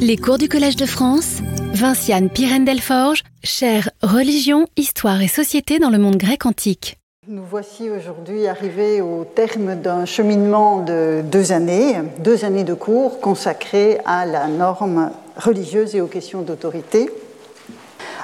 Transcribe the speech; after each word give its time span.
Les 0.00 0.16
cours 0.16 0.38
du 0.38 0.48
Collège 0.48 0.76
de 0.76 0.86
France, 0.86 1.38
Vinciane 1.72 2.30
Pirène-Delforge, 2.30 3.22
chère 3.42 3.90
Religion, 4.02 4.66
Histoire 4.76 5.20
et 5.20 5.28
Société 5.28 5.78
dans 5.78 5.90
le 5.90 5.98
monde 5.98 6.16
grec 6.16 6.46
antique. 6.46 6.98
Nous 7.26 7.42
voici 7.42 7.90
aujourd'hui 7.90 8.46
arrivés 8.46 9.00
au 9.00 9.24
terme 9.24 9.74
d'un 9.74 10.04
cheminement 10.06 10.80
de 10.80 11.22
deux 11.22 11.52
années, 11.52 11.96
deux 12.20 12.44
années 12.44 12.64
de 12.64 12.74
cours 12.74 13.20
consacrés 13.20 13.98
à 14.06 14.24
la 14.24 14.46
norme 14.46 15.10
religieuse 15.36 15.94
et 15.94 16.00
aux 16.00 16.06
questions 16.06 16.42
d'autorité. 16.42 17.10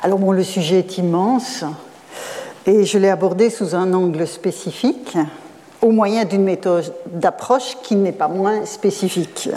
Alors 0.02 0.18
bon, 0.18 0.32
le 0.32 0.44
sujet 0.44 0.78
est 0.78 0.98
immense 0.98 1.64
et 2.66 2.84
je 2.84 2.98
l'ai 2.98 3.10
abordé 3.10 3.50
sous 3.50 3.74
un 3.74 3.92
angle 3.92 4.26
spécifique 4.26 5.18
au 5.82 5.90
moyen 5.90 6.24
d'une 6.24 6.44
méthode 6.44 6.94
d'approche 7.12 7.76
qui 7.82 7.96
n'est 7.96 8.12
pas 8.12 8.28
moins 8.28 8.64
spécifique. 8.64 9.50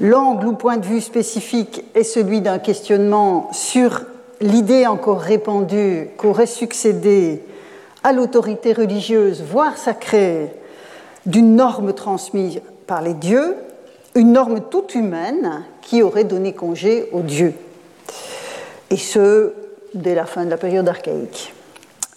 L'angle 0.00 0.46
ou 0.46 0.52
point 0.54 0.78
de 0.78 0.86
vue 0.86 1.02
spécifique 1.02 1.84
est 1.94 2.04
celui 2.04 2.40
d'un 2.40 2.58
questionnement 2.58 3.50
sur 3.52 4.00
l'idée 4.40 4.86
encore 4.86 5.20
répandue 5.20 6.08
qu'aurait 6.16 6.46
succédé 6.46 7.42
à 8.02 8.14
l'autorité 8.14 8.72
religieuse, 8.72 9.42
voire 9.42 9.76
sacrée, 9.76 10.54
d'une 11.26 11.54
norme 11.54 11.92
transmise 11.92 12.62
par 12.86 13.02
les 13.02 13.12
dieux, 13.12 13.54
une 14.14 14.32
norme 14.32 14.60
toute 14.70 14.94
humaine 14.94 15.64
qui 15.82 16.02
aurait 16.02 16.24
donné 16.24 16.54
congé 16.54 17.10
aux 17.12 17.20
dieux. 17.20 17.52
Et 18.88 18.96
ce, 18.96 19.52
dès 19.92 20.14
la 20.14 20.24
fin 20.24 20.46
de 20.46 20.50
la 20.50 20.56
période 20.56 20.88
archaïque. 20.88 21.52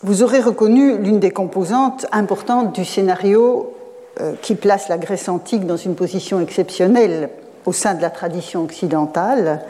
Vous 0.03 0.23
aurez 0.23 0.39
reconnu 0.39 0.97
l'une 0.97 1.19
des 1.19 1.31
composantes 1.31 2.05
importantes 2.13 2.73
du 2.73 2.85
scénario 2.85 3.73
euh, 4.21 4.33
qui 4.41 4.55
place 4.55 4.87
la 4.87 4.97
Grèce 4.97 5.27
antique 5.27 5.65
dans 5.65 5.77
une 5.77 5.95
position 5.95 6.39
exceptionnelle 6.39 7.29
au 7.65 7.73
sein 7.73 7.93
de 7.93 8.01
la 8.01 8.09
tradition 8.09 8.63
occidentale. 8.63 9.61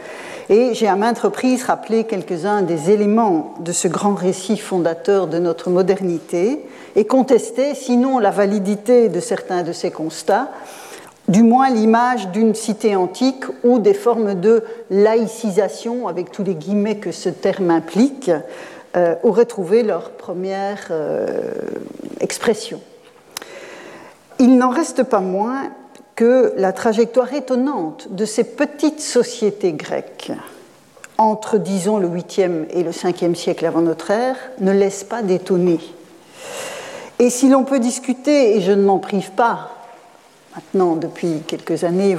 Et 0.49 0.73
j'ai 0.73 0.87
à 0.87 0.95
maintes 0.95 1.19
reprises 1.19 1.63
rappelé 1.63 2.03
quelques-uns 2.03 2.61
des 2.61 2.91
éléments 2.91 3.53
de 3.59 3.71
ce 3.71 3.87
grand 3.87 4.13
récit 4.13 4.57
fondateur 4.57 5.27
de 5.27 5.39
notre 5.39 5.69
modernité 5.69 6.59
et 6.95 7.05
contesté, 7.05 7.75
sinon 7.75 8.19
la 8.19 8.31
validité 8.31 9.09
de 9.09 9.19
certains 9.19 9.63
de 9.63 9.71
ces 9.71 9.89
constats, 9.89 10.49
du 11.27 11.43
moins 11.43 11.69
l'image 11.69 12.27
d'une 12.29 12.53
cité 12.53 12.95
antique 12.95 13.45
ou 13.63 13.79
des 13.79 13.93
formes 13.93 14.35
de 14.35 14.63
laïcisation, 14.89 16.07
avec 16.07 16.31
tous 16.31 16.43
les 16.43 16.55
guillemets 16.55 16.97
que 16.97 17.11
ce 17.11 17.29
terme 17.29 17.71
implique, 17.71 18.29
euh, 18.95 19.15
auraient 19.23 19.45
trouvé 19.45 19.81
leur 19.81 20.11
première 20.11 20.87
euh, 20.91 21.51
expression. 22.19 22.81
Il 24.39 24.57
n'en 24.57 24.69
reste 24.69 25.03
pas 25.03 25.21
moins 25.21 25.71
que 26.15 26.53
la 26.57 26.73
trajectoire 26.73 27.33
étonnante 27.33 28.07
de 28.11 28.25
ces 28.25 28.43
petites 28.43 29.01
sociétés 29.01 29.73
grecques 29.73 30.31
entre, 31.17 31.57
disons, 31.57 31.97
le 31.97 32.07
8e 32.07 32.65
et 32.71 32.83
le 32.83 32.91
5e 32.91 33.35
siècle 33.35 33.65
avant 33.65 33.81
notre 33.81 34.11
ère 34.11 34.35
ne 34.59 34.71
laisse 34.71 35.03
pas 35.03 35.21
d'étonner. 35.21 35.79
Et 37.19 37.29
si 37.29 37.49
l'on 37.49 37.63
peut 37.63 37.79
discuter, 37.79 38.55
et 38.55 38.61
je 38.61 38.71
ne 38.71 38.83
m'en 38.83 38.99
prive 38.99 39.31
pas, 39.31 39.71
maintenant 40.55 40.95
depuis 40.95 41.41
quelques 41.47 41.83
années, 41.83 42.17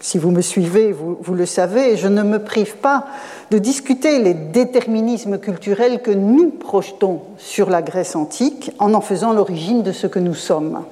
si 0.00 0.18
vous 0.18 0.30
me 0.30 0.42
suivez, 0.42 0.92
vous, 0.92 1.34
le 1.34 1.46
savez, 1.46 1.96
je 1.96 2.08
ne 2.08 2.22
me 2.22 2.38
prive 2.38 2.76
pas 2.76 3.06
de 3.50 3.58
discuter 3.58 4.18
les 4.18 4.34
déterminismes 4.34 5.38
culturels 5.38 6.02
que 6.02 6.10
nous 6.10 6.50
projetons 6.50 7.22
sur 7.38 7.70
la 7.70 7.82
Grèce 7.82 8.16
antique 8.16 8.72
en 8.78 8.94
en 8.94 9.00
faisant 9.00 9.32
l'origine 9.32 9.82
de 9.82 9.92
ce 9.92 10.06
que 10.06 10.18
nous 10.18 10.34
sommes. 10.34 10.84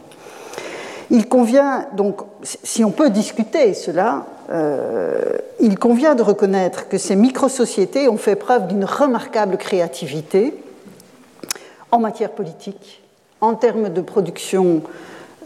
Il 1.10 1.28
convient 1.28 1.86
donc, 1.94 2.20
si 2.42 2.84
on 2.84 2.90
peut 2.90 3.10
discuter 3.10 3.72
cela, 3.72 4.26
euh, 4.50 5.38
il 5.60 5.78
convient 5.78 6.14
de 6.14 6.22
reconnaître 6.22 6.88
que 6.88 6.98
ces 6.98 7.16
micro-sociétés 7.16 8.08
ont 8.08 8.18
fait 8.18 8.36
preuve 8.36 8.66
d'une 8.66 8.84
remarquable 8.84 9.56
créativité 9.56 10.54
en 11.90 11.98
matière 11.98 12.30
politique, 12.30 13.02
en 13.40 13.54
termes 13.54 13.88
de 13.88 14.00
production 14.00 14.82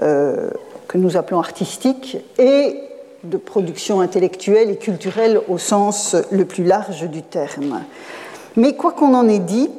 euh, 0.02 0.50
que 0.88 0.98
nous 0.98 1.16
appelons 1.16 1.38
artistique 1.38 2.18
et 2.38 2.78
de 3.22 3.36
production 3.36 4.00
intellectuelle 4.00 4.70
et 4.70 4.76
culturelle 4.76 5.40
au 5.48 5.58
sens 5.58 6.16
le 6.32 6.44
plus 6.44 6.64
large 6.64 7.08
du 7.08 7.22
terme. 7.22 7.82
Mais 8.56 8.74
quoi 8.74 8.92
qu'on 8.92 9.14
en 9.14 9.28
ait 9.28 9.38
dit, 9.38 9.70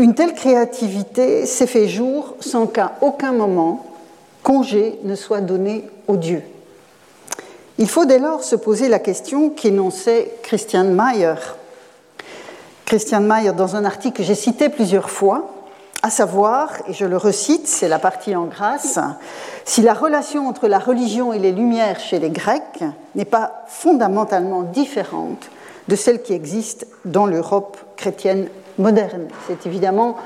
une 0.00 0.14
telle 0.14 0.34
créativité 0.34 1.46
s'est 1.46 1.66
fait 1.68 1.86
jour 1.86 2.34
sans 2.40 2.66
qu'à 2.66 2.96
aucun 3.02 3.32
moment 3.32 3.89
congé 4.42 4.98
ne 5.04 5.14
soit 5.14 5.40
donné 5.40 5.88
aux 6.08 6.16
dieux. 6.16 6.42
Il 7.78 7.88
faut 7.88 8.04
dès 8.04 8.18
lors 8.18 8.44
se 8.44 8.56
poser 8.56 8.88
la 8.88 8.98
question 8.98 9.50
qu'énonçait 9.50 10.32
Christian 10.42 10.84
Mayer. 10.84 11.34
Christian 12.84 13.20
Mayer, 13.20 13.52
dans 13.52 13.76
un 13.76 13.84
article 13.84 14.18
que 14.18 14.22
j'ai 14.22 14.34
cité 14.34 14.68
plusieurs 14.68 15.10
fois, 15.10 15.48
à 16.02 16.10
savoir, 16.10 16.70
et 16.88 16.92
je 16.92 17.04
le 17.04 17.16
recite, 17.16 17.66
c'est 17.66 17.88
la 17.88 17.98
partie 17.98 18.34
en 18.34 18.44
grâce, 18.44 18.98
si 19.64 19.82
la 19.82 19.94
relation 19.94 20.48
entre 20.48 20.66
la 20.66 20.78
religion 20.78 21.32
et 21.32 21.38
les 21.38 21.52
lumières 21.52 22.00
chez 22.00 22.18
les 22.18 22.30
Grecs 22.30 22.84
n'est 23.14 23.24
pas 23.24 23.64
fondamentalement 23.66 24.62
différente 24.62 25.50
de 25.88 25.96
celle 25.96 26.22
qui 26.22 26.32
existe 26.32 26.86
dans 27.04 27.26
l'Europe 27.26 27.76
chrétienne 27.96 28.48
moderne. 28.78 29.28
C'est 29.46 29.66
évidemment 29.66 30.16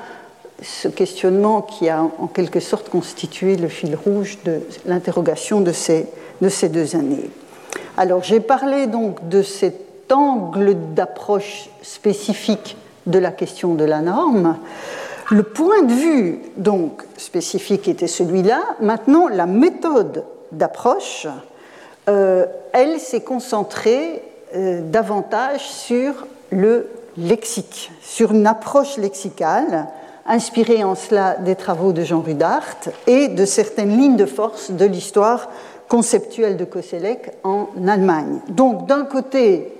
ce 0.62 0.88
questionnement 0.88 1.62
qui 1.62 1.88
a 1.88 2.02
en 2.02 2.26
quelque 2.26 2.60
sorte 2.60 2.88
constitué 2.88 3.56
le 3.56 3.68
fil 3.68 3.96
rouge 3.96 4.38
de 4.44 4.60
l'interrogation 4.86 5.60
de 5.60 5.72
ces, 5.72 6.06
de 6.40 6.48
ces 6.48 6.68
deux 6.68 6.96
années. 6.96 7.30
Alors 7.96 8.22
j'ai 8.22 8.40
parlé 8.40 8.86
donc 8.86 9.28
de 9.28 9.42
cet 9.42 10.12
angle 10.12 10.76
d'approche 10.94 11.68
spécifique 11.82 12.76
de 13.06 13.18
la 13.18 13.30
question 13.30 13.74
de 13.74 13.84
la 13.84 14.00
norme. 14.00 14.56
Le 15.30 15.42
point 15.42 15.82
de 15.82 15.92
vue 15.92 16.38
donc 16.56 17.02
spécifique 17.16 17.88
était 17.88 18.06
celui-là. 18.06 18.62
Maintenant, 18.80 19.28
la 19.28 19.46
méthode 19.46 20.24
d'approche, 20.52 21.26
euh, 22.08 22.46
elle 22.72 23.00
s'est 23.00 23.22
concentrée 23.22 24.22
euh, 24.54 24.80
davantage 24.82 25.60
sur 25.60 26.26
le 26.50 26.88
lexique, 27.16 27.90
sur 28.02 28.32
une 28.32 28.46
approche 28.46 28.98
lexicale 28.98 29.86
inspiré 30.26 30.84
en 30.84 30.94
cela 30.94 31.34
des 31.34 31.56
travaux 31.56 31.92
de 31.92 32.02
Jean 32.02 32.20
Rudart 32.20 32.76
et 33.06 33.28
de 33.28 33.44
certaines 33.44 33.96
lignes 33.96 34.16
de 34.16 34.26
force 34.26 34.70
de 34.70 34.84
l'histoire 34.84 35.50
conceptuelle 35.88 36.56
de 36.56 36.64
Koselleck 36.64 37.32
en 37.44 37.68
Allemagne. 37.86 38.40
Donc 38.48 38.86
d'un 38.86 39.04
côté, 39.04 39.72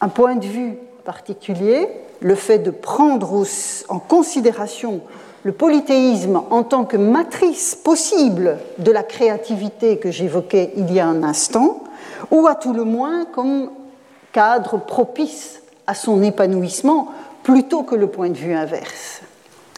un 0.00 0.08
point 0.08 0.36
de 0.36 0.46
vue 0.46 0.74
particulier, 1.04 1.88
le 2.20 2.34
fait 2.34 2.58
de 2.58 2.70
prendre 2.70 3.44
en 3.88 3.98
considération 3.98 5.00
le 5.42 5.52
polythéisme 5.52 6.42
en 6.50 6.62
tant 6.62 6.84
que 6.84 6.96
matrice 6.96 7.74
possible 7.74 8.58
de 8.78 8.90
la 8.90 9.02
créativité 9.02 9.98
que 9.98 10.10
j'évoquais 10.10 10.72
il 10.76 10.92
y 10.92 11.00
a 11.00 11.06
un 11.06 11.22
instant, 11.22 11.84
ou 12.30 12.46
à 12.46 12.54
tout 12.54 12.72
le 12.72 12.84
moins 12.84 13.26
comme 13.26 13.70
cadre 14.32 14.78
propice 14.78 15.62
à 15.86 15.94
son 15.94 16.22
épanouissement 16.22 17.08
plutôt 17.42 17.82
que 17.82 17.94
le 17.94 18.06
point 18.06 18.30
de 18.30 18.38
vue 18.38 18.54
inverse 18.54 19.20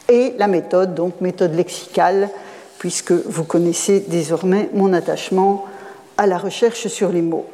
et 0.08 0.34
la 0.38 0.46
méthode, 0.46 0.94
donc 0.94 1.20
méthode 1.20 1.54
lexicale, 1.54 2.30
puisque 2.78 3.12
vous 3.12 3.44
connaissez 3.44 4.00
désormais 4.00 4.70
mon 4.72 4.92
attachement 4.92 5.64
à 6.16 6.26
la 6.26 6.38
recherche 6.38 6.86
sur 6.88 7.10
les 7.10 7.22
mots. 7.22 7.46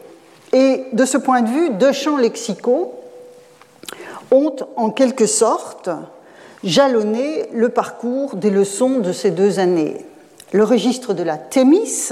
Et 0.53 0.85
de 0.93 1.05
ce 1.05 1.17
point 1.17 1.43
de 1.43 1.49
vue, 1.49 1.71
deux 1.71 1.93
champs 1.93 2.19
lexicaux 2.19 2.93
ont 4.31 4.55
en 4.77 4.91
quelque 4.91 5.27
sorte 5.27 5.91
jalonné 6.65 7.47
le 7.53 7.71
parcours 7.71 8.37
des 8.37 8.51
leçons 8.51 8.99
de 8.99 9.12
ces 9.12 9.31
deux 9.31 9.59
années. 9.59 10.05
Le 10.53 10.65
registre 10.65 11.15
de 11.15 11.23
la 11.23 11.39
thémis 11.39 12.11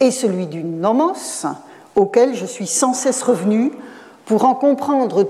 et 0.00 0.10
celui 0.10 0.46
du 0.46 0.64
nomos, 0.64 1.46
auquel 1.94 2.34
je 2.34 2.46
suis 2.46 2.66
sans 2.66 2.92
cesse 2.92 3.22
revenu 3.22 3.72
pour 4.24 4.44
en 4.44 4.54
comprendre 4.54 5.28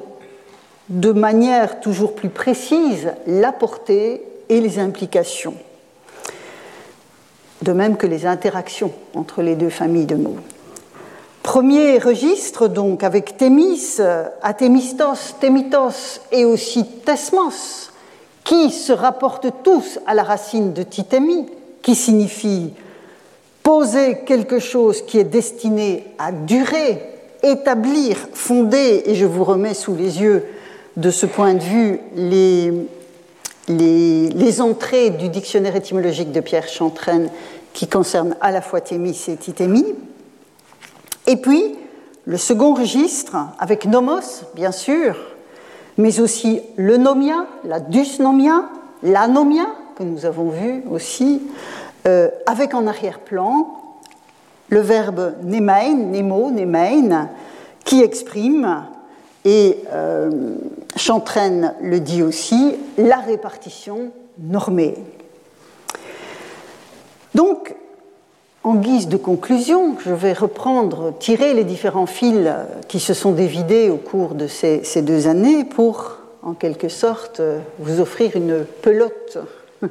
de 0.89 1.13
manière 1.13 1.81
toujours 1.81 2.15
plus 2.15 2.29
précise 2.29 3.13
la 3.27 3.53
portée 3.53 4.23
et 4.49 4.61
les 4.61 4.79
implications, 4.79 5.55
de 7.63 7.73
même 7.73 7.97
que 7.97 8.07
les 8.07 8.27
interactions 8.27 8.93
entre 9.15 9.43
les 9.43 9.55
deux 9.55 9.71
familles 9.71 10.07
de 10.07 10.17
mots. 10.17 10.37
Premier 11.43 11.99
registre, 11.99 12.69
donc, 12.69 13.03
avec 13.03 13.37
Thémis, 13.37 13.99
Athémistos, 14.43 15.35
Thémitos 15.41 16.21
et 16.31 16.45
aussi 16.45 16.85
Thesmos, 17.05 17.91
qui 18.45 18.71
se 18.71 18.93
rapportent 18.93 19.63
tous 19.63 19.99
à 20.07 20.15
la 20.15 20.23
racine 20.23 20.73
de 20.73 20.83
Tithémi, 20.83 21.47
qui 21.83 21.95
signifie 21.95 22.73
poser 23.63 24.19
quelque 24.27 24.59
chose 24.59 25.03
qui 25.03 25.19
est 25.19 25.25
destiné 25.25 26.05
à 26.19 26.33
durer, 26.33 27.03
établir, 27.43 28.17
fonder, 28.33 29.03
et 29.07 29.15
je 29.15 29.27
vous 29.27 29.45
remets 29.45 29.75
sous 29.75 29.95
les 29.95 30.21
yeux 30.21 30.45
de 30.97 31.11
ce 31.11 31.27
point 31.27 31.55
de 31.55 31.63
vue 31.63 32.01
les, 32.15 32.73
les, 33.69 34.61
entrées 34.61 35.11
du 35.11 35.29
dictionnaire 35.29 35.77
étymologique 35.77 36.33
de 36.33 36.41
Pierre 36.41 36.69
Chantraine 36.69 37.31
qui 37.73 37.89
concernent 37.89 38.37
à 38.41 38.51
la 38.51 38.61
fois 38.61 38.81
Thémis 38.81 39.25
et 39.29 39.37
Tithémie. 39.37 39.95
Et 41.27 41.37
puis, 41.37 41.77
le 42.25 42.37
second 42.37 42.75
registre, 42.75 43.37
avec 43.59 43.87
nomos, 43.87 44.45
bien 44.55 44.73
sûr, 44.73 45.17
mais 45.99 46.21
aussi 46.21 46.61
le 46.77 46.97
nomia, 46.97 47.47
la 47.65 47.81
dysnomia, 47.81 48.69
l'anomia, 49.03 49.67
que 49.97 50.03
nous 50.03 50.27
avons 50.27 50.49
vu 50.49 50.83
aussi, 50.91 51.43
euh, 52.07 52.29
avec 52.47 52.75
en 52.75 52.87
arrière-plan 52.87 53.79
le 54.69 54.81
verbe 54.81 55.35
nemein, 55.43 55.95
nemo, 55.95 56.51
nemein, 56.51 57.29
qui 57.85 58.03
exprime, 58.03 58.85
et 59.45 59.79
euh, 59.93 60.31
Chantraine 60.97 61.75
le 61.81 62.01
dit 62.01 62.23
aussi, 62.23 62.77
la 62.97 63.19
répartition 63.19 64.13
normée. 64.39 64.95
Donc, 67.35 67.75
en 68.63 68.77
guise 68.77 69.09
de 69.09 69.17
conclusion, 69.17 69.97
je 70.05 70.13
vais 70.13 70.33
reprendre, 70.33 71.13
tirer 71.19 71.55
les 71.55 71.65
différents 71.65 72.07
fils 72.07 72.49
qui 72.87 73.01
se 73.01 73.15
sont 73.15 73.33
dévidés 73.33 73.91
au 73.91 73.97
cours 73.97 74.35
de 74.35 74.47
ces, 74.47 75.03
deux 75.03 75.27
années 75.27 75.65
pour, 75.65 76.19
en 76.43 76.55
quelque 76.55 76.89
sorte, 76.89 77.43
vous 77.81 78.01
offrir 78.01 78.37
une 78.37 78.65
pelote 78.83 79.39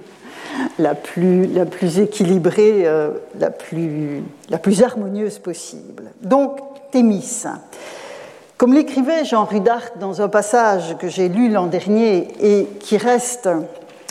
la 0.79 0.95
plus, 0.95 1.99
équilibrée, 1.99 2.87
euh, 2.87 3.09
la 3.39 3.49
plus 3.49 4.83
harmonieuse 4.83 5.39
possible. 5.39 6.11
Donc, 6.21 6.59
Thémis. 6.91 7.45
Comme 8.61 8.75
l'écrivait 8.75 9.25
Jean 9.25 9.45
Rudart 9.45 9.89
dans 9.99 10.21
un 10.21 10.29
passage 10.29 10.95
que 10.99 11.07
j'ai 11.07 11.29
lu 11.29 11.49
l'an 11.49 11.65
dernier 11.65 12.27
et 12.39 12.67
qui 12.79 12.95
reste, 12.95 13.49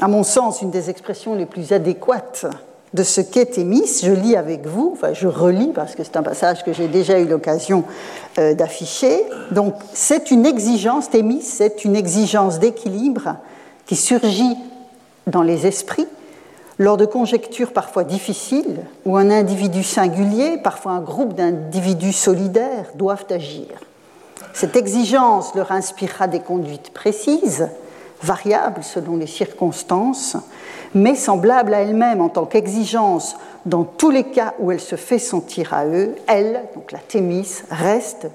à 0.01 0.09
mon 0.09 0.25
sens, 0.25 0.61
une 0.61 0.73
des 0.73 0.91
expressions 0.91 1.37
les 1.37 1.47
plus 1.47 1.73
adéquates 1.73 2.47
de 2.93 3.05
ce 3.05 3.21
qu'est 3.21 3.47
Thémis, 3.47 4.01
je 4.03 4.11
lis 4.11 4.35
avec 4.35 4.67
vous, 4.67 4.91
enfin 4.93 5.13
je 5.13 5.29
relis 5.29 5.71
parce 5.73 5.95
que 5.95 6.03
c'est 6.03 6.17
un 6.17 6.25
passage 6.25 6.65
que 6.65 6.73
j'ai 6.73 6.89
déjà 6.89 7.21
eu 7.21 7.27
l'occasion 7.27 7.85
euh, 8.41 8.55
d'afficher. 8.55 9.23
Donc 9.53 9.75
c'est 9.93 10.33
une 10.33 10.45
exigence, 10.45 11.11
Thémis, 11.11 11.43
c'est 11.43 11.85
une 11.85 11.95
exigence 11.95 12.59
d'équilibre 12.59 13.37
qui 13.87 13.95
surgit 13.95 14.57
dans 15.29 15.43
les 15.43 15.69
esprits 15.69 16.09
lors 16.77 16.97
de 16.97 17.07
conjectures 17.07 17.73
parfois 17.73 18.03
difficiles 18.03 18.81
où 19.07 19.17
un 19.17 19.31
individu 19.31 19.85
singulier, 19.85 20.59
parfois 20.59 20.91
un 20.91 21.01
groupe 21.01 21.35
d'individus 21.35 22.15
solidaires 22.15 22.91
doivent 22.97 23.27
agir. 23.31 23.69
Cette 24.61 24.77
exigence 24.77 25.55
leur 25.55 25.73
inspirera 25.73 26.27
des 26.27 26.41
conduites 26.41 26.91
précises, 26.91 27.71
variables 28.23 28.85
selon 28.85 29.17
les 29.17 29.27
circonstances, 29.27 30.37
mais 30.95 31.15
semblable 31.15 31.73
à 31.73 31.81
elle-même 31.81 32.21
en 32.21 32.29
tant 32.29 32.45
qu'exigence 32.45 33.39
dans 33.65 33.85
tous 33.85 34.11
les 34.11 34.25
cas 34.25 34.53
où 34.59 34.71
elle 34.71 34.79
se 34.79 34.97
fait 34.97 35.19
sentir 35.19 35.73
à 35.73 35.87
eux, 35.87 36.15
elle, 36.27 36.61
donc 36.75 36.93
la 36.93 36.99
Thémis, 36.99 37.63
reste 37.71 38.27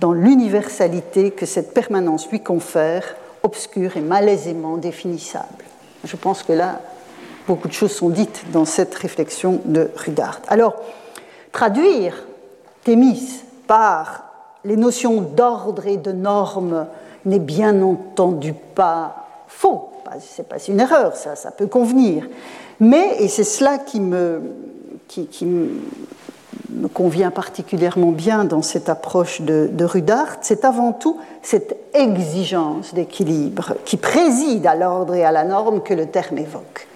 dans 0.00 0.14
l'universalité 0.14 1.32
que 1.32 1.44
cette 1.44 1.74
permanence 1.74 2.30
lui 2.30 2.40
confère, 2.40 3.16
obscure 3.42 3.98
et 3.98 4.00
malaisément 4.00 4.78
définissable. 4.78 5.66
Je 6.02 6.16
pense 6.16 6.42
que 6.42 6.54
là, 6.54 6.80
beaucoup 7.46 7.68
de 7.68 7.74
choses 7.74 7.94
sont 7.94 8.08
dites 8.08 8.42
dans 8.52 8.64
cette 8.64 8.94
réflexion 8.94 9.60
de 9.66 9.90
Rudart. 9.96 10.40
Alors, 10.48 10.76
traduire 11.52 12.24
Thémis 12.84 13.42
par 13.66 14.27
les 14.64 14.76
notions 14.76 15.20
d'ordre 15.20 15.86
et 15.86 15.96
de 15.96 16.12
normes 16.12 16.86
n'est 17.24 17.38
bien 17.38 17.82
entendu 17.82 18.54
pas 18.74 19.26
faux 19.46 19.88
c'est 20.20 20.48
pas 20.48 20.58
une 20.68 20.80
erreur, 20.80 21.16
ça, 21.16 21.36
ça 21.36 21.50
peut 21.50 21.66
convenir. 21.66 22.28
Mais, 22.80 23.16
et 23.20 23.28
c'est 23.28 23.44
cela 23.44 23.78
qui 23.78 24.00
me, 24.00 24.40
qui, 25.08 25.44
me 25.44 26.88
convient 26.88 27.30
particulièrement 27.30 28.12
bien 28.12 28.44
dans 28.44 28.62
cette 28.62 28.88
approche 28.88 29.40
de, 29.40 29.68
de 29.72 29.84
Rudart, 29.84 30.36
c'est 30.42 30.64
avant 30.64 30.92
tout 30.92 31.18
cette 31.42 31.76
exigence 31.94 32.94
d'équilibre 32.94 33.74
qui 33.84 33.96
préside 33.96 34.66
à 34.66 34.74
l'ordre 34.74 35.14
et 35.14 35.24
à 35.24 35.32
la 35.32 35.44
norme 35.44 35.82
que 35.82 35.94
le 35.94 36.06
terme 36.06 36.38
évoque. 36.38 36.86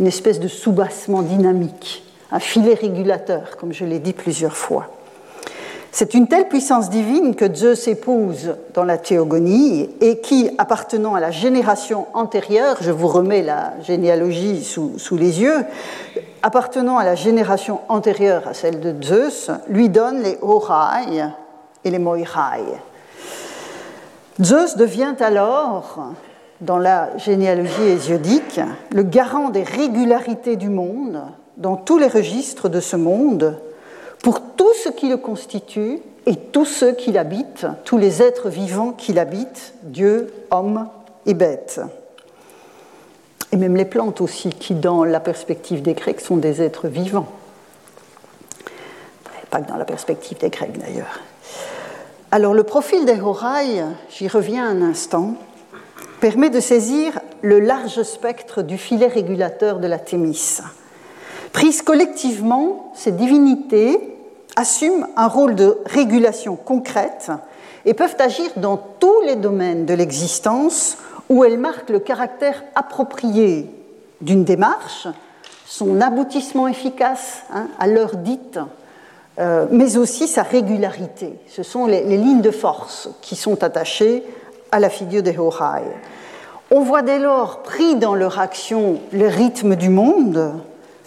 Une 0.00 0.06
espèce 0.06 0.40
de 0.40 0.48
soubassement 0.48 1.22
dynamique, 1.22 2.04
un 2.30 2.40
filet 2.40 2.74
régulateur, 2.74 3.56
comme 3.58 3.72
je 3.72 3.84
l'ai 3.84 4.00
dit 4.00 4.12
plusieurs 4.12 4.56
fois. 4.56 4.88
C'est 5.94 6.14
une 6.14 6.26
telle 6.26 6.48
puissance 6.48 6.88
divine 6.88 7.34
que 7.34 7.54
Zeus 7.54 7.86
épouse 7.86 8.54
dans 8.72 8.84
la 8.84 8.96
théogonie 8.96 9.90
et 10.00 10.20
qui, 10.20 10.48
appartenant 10.56 11.14
à 11.14 11.20
la 11.20 11.30
génération 11.30 12.06
antérieure, 12.14 12.78
je 12.80 12.90
vous 12.90 13.08
remets 13.08 13.42
la 13.42 13.74
généalogie 13.82 14.64
sous, 14.64 15.16
les 15.18 15.42
yeux, 15.42 15.66
appartenant 16.42 16.96
à 16.96 17.04
la 17.04 17.14
génération 17.14 17.80
antérieure 17.90 18.48
à 18.48 18.54
celle 18.54 18.80
de 18.80 18.94
Zeus, 19.04 19.50
lui 19.68 19.90
donne 19.90 20.22
les 20.22 20.38
Horai 20.40 21.24
et 21.84 21.90
les 21.90 21.98
Moirai. 21.98 22.64
Zeus 24.40 24.76
devient 24.78 25.16
alors, 25.20 26.14
dans 26.62 26.78
la 26.78 27.14
généalogie 27.18 27.82
hésiodique, 27.82 28.60
le 28.92 29.02
garant 29.02 29.50
des 29.50 29.62
régularités 29.62 30.56
du 30.56 30.70
monde, 30.70 31.20
dans 31.58 31.76
tous 31.76 31.98
les 31.98 32.08
registres 32.08 32.70
de 32.70 32.80
ce 32.80 32.96
monde, 32.96 33.58
tout 34.62 34.74
ce 34.74 34.90
qui 34.90 35.08
le 35.08 35.16
constitue 35.16 35.98
et 36.24 36.36
tous 36.36 36.66
ceux 36.66 36.92
qui 36.92 37.10
l'habitent, 37.10 37.66
tous 37.84 37.98
les 37.98 38.22
êtres 38.22 38.48
vivants 38.48 38.92
qui 38.92 39.12
l'habitent, 39.12 39.74
Dieu, 39.82 40.32
homme 40.52 40.88
et 41.26 41.34
bêtes. 41.34 41.80
Et 43.50 43.56
même 43.56 43.74
les 43.74 43.84
plantes 43.84 44.20
aussi, 44.20 44.50
qui 44.50 44.74
dans 44.74 45.02
la 45.02 45.18
perspective 45.18 45.82
des 45.82 45.94
Grecs 45.94 46.20
sont 46.20 46.36
des 46.36 46.62
êtres 46.62 46.86
vivants. 46.86 47.26
Pas 49.50 49.62
que 49.62 49.68
dans 49.68 49.76
la 49.76 49.84
perspective 49.84 50.38
des 50.38 50.50
Grecs 50.50 50.78
d'ailleurs. 50.78 51.18
Alors 52.30 52.54
le 52.54 52.62
profil 52.62 53.04
des 53.04 53.20
Horailles, 53.20 53.84
j'y 54.10 54.28
reviens 54.28 54.64
un 54.64 54.80
instant, 54.80 55.34
permet 56.20 56.50
de 56.50 56.60
saisir 56.60 57.18
le 57.40 57.58
large 57.58 58.04
spectre 58.04 58.62
du 58.62 58.78
filet 58.78 59.08
régulateur 59.08 59.80
de 59.80 59.88
la 59.88 59.98
Thémis. 59.98 60.60
Prises 61.52 61.82
collectivement, 61.82 62.92
ces 62.94 63.10
divinités 63.10 64.11
assument 64.56 65.06
un 65.16 65.28
rôle 65.28 65.54
de 65.54 65.78
régulation 65.86 66.56
concrète 66.56 67.30
et 67.84 67.94
peuvent 67.94 68.16
agir 68.18 68.50
dans 68.56 68.76
tous 68.76 69.20
les 69.26 69.36
domaines 69.36 69.86
de 69.86 69.94
l'existence 69.94 70.98
où 71.28 71.44
elles 71.44 71.58
marquent 71.58 71.90
le 71.90 71.98
caractère 71.98 72.62
approprié 72.74 73.68
d'une 74.20 74.44
démarche, 74.44 75.08
son 75.66 76.00
aboutissement 76.00 76.68
efficace 76.68 77.42
hein, 77.52 77.66
à 77.78 77.86
l'heure 77.86 78.16
dite, 78.16 78.58
euh, 79.38 79.66
mais 79.70 79.96
aussi 79.96 80.28
sa 80.28 80.42
régularité. 80.42 81.32
Ce 81.48 81.62
sont 81.62 81.86
les, 81.86 82.02
lignes 82.04 82.42
de 82.42 82.50
force 82.50 83.08
qui 83.22 83.34
sont 83.34 83.64
attachées 83.64 84.22
à 84.70 84.78
la 84.78 84.90
figure 84.90 85.22
des 85.22 85.38
Horai. 85.38 85.82
On 86.70 86.80
voit 86.80 87.02
dès 87.02 87.18
lors 87.18 87.62
pris 87.62 87.96
dans 87.96 88.14
leur 88.14 88.38
action 88.38 88.98
le 89.12 89.26
rythme 89.26 89.74
du 89.76 89.88
monde, 89.88 90.52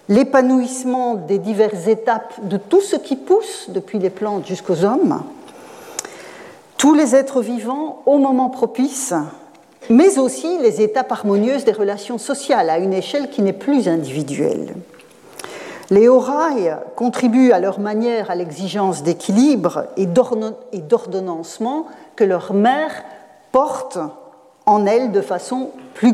l'épanouissement 0.10 1.16
des 1.16 1.40
diverses 1.40 1.88
étapes 1.88 2.34
de 2.44 2.58
tout 2.58 2.82
ce 2.82 2.96
qui 2.96 3.16
pousse, 3.16 3.68
depuis 3.70 4.00
les 4.00 4.10
plantes 4.10 4.46
jusqu'aux 4.46 4.84
hommes, 4.84 5.24
tous 6.78 6.94
les 6.94 7.16
êtres 7.16 7.42
vivants 7.42 8.04
au 8.06 8.18
moment 8.18 8.50
propice, 8.50 9.14
mais 9.90 10.18
aussi 10.20 10.58
les 10.60 10.82
étapes 10.82 11.12
harmonieuses 11.12 11.66
des 11.66 11.72
relations 11.72 12.18
sociales 12.18 12.70
à 12.70 12.78
une 12.78 12.94
échelle 12.94 13.30
qui 13.30 13.42
n'est 13.42 13.54
plus 13.54 13.88
individuelle. 13.88 14.76
Les 15.92 16.08
orailles 16.08 16.76
contribuent 16.96 17.52
à 17.52 17.60
leur 17.60 17.80
manière 17.80 18.32
à 18.32 18.36
l'exigence 18.36 19.04
d'équilibre 19.04 19.86
et 19.98 20.08
d'ordonnancement 20.08 21.86
que 22.16 22.24
leur 22.24 22.54
mère 22.54 23.04
porte 23.52 24.00
en 24.66 24.88
elles 24.88 25.12
de 25.12 25.22
façon 25.22 25.70
plus 25.94 26.14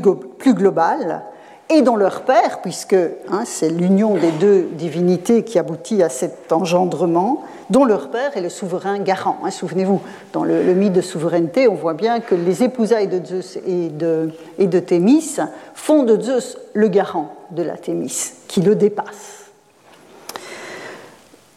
globale, 0.54 1.24
et 1.72 1.82
dans 1.82 1.96
leur 1.96 2.22
père, 2.22 2.62
puisque 2.62 2.94
hein, 2.94 3.44
c'est 3.46 3.70
l'union 3.70 4.16
des 4.16 4.32
deux 4.32 4.68
divinités 4.74 5.44
qui 5.44 5.58
aboutit 5.58 6.04
à 6.04 6.10
cet 6.10 6.52
engendrement, 6.52 7.44
dont 7.70 7.86
leur 7.86 8.10
père 8.10 8.36
est 8.36 8.42
le 8.42 8.50
souverain 8.50 9.00
garant. 9.00 9.38
Hein, 9.44 9.52
souvenez-vous, 9.52 10.02
dans 10.34 10.44
le, 10.44 10.62
mythe 10.74 10.92
de 10.92 11.02
souveraineté, 11.02 11.70
on 11.70 11.76
voit 11.76 11.94
bien 11.94 12.20
que 12.20 12.36
les 12.36 12.64
épousailles 12.64 13.08
de 13.08 13.26
Zeus 13.26 13.58
et 13.66 13.88
de, 13.88 14.80
Thémis 14.80 15.38
font 15.74 16.04
de 16.04 16.22
Zeus 16.22 16.58
le 16.74 16.90
garant 16.90 17.34
de 17.52 17.64
la 17.64 17.78
Thémis, 17.78 18.34
qui 18.50 18.62
le 18.62 18.76
dépasse. 18.76 19.46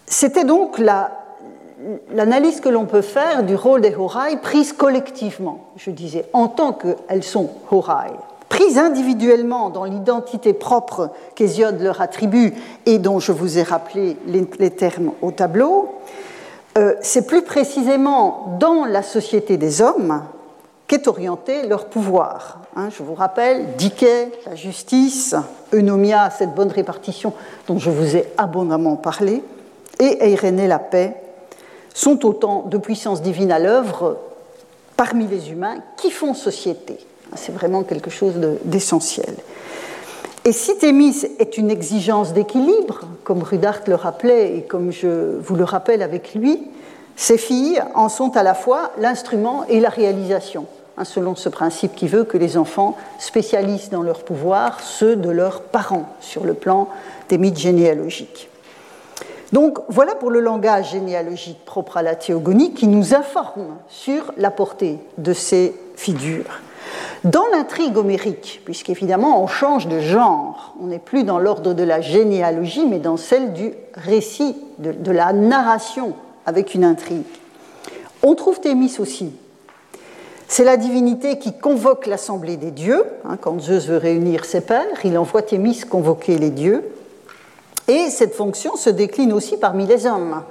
C'était 0.07 0.45
donc 0.45 0.79
l'analyse 2.13 2.61
que 2.61 2.69
l'on 2.69 2.85
peut 2.85 3.03
faire 3.03 3.43
du 3.43 3.57
rôle 3.57 3.81
des 3.81 3.97
Horai 3.97 4.37
prise 4.37 4.73
collectivement, 4.73 5.71
je 5.77 5.91
disais, 5.91 6.27
en 6.33 6.47
tant 6.47 6.73
qu'elles 6.73 7.25
sont 7.25 7.51
Horai 7.73 8.13
prises 8.55 8.79
individuellement 8.79 9.69
dans 9.69 9.83
l'identité 9.83 10.53
propre 10.53 11.11
qu'Hésiode 11.35 11.81
leur 11.81 12.01
attribue 12.01 12.55
et 12.87 12.99
dont 13.01 13.19
je 13.19 13.33
vous 13.33 13.59
ai 13.59 13.65
rappelé 13.65 14.17
les, 14.29 14.71
termes 14.71 15.11
au 15.23 15.33
tableau, 15.33 15.93
euh, 16.79 16.95
c'est 17.01 17.27
plus 17.27 17.43
précisément 17.43 18.57
dans 18.61 18.85
la 18.85 19.03
société 19.03 19.57
des 19.57 19.83
hommes 19.83 20.23
qu'est 20.87 21.09
orienté 21.09 21.67
leur 21.67 21.87
pouvoir. 21.87 22.61
Hein. 22.77 22.91
je 22.97 23.03
vous 23.03 23.15
rappelle, 23.15 23.75
Diké, 23.77 24.31
la 24.47 24.55
justice, 24.55 25.35
Eunomia, 25.73 26.31
cette 26.31 26.55
bonne 26.55 26.71
répartition 26.71 27.33
dont 27.67 27.81
je 27.81 27.91
vous 27.91 28.15
ai 28.15 28.25
abondamment 28.39 28.95
parlé, 28.95 29.43
et 29.99 30.31
Eirénée, 30.31 30.69
la 30.69 30.79
paix, 30.79 31.17
sont 31.93 32.25
autant 32.25 32.63
de 32.67 32.79
puissances 32.79 33.21
divines 33.21 33.51
à 33.51 33.59
l'œuvre 33.59 34.17
parmi 34.97 35.27
les 35.27 35.51
humains 35.51 35.79
qui 35.97 36.13
font 36.13 36.35
société. 36.35 37.05
C'est 37.35 37.53
vraiment 37.53 37.83
quelque 37.83 38.11
chose 38.11 38.35
d'essentiel. 38.65 39.35
et 40.45 40.53
si 40.53 40.77
Thémis 40.79 41.25
est 41.39 41.57
une 41.57 41.71
exigence 41.71 42.33
d'équilibre, 42.33 43.01
comme 43.25 43.43
Rudart 43.43 43.81
le 43.87 43.95
rappelait 43.95 44.57
et 44.57 44.63
comme 44.63 44.93
je 44.93 45.39
vous 45.39 45.57
le 45.57 45.65
rappelle 45.65 46.03
avec 46.03 46.35
lui, 46.35 46.71
ses 47.17 47.39
filles 47.39 47.81
en 47.95 48.09
sont 48.09 48.37
à 48.37 48.43
la 48.43 48.55
fois 48.55 48.91
l'instrument 48.99 49.65
et 49.69 49.81
la 49.81 49.89
réalisation, 49.89 50.67
hein, 50.97 51.05
selon 51.05 51.37
ce 51.37 51.49
principe 51.49 51.95
qui 51.95 52.09
veut 52.09 52.25
que 52.25 52.37
les 52.37 52.57
enfants 52.57 52.97
spécialisent 53.19 53.91
dans 53.91 54.03
leur 54.03 54.25
pouvoir 54.25 54.81
ceux 54.81 55.17
de 55.17 55.31
leurs 55.31 55.63
parents 55.63 56.09
sur 56.21 56.45
le 56.45 56.55
plan 56.55 56.89
des 57.29 57.39
mythes 57.39 57.59
généalogiques. 57.59 58.49
Donc 59.53 59.79
voilà 59.89 60.17
pour 60.17 60.31
le 60.31 60.41
langage 60.41 60.91
généalogique 60.91 61.65
propre 61.65 61.99
à 61.99 62.03
la 62.03 62.17
théogonie 62.17 62.75
qui 62.75 62.89
nous 62.89 63.15
informe 63.15 63.77
sur 63.89 64.33
la 64.37 64.51
portée 64.51 64.99
de 65.17 65.33
ces 65.33 65.73
figures. 65.95 66.61
Dans 67.25 67.47
l'intrigue 67.53 67.97
homérique, 67.97 68.61
puisqu'évidemment 68.65 69.43
on 69.43 69.47
change 69.47 69.89
de 69.89 69.99
genre, 70.01 70.75
on 70.81 70.89
n'est 70.89 70.99
plus 70.99 71.25
dans 71.25 71.39
l'ordre 71.39 71.73
de 71.73 71.83
la 71.83 72.01
généalogie, 72.01 72.87
mais 72.87 72.99
dans 72.99 73.17
celle 73.17 73.53
du 73.55 73.73
récit, 73.95 74.57
de, 74.79 75.11
la 75.11 75.33
narration 75.33 76.15
avec 76.45 76.75
une 76.75 76.85
intrigue. 76.85 77.25
On 78.23 78.35
trouve 78.35 78.61
Thémis 78.61 78.97
aussi. 78.99 79.33
C'est 80.49 80.65
la 80.65 80.77
divinité 80.77 81.39
qui 81.39 81.57
convoque 81.57 82.07
l'assemblée 82.07 82.57
des 82.57 82.71
dieux. 82.71 83.05
Hein, 83.25 83.39
quand 83.41 83.61
Zeus 83.61 83.89
veut 83.89 83.97
réunir 83.97 84.45
ses 84.45 84.61
pères, 84.61 85.05
il 85.05 85.17
envoie 85.17 85.43
Thémis 85.43 85.81
convoquer 85.89 86.37
les 86.37 86.51
dieux. 86.51 86.85
Et 87.89 88.11
cette 88.11 88.35
fonction 88.35 88.77
se 88.77 88.91
décline 88.91 89.33
aussi 89.33 89.57
parmi 89.57 89.87
les 89.87 90.07
hommes. 90.07 90.43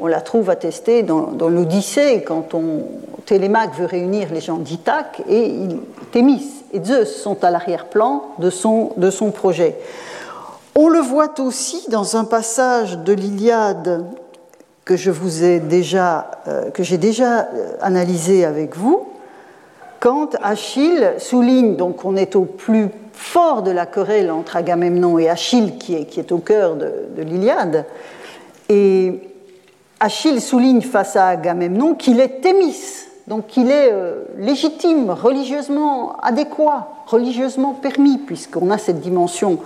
On 0.00 0.06
la 0.06 0.20
trouve 0.20 0.50
attestée 0.50 1.02
dans, 1.02 1.48
l'Odyssée, 1.48 2.22
quand 2.26 2.54
on, 2.54 2.84
Télémaque 3.26 3.74
veut 3.78 3.86
réunir 3.86 4.28
les 4.32 4.40
gens 4.40 4.56
d'Ithaque, 4.56 5.22
et 5.28 5.52
Thémis 6.10 6.46
et 6.72 6.82
Zeus 6.82 7.22
sont 7.22 7.44
à 7.44 7.50
l'arrière-plan 7.50 8.24
de 8.38 8.50
son, 8.50 9.30
projet. 9.34 9.76
On 10.74 10.88
le 10.88 11.00
voit 11.00 11.38
aussi 11.40 11.84
dans 11.90 12.16
un 12.16 12.24
passage 12.24 12.98
de 12.98 13.12
l'Iliade 13.12 14.04
que 14.84 14.96
je 14.96 15.12
déjà, 15.58 16.30
euh, 16.48 16.70
j'ai 16.78 16.98
déjà 16.98 17.40
euh, 17.40 17.74
analysé 17.80 18.44
avec 18.44 18.76
vous, 18.76 19.06
quand 20.00 20.34
Achille 20.42 21.12
souligne, 21.18 21.76
donc 21.76 22.06
on 22.06 22.16
est 22.16 22.34
au 22.34 22.46
plus 22.46 22.88
fort 23.12 23.62
de 23.62 23.70
la 23.70 23.84
querelle 23.84 24.30
entre 24.30 24.56
Agamemnon 24.56 25.18
et 25.18 25.28
Achille, 25.28 25.76
qui 25.76 25.94
est, 25.94 26.32
au 26.32 26.38
cœur 26.38 26.74
de, 26.74 26.90
l'Iliade. 27.18 27.84
Achille 30.00 30.40
souligne 30.40 30.80
face 30.80 31.14
à 31.14 31.28
Agamemnon 31.28 31.94
qu'il 31.94 32.20
est 32.20 32.40
Thémis, 32.40 33.04
donc 33.26 33.48
qu'il 33.48 33.70
est 33.70 33.92
euh, 33.92 34.24
légitime, 34.38 35.10
religieusement 35.10 36.16
adéquat, 36.22 36.88
religieusement 37.06 37.74
permis, 37.74 38.16
puisqu'on 38.16 38.70
a 38.70 38.78
cette 38.78 39.00
dimension 39.00 39.58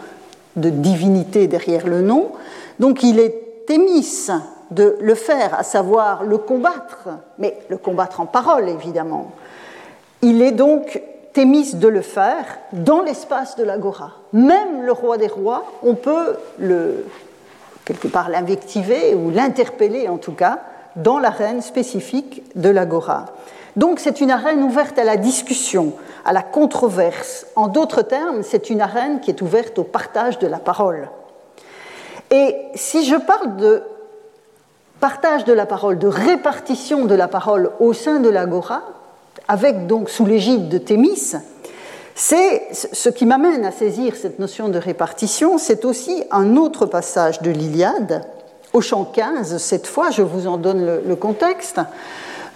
de 0.56 0.70
divinité 0.70 1.46
derrière 1.46 1.86
le 1.86 2.02
nom. 2.02 2.32
Donc 2.80 3.04
il 3.04 3.20
est 3.20 3.42
Thémis 3.66 4.28
de 4.72 4.96
le 5.00 5.14
faire, 5.14 5.58
à 5.58 5.62
savoir 5.62 6.24
le 6.24 6.36
combattre, 6.36 7.08
mais 7.38 7.56
le 7.68 7.78
combattre 7.78 8.20
en 8.20 8.26
parole 8.26 8.68
évidemment. 8.68 9.30
Il 10.20 10.42
est 10.42 10.52
donc 10.52 11.00
Thémis 11.32 11.74
de 11.74 11.88
le 11.88 12.00
faire 12.00 12.58
dans 12.72 13.02
l'espace 13.02 13.56
de 13.56 13.64
l'agora. 13.64 14.12
Même 14.32 14.82
le 14.82 14.92
roi 14.92 15.16
des 15.16 15.26
rois, 15.26 15.64
on 15.82 15.94
peut 15.94 16.36
le, 16.58 17.06
quelque 17.84 18.08
part 18.08 18.28
l'invectiver 18.28 19.14
ou 19.14 19.30
l'interpeller 19.30 20.08
en 20.08 20.16
tout 20.16 20.32
cas 20.32 20.60
dans 20.96 21.18
l'arène 21.18 21.60
spécifique 21.60 22.42
de 22.54 22.68
l'agora. 22.68 23.26
Donc 23.76 23.98
c'est 23.98 24.20
une 24.20 24.30
arène 24.30 24.62
ouverte 24.62 24.98
à 24.98 25.04
la 25.04 25.16
discussion, 25.16 25.94
à 26.24 26.32
la 26.32 26.42
controverse. 26.42 27.46
En 27.56 27.68
d'autres 27.68 28.02
termes, 28.02 28.42
c'est 28.42 28.70
une 28.70 28.80
arène 28.80 29.20
qui 29.20 29.30
est 29.30 29.42
ouverte 29.42 29.78
au 29.78 29.84
partage 29.84 30.38
de 30.38 30.46
la 30.46 30.58
parole. 30.58 31.08
Et 32.30 32.56
si 32.74 33.04
je 33.04 33.16
parle 33.16 33.56
de 33.56 33.82
partage 35.00 35.44
de 35.44 35.52
la 35.52 35.66
parole, 35.66 35.98
de 35.98 36.06
répartition 36.06 37.04
de 37.04 37.14
la 37.14 37.28
parole 37.28 37.72
au 37.80 37.92
sein 37.92 38.20
de 38.20 38.28
l'agora, 38.28 38.82
avec 39.48 39.86
donc 39.86 40.08
sous 40.08 40.24
l'égide 40.24 40.68
de 40.68 40.78
Thémis, 40.78 41.34
c'est 42.14 42.68
ce 42.72 43.08
qui 43.08 43.26
m'amène 43.26 43.64
à 43.64 43.72
saisir 43.72 44.14
cette 44.14 44.38
notion 44.38 44.68
de 44.68 44.78
répartition, 44.78 45.58
c'est 45.58 45.84
aussi 45.84 46.22
un 46.30 46.56
autre 46.56 46.86
passage 46.86 47.42
de 47.42 47.50
l'Iliade, 47.50 48.24
au 48.72 48.80
chant 48.80 49.04
15, 49.04 49.56
cette 49.58 49.86
fois, 49.86 50.10
je 50.10 50.22
vous 50.22 50.46
en 50.46 50.56
donne 50.56 51.00
le, 51.06 51.16
contexte. 51.16 51.80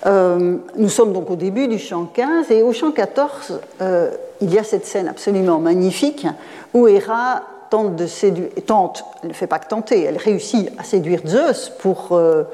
Euh, 0.07 0.57
nous 0.77 0.89
sommes 0.89 1.13
donc 1.13 1.31
au 1.31 1.37
début 1.37 1.69
du 1.69 1.79
chant 1.79 2.07
15 2.13 2.51
et 2.51 2.63
au 2.63 2.73
chant 2.73 2.93
14, 2.93 3.61
euh, 3.81 4.11
il 4.41 4.53
y 4.53 4.59
a 4.59 4.65
cette 4.65 4.85
scène 4.87 5.09
absolument 5.09 5.59
magnifique 5.59 6.27
où 6.75 6.87
Héra 6.89 7.43
tente 7.71 7.97
de 7.97 8.07
séduire, 8.07 8.49
tente, 8.67 9.05
elle 9.23 9.31
ne 9.31 9.35
fait 9.35 9.47
pas 9.47 9.59
que 9.59 9.69
tenter, 9.69 10.03
elle 10.05 10.17
réussit 10.17 10.71
à 10.79 10.85
séduire 10.85 11.21
Zeus 11.27 11.71
pour 11.79 12.09
euh, 12.13 12.45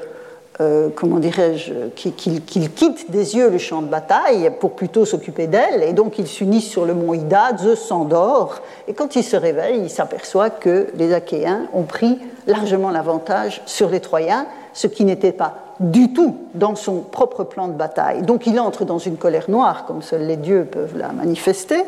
euh, 0.61 0.89
comment 0.95 1.19
dirais-je, 1.19 1.73
qu'il 1.95 2.41
quitte 2.41 3.11
des 3.11 3.35
yeux 3.35 3.49
le 3.49 3.57
champ 3.57 3.81
de 3.81 3.87
bataille 3.87 4.51
pour 4.59 4.71
plutôt 4.71 5.03
s'occuper 5.03 5.47
d'elle, 5.47 5.83
et 5.83 5.91
donc 5.91 6.17
il 6.17 6.27
s'unit 6.27 6.61
sur 6.61 6.85
le 6.85 6.93
mont 6.93 7.13
Ida, 7.13 7.57
Zeus 7.57 7.79
s'endort, 7.79 8.61
et 8.87 8.93
quand 8.93 9.15
il 9.17 9.23
se 9.23 9.35
réveille, 9.35 9.81
il 9.83 9.89
s'aperçoit 9.89 10.49
que 10.49 10.87
les 10.95 11.13
Achéens 11.13 11.67
ont 11.73 11.83
pris 11.83 12.19
largement 12.47 12.89
l'avantage 12.89 13.61
sur 13.65 13.89
les 13.89 13.99
Troyens, 13.99 14.45
ce 14.71 14.87
qui 14.87 15.03
n'était 15.03 15.33
pas 15.33 15.55
du 15.81 16.13
tout 16.13 16.37
dans 16.53 16.75
son 16.75 17.01
propre 17.01 17.43
plan 17.43 17.67
de 17.67 17.73
bataille. 17.73 18.21
Donc 18.21 18.47
il 18.47 18.57
entre 18.59 18.85
dans 18.85 18.99
une 18.99 19.17
colère 19.17 19.49
noire, 19.49 19.85
comme 19.85 20.01
seuls 20.01 20.25
les 20.25 20.37
dieux 20.37 20.65
peuvent 20.65 20.97
la 20.97 21.09
manifester, 21.09 21.83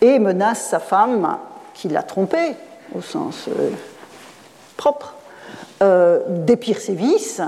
et 0.00 0.18
menace 0.18 0.62
sa 0.62 0.80
femme, 0.80 1.38
qui 1.74 1.88
l'a 1.88 2.02
trompé, 2.02 2.54
au 2.96 3.02
sens 3.02 3.46
euh, 3.48 3.70
propre, 4.76 5.14
euh, 5.82 6.20
des 6.28 6.56
pires 6.56 6.80
sévices, 6.80 7.40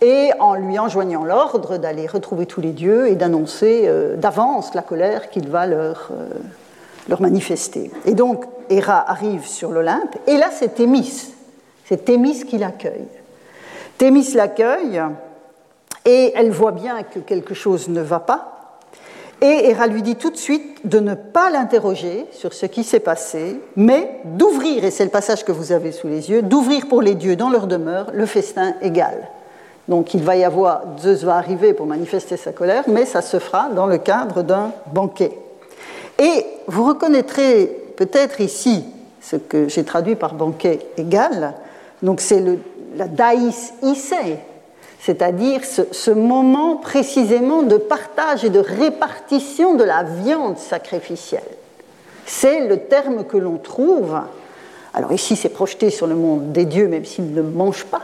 et 0.00 0.30
en 0.38 0.54
lui 0.54 0.78
enjoignant 0.78 1.24
l'ordre 1.24 1.76
d'aller 1.76 2.06
retrouver 2.06 2.46
tous 2.46 2.60
les 2.60 2.72
dieux 2.72 3.08
et 3.08 3.16
d'annoncer 3.16 3.82
euh, 3.86 4.16
d'avance 4.16 4.74
la 4.74 4.82
colère 4.82 5.30
qu'il 5.30 5.48
va 5.48 5.66
leur, 5.66 6.10
euh, 6.12 6.28
leur 7.08 7.20
manifester. 7.20 7.90
Et 8.04 8.14
donc 8.14 8.44
Héra 8.70 9.10
arrive 9.10 9.46
sur 9.46 9.70
l'Olympe, 9.70 10.16
et 10.26 10.36
là 10.36 10.48
c'est 10.52 10.74
Thémis, 10.74 11.34
c'est 11.84 12.04
Thémis 12.04 12.44
qui 12.44 12.58
l'accueille. 12.58 13.08
Thémis 13.96 14.34
l'accueille, 14.34 15.02
et 16.04 16.32
elle 16.36 16.50
voit 16.50 16.72
bien 16.72 17.02
que 17.02 17.18
quelque 17.18 17.54
chose 17.54 17.88
ne 17.88 18.00
va 18.00 18.20
pas, 18.20 18.54
et 19.40 19.70
Héra 19.70 19.86
lui 19.86 20.02
dit 20.02 20.16
tout 20.16 20.30
de 20.30 20.36
suite 20.36 20.86
de 20.86 20.98
ne 20.98 21.14
pas 21.14 21.50
l'interroger 21.50 22.26
sur 22.32 22.52
ce 22.52 22.66
qui 22.66 22.82
s'est 22.82 23.00
passé, 23.00 23.60
mais 23.76 24.20
d'ouvrir, 24.24 24.84
et 24.84 24.90
c'est 24.90 25.04
le 25.04 25.10
passage 25.10 25.44
que 25.44 25.52
vous 25.52 25.72
avez 25.72 25.92
sous 25.92 26.08
les 26.08 26.30
yeux, 26.30 26.42
d'ouvrir 26.42 26.88
pour 26.88 27.02
les 27.02 27.14
dieux 27.14 27.36
dans 27.36 27.50
leur 27.50 27.68
demeure 27.68 28.10
le 28.12 28.26
festin 28.26 28.74
égal. 28.82 29.28
Donc 29.88 30.12
il 30.12 30.22
va 30.22 30.36
y 30.36 30.44
avoir, 30.44 30.82
Zeus 31.00 31.24
va 31.24 31.36
arriver 31.36 31.72
pour 31.72 31.86
manifester 31.86 32.36
sa 32.36 32.52
colère, 32.52 32.84
mais 32.88 33.06
ça 33.06 33.22
se 33.22 33.38
fera 33.38 33.70
dans 33.70 33.86
le 33.86 33.96
cadre 33.98 34.42
d'un 34.42 34.72
banquet. 34.92 35.32
Et 36.18 36.44
vous 36.66 36.84
reconnaîtrez 36.84 37.66
peut-être 37.96 38.40
ici 38.40 38.84
ce 39.22 39.36
que 39.36 39.68
j'ai 39.68 39.84
traduit 39.84 40.14
par 40.14 40.34
banquet 40.34 40.80
égal, 40.98 41.54
donc 42.02 42.20
c'est 42.20 42.44
la 42.96 43.08
daïs 43.08 43.72
issei, 43.82 44.38
c'est-à-dire 45.00 45.64
ce, 45.64 45.82
ce, 45.90 46.10
moment 46.10 46.76
précisément 46.76 47.62
de 47.62 47.76
partage 47.76 48.44
et 48.44 48.50
de 48.50 48.58
répartition 48.58 49.74
de 49.74 49.84
la 49.84 50.02
viande 50.02 50.58
sacrificielle. 50.58 51.42
C'est 52.26 52.66
le 52.66 52.78
terme 52.78 53.24
que 53.24 53.36
l'on 53.36 53.56
trouve, 53.56 54.18
alors 54.92 55.12
ici 55.12 55.34
c'est 55.34 55.48
projeté 55.48 55.90
sur 55.90 56.06
le 56.06 56.14
monde 56.14 56.52
des 56.52 56.66
dieux, 56.66 56.88
même 56.88 57.04
s'ils 57.04 57.32
ne 57.32 57.42
mangent 57.42 57.86
pas, 57.86 58.02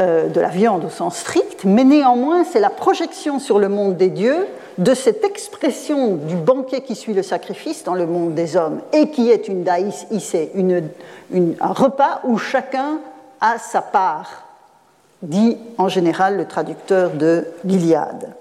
euh, 0.00 0.28
de 0.28 0.40
la 0.40 0.48
viande 0.48 0.84
au 0.84 0.90
sens 0.90 1.16
strict, 1.16 1.64
mais 1.64 1.84
néanmoins 1.84 2.44
c'est 2.44 2.60
la 2.60 2.70
projection 2.70 3.38
sur 3.38 3.58
le 3.58 3.68
monde 3.68 3.96
des 3.96 4.10
dieux 4.10 4.46
de 4.78 4.94
cette 4.94 5.24
expression 5.24 6.14
du 6.14 6.36
banquet 6.36 6.82
qui 6.82 6.94
suit 6.94 7.14
le 7.14 7.24
sacrifice 7.24 7.82
dans 7.82 7.94
le 7.94 8.06
monde 8.06 8.34
des 8.34 8.56
hommes 8.56 8.80
et 8.92 9.10
qui 9.10 9.30
est 9.30 9.48
une 9.48 9.64
daïs 9.64 10.06
issé, 10.12 10.52
un 10.54 11.72
repas 11.72 12.20
où 12.24 12.38
chacun 12.38 13.00
a 13.40 13.58
sa 13.58 13.82
part, 13.82 14.44
dit 15.22 15.56
en 15.78 15.88
général 15.88 16.36
le 16.36 16.46
traducteur 16.46 17.10
de 17.10 17.46
l'Iliade. 17.64 18.32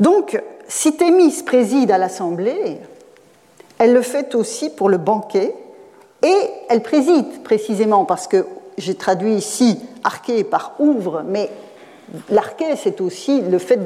Donc, 0.00 0.42
si 0.66 0.96
Thémis 0.96 1.42
préside 1.44 1.90
à 1.90 1.98
l'assemblée, 1.98 2.78
elle 3.78 3.92
le 3.92 4.02
fait 4.02 4.34
aussi 4.34 4.70
pour 4.70 4.88
le 4.88 4.96
banquet 4.96 5.54
et 6.22 6.50
elle 6.68 6.82
préside 6.82 7.42
précisément 7.42 8.04
parce 8.04 8.26
que 8.26 8.46
j'ai 8.78 8.94
traduit 8.94 9.34
ici 9.34 9.78
arché 10.04 10.44
par 10.44 10.74
ouvre, 10.78 11.22
mais 11.26 11.50
l'arché, 12.30 12.76
c'est 12.76 13.00
aussi 13.00 13.42
le 13.42 13.58
fait 13.58 13.80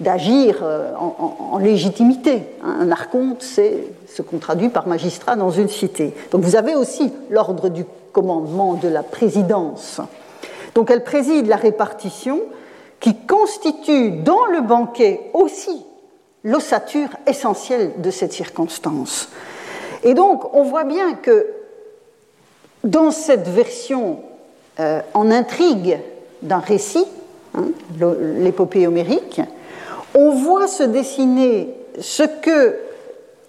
d'agir 0.00 0.60
euh, 0.62 0.92
en, 0.94 1.58
légitimité. 1.58 2.42
Un 2.62 2.90
archonte, 2.90 3.42
c'est 3.42 3.84
ce 4.06 4.22
qu'on 4.22 4.38
traduit 4.38 4.68
par 4.68 4.86
magistrat 4.86 5.36
dans 5.36 5.50
une 5.50 5.68
cité. 5.68 6.14
Donc 6.30 6.42
vous 6.42 6.56
avez 6.56 6.74
aussi 6.74 7.12
l'ordre 7.30 7.68
du 7.68 7.84
commandement 8.12 8.74
de 8.74 8.88
la 8.88 9.02
présidence. 9.02 10.00
Donc 10.74 10.90
elle 10.90 11.02
préside 11.02 11.46
la 11.46 11.56
répartition 11.56 12.40
qui 13.00 13.16
constitue 13.16 14.10
dans 14.10 14.46
le 14.46 14.60
banquet 14.60 15.30
aussi 15.34 15.84
l'ossature 16.44 17.08
essentielle 17.26 17.92
de 17.98 18.10
cette 18.10 18.32
circonstance. 18.32 19.28
Et 20.04 20.14
donc 20.14 20.54
on 20.54 20.62
voit 20.62 20.84
bien 20.84 21.14
que 21.14 21.46
dans 22.84 23.10
cette 23.10 23.48
version 23.48 24.20
euh, 24.80 25.00
en 25.14 25.30
intrigue 25.30 25.98
d'un 26.42 26.58
récit, 26.58 27.06
hein, 27.54 27.66
l'épopée 28.38 28.86
homérique, 28.86 29.40
on 30.14 30.30
voit 30.30 30.68
se 30.68 30.82
dessiner 30.82 31.74
ce 32.00 32.22
que 32.22 32.76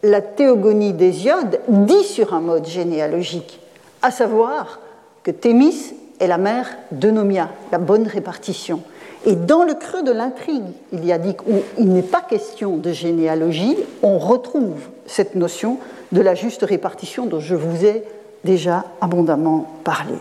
la 0.03 0.21
théogonie 0.21 0.93
d'Hésiode 0.93 1.59
dit 1.67 2.03
sur 2.03 2.33
un 2.33 2.39
mode 2.39 2.65
généalogique, 2.65 3.59
à 4.01 4.12
savoir 4.12 4.79
que 5.24 5.31
Thémis 5.31 5.93
est 6.19 6.27
la 6.27 6.38
mère 6.38 6.69
de 6.91 7.12
Nomia, 7.12 7.50
la 7.71 7.77
bonne 7.77 8.07
répartition. 8.07 8.81
Et 9.25 9.36
dans 9.36 9.63
le 9.63 9.74
creux 9.74 10.03
de 10.03 10.12
l'intrigue, 10.12 10.63
il 10.93 11.05
y 11.05 11.12
a 11.12 11.17
dit 11.17 11.36
qu'il 11.36 11.89
n'est 11.89 12.01
pas 12.01 12.21
question 12.21 12.77
de 12.77 12.91
généalogie, 12.91 13.75
on 14.01 14.17
retrouve 14.17 14.79
cette 15.05 15.36
notion 15.36 15.77
de 16.12 16.21
la 16.21 16.36
juste 16.36 16.63
répartition 16.63 17.25
dont 17.25 17.39
je 17.39 17.55
vous 17.55 17.86
ai 17.86 18.03
déjà 18.43 18.86
abondamment 19.01 19.67
parlé. 19.84 20.15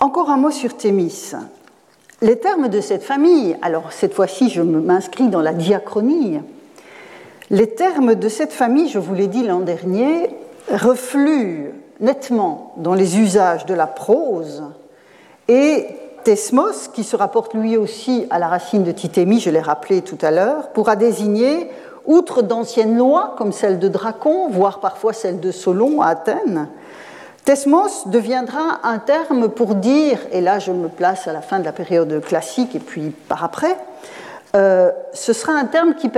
Encore 0.00 0.30
un 0.30 0.36
mot 0.36 0.50
sur 0.50 0.76
Thémis. 0.76 1.32
Les 2.20 2.38
termes 2.38 2.68
de 2.68 2.80
cette 2.80 3.02
famille, 3.02 3.56
alors 3.62 3.92
cette 3.92 4.14
fois-ci 4.14 4.48
je 4.48 4.62
m'inscris 4.62 5.28
dans 5.28 5.42
la 5.42 5.52
diachronie, 5.52 6.40
les 7.50 7.74
termes 7.74 8.14
de 8.14 8.28
cette 8.28 8.52
famille, 8.52 8.88
je 8.88 8.98
vous 8.98 9.14
l'ai 9.14 9.26
dit 9.26 9.42
l'an 9.42 9.60
dernier, 9.60 10.30
refluent 10.72 11.72
nettement 12.00 12.72
dans 12.78 12.94
les 12.94 13.18
usages 13.18 13.66
de 13.66 13.74
la 13.74 13.86
prose 13.86 14.64
et 15.48 15.86
Thesmos, 16.24 16.88
qui 16.88 17.04
se 17.04 17.16
rapporte 17.16 17.52
lui 17.52 17.76
aussi 17.76 18.26
à 18.30 18.38
la 18.38 18.48
racine 18.48 18.82
de 18.82 18.92
Titémie, 18.92 19.40
je 19.40 19.50
l'ai 19.50 19.60
rappelé 19.60 20.00
tout 20.00 20.18
à 20.22 20.30
l'heure, 20.30 20.70
pourra 20.70 20.96
désigner, 20.96 21.68
outre 22.06 22.42
d'anciennes 22.42 22.96
lois 22.96 23.34
comme 23.38 23.52
celle 23.52 23.78
de 23.78 23.88
Dracon, 23.88 24.48
voire 24.50 24.80
parfois 24.80 25.12
celle 25.12 25.40
de 25.40 25.50
Solon 25.50 26.00
à 26.00 26.08
Athènes, 26.08 26.68
Thesmos 27.44 28.06
deviendra 28.06 28.80
un 28.84 28.98
terme 28.98 29.50
pour 29.50 29.74
dire, 29.74 30.18
et 30.32 30.40
là 30.40 30.58
je 30.58 30.72
me 30.72 30.88
place 30.88 31.28
à 31.28 31.32
la 31.32 31.42
fin 31.42 31.58
de 31.58 31.64
la 31.64 31.72
période 31.72 32.20
classique 32.22 32.74
et 32.74 32.78
puis 32.78 33.10
par 33.28 33.44
après, 33.44 33.76
euh, 34.54 34.92
ce 35.12 35.32
sera 35.32 35.52
un 35.52 35.64
terme 35.64 35.94
qui, 35.94 36.08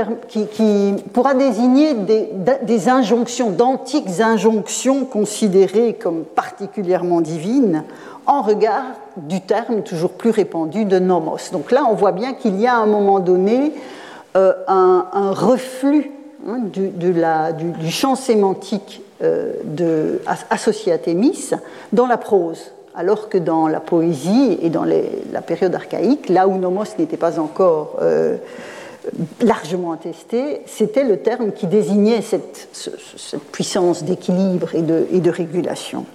pourra 1.12 1.32
désigner 1.34 1.94
des, 1.94 2.88
injonctions, 2.88 3.50
d'antiques 3.50 4.20
injonctions 4.20 5.06
considérées 5.06 5.94
comme 5.94 6.24
particulièrement 6.24 7.22
divines, 7.22 7.84
en 8.26 8.42
regard 8.42 8.84
du 9.16 9.40
terme 9.40 9.82
toujours 9.82 10.12
plus 10.12 10.30
répandu 10.30 10.84
de 10.84 10.98
nomos. 10.98 11.38
Donc 11.50 11.72
là, 11.72 11.86
on 11.90 11.94
voit 11.94 12.12
bien 12.12 12.34
qu'il 12.34 12.60
y 12.60 12.66
a 12.66 12.74
à 12.74 12.80
un 12.80 12.86
moment 12.86 13.20
donné 13.20 13.72
euh, 14.36 14.52
un, 14.68 15.32
reflux 15.32 16.10
hein, 16.46 16.58
du, 16.62 17.90
champ 17.90 18.14
sémantique 18.16 19.02
euh, 19.22 20.18
associé 20.50 20.92
à 20.92 20.98
Thémis 20.98 21.50
dans 21.92 22.06
la 22.06 22.18
prose 22.18 22.72
alors 22.96 23.28
que 23.28 23.38
dans 23.38 23.68
la 23.68 23.80
poésie 23.80 24.58
et 24.62 24.70
dans 24.70 24.84
la 24.84 25.42
période 25.42 25.74
archaïque, 25.74 26.30
là 26.30 26.48
où 26.48 26.56
nomos 26.56 26.84
n'était 26.98 27.18
pas 27.18 27.38
encore 27.38 27.96
euh, 28.00 28.36
largement 29.42 29.92
attesté, 29.92 30.62
c'était 30.66 31.04
le 31.04 31.18
terme 31.18 31.52
qui 31.52 31.66
désignait 31.66 32.22
cette, 32.22 32.68
puissance 33.52 34.02
d'équilibre 34.02 34.74
et 34.74 34.80
de, 34.82 35.30
régulation. 35.30 36.06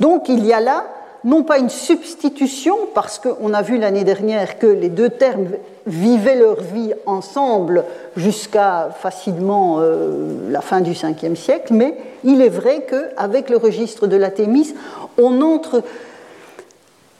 Donc 0.00 0.28
il 0.28 0.44
y 0.44 0.52
a 0.52 0.60
là 0.60 0.84
non 1.24 1.44
pas 1.44 1.58
une 1.58 1.70
substitution, 1.70 2.76
parce 2.94 3.18
qu'on 3.18 3.54
a 3.54 3.62
vu 3.62 3.78
l'année 3.78 4.04
dernière 4.04 4.58
que 4.58 4.66
les 4.66 4.88
deux 4.88 5.08
termes 5.08 5.46
vivaient 5.86 6.36
leur 6.36 6.60
vie 6.60 6.92
ensemble 7.06 7.84
jusqu'à 8.16 8.90
facilement 8.96 9.78
euh, 9.80 10.50
la 10.50 10.60
fin 10.60 10.80
du 10.80 10.92
5e 10.92 11.34
siècle, 11.34 11.72
mais 11.74 11.96
il 12.24 12.40
est 12.40 12.48
vrai 12.48 12.86
qu'avec 12.88 13.50
le 13.50 13.56
registre 13.56 14.06
de 14.06 14.16
la 14.16 14.30
Thémis, 14.30 14.74
on 15.18 15.40
entre 15.42 15.82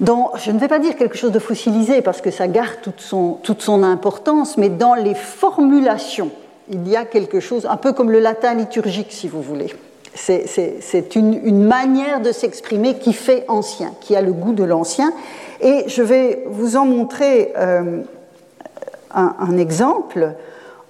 dans, 0.00 0.32
je 0.36 0.50
ne 0.50 0.58
vais 0.58 0.68
pas 0.68 0.80
dire 0.80 0.96
quelque 0.96 1.16
chose 1.16 1.32
de 1.32 1.38
fossilisé 1.38 2.02
parce 2.02 2.20
que 2.20 2.30
ça 2.30 2.48
garde 2.48 2.78
toute 2.82 3.00
son, 3.00 3.38
toute 3.42 3.62
son 3.62 3.82
importance, 3.82 4.56
mais 4.58 4.68
dans 4.68 4.94
les 4.94 5.14
formulations, 5.14 6.30
il 6.68 6.88
y 6.88 6.96
a 6.96 7.04
quelque 7.04 7.40
chose, 7.40 7.66
un 7.66 7.76
peu 7.76 7.92
comme 7.92 8.10
le 8.10 8.18
latin 8.18 8.54
liturgique, 8.54 9.12
si 9.12 9.28
vous 9.28 9.42
voulez. 9.42 9.72
C'est 10.14 11.14
une, 11.14 11.40
une, 11.46 11.64
manière 11.64 12.20
de 12.20 12.32
s'exprimer 12.32 12.98
qui 12.98 13.14
fait 13.14 13.44
ancien, 13.48 13.94
qui 14.00 14.14
a 14.14 14.20
le 14.20 14.32
goût 14.32 14.52
de 14.52 14.64
l'ancien. 14.64 15.10
Et 15.62 15.84
je 15.86 16.02
vais 16.02 16.44
vous 16.48 16.76
en 16.76 16.84
montrer 16.84 17.52
euh, 17.56 18.02
un, 19.14 19.56
exemple 19.56 20.34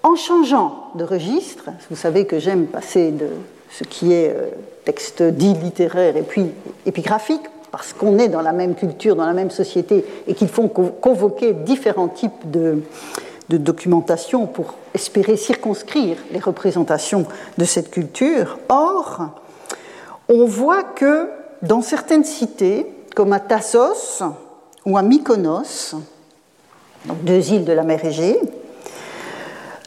en 0.02 0.16
changeant 0.16 0.90
de 0.94 1.04
registre. 1.04 1.70
Vous 1.90 1.96
savez 1.96 2.26
que 2.26 2.38
j'aime 2.38 2.66
passer 2.66 3.10
de 3.10 3.28
ce 3.70 3.84
qui 3.84 4.12
est 4.12 4.30
euh, 4.30 4.48
texte 4.84 5.22
dit 5.22 5.54
littéraire 5.54 6.16
et 6.16 6.22
puis 6.22 6.46
épigraphique, 6.86 7.42
parce 7.70 7.92
qu'on 7.92 8.18
est 8.18 8.28
dans 8.28 8.42
la 8.42 8.52
même 8.52 8.74
culture, 8.74 9.16
dans 9.16 9.24
la 9.24 9.32
même 9.32 9.50
société, 9.50 10.04
et 10.26 10.34
qu'ils 10.34 10.48
font 10.48 10.68
convoquer 10.68 11.52
différents 11.54 12.08
types 12.08 12.50
de, 12.50 12.82
documentation 13.48 14.46
pour 14.46 14.76
espérer 14.94 15.36
circonscrire 15.36 16.16
les 16.30 16.38
représentations 16.38 17.26
de 17.58 17.66
cette 17.66 17.90
culture. 17.90 18.58
Or, 18.70 19.28
on 20.30 20.46
voit 20.46 20.84
que 20.84 21.28
dans 21.60 21.82
certaines 21.82 22.24
cités, 22.24 22.86
comme 23.14 23.34
à 23.34 23.40
Tassos 23.40 24.22
ou 24.86 24.96
à 24.96 25.02
Mykonos, 25.02 25.96
deux 27.06 27.52
îles 27.52 27.64
de 27.64 27.72
la 27.72 27.82
mer 27.82 28.04
Égée, 28.04 28.38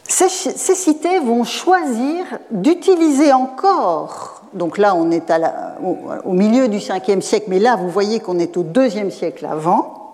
ces, 0.08 0.76
cités 0.76 1.20
vont 1.20 1.44
choisir 1.44 2.26
d'utiliser 2.52 3.34
encore, 3.34 4.44
donc 4.54 4.78
là 4.78 4.96
on 4.96 5.12
est 5.12 5.32
au, 6.24 6.32
milieu 6.32 6.68
du 6.68 6.78
5e 6.78 7.22
siècle, 7.22 7.48
mais 7.50 7.60
là 7.60 7.76
vous 7.76 7.90
voyez 7.90 8.20
qu'on 8.20 8.40
est 8.40 8.56
au 8.56 8.64
2e 8.64 9.10
siècle 9.10 9.46
avant, 9.50 10.14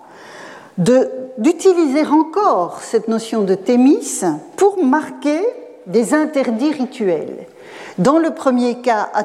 d'utiliser 1.38 2.06
encore 2.06 2.80
cette 2.82 3.08
notion 3.08 3.42
de 3.42 3.54
thémis 3.54 4.22
pour 4.56 4.84
marquer 4.84 5.42
des 5.88 6.14
interdits 6.14 6.72
rituels. 6.72 7.46
Dans 7.98 8.18
le 8.18 8.32
premier 8.32 8.76
cas, 8.76 9.10
à 9.14 9.24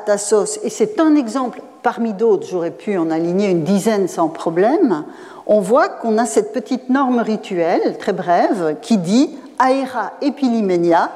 et 0.63 0.71
c'est 0.71 1.01
un 1.01 1.15
exemple 1.15 1.63
parmi 1.83 2.13
d'autres, 2.13 2.49
j'aurais 2.51 2.73
pu 2.73 2.99
en 2.99 3.11
aligner 3.11 3.49
une 3.49 3.63
dizaine 3.63 4.09
sans 4.09 4.29
problème, 4.29 5.05
on 5.47 5.61
voit 5.61 5.89
qu'on 5.89 6.19
a 6.19 6.27
cette 6.27 6.53
petite 6.53 6.89
norme 6.89 7.21
rituelle, 7.21 7.99
très 7.99 8.13
brève, 8.13 8.77
qui 8.83 8.99
dit 8.99 9.31
aera 9.59 10.13
epilimenia, 10.21 11.11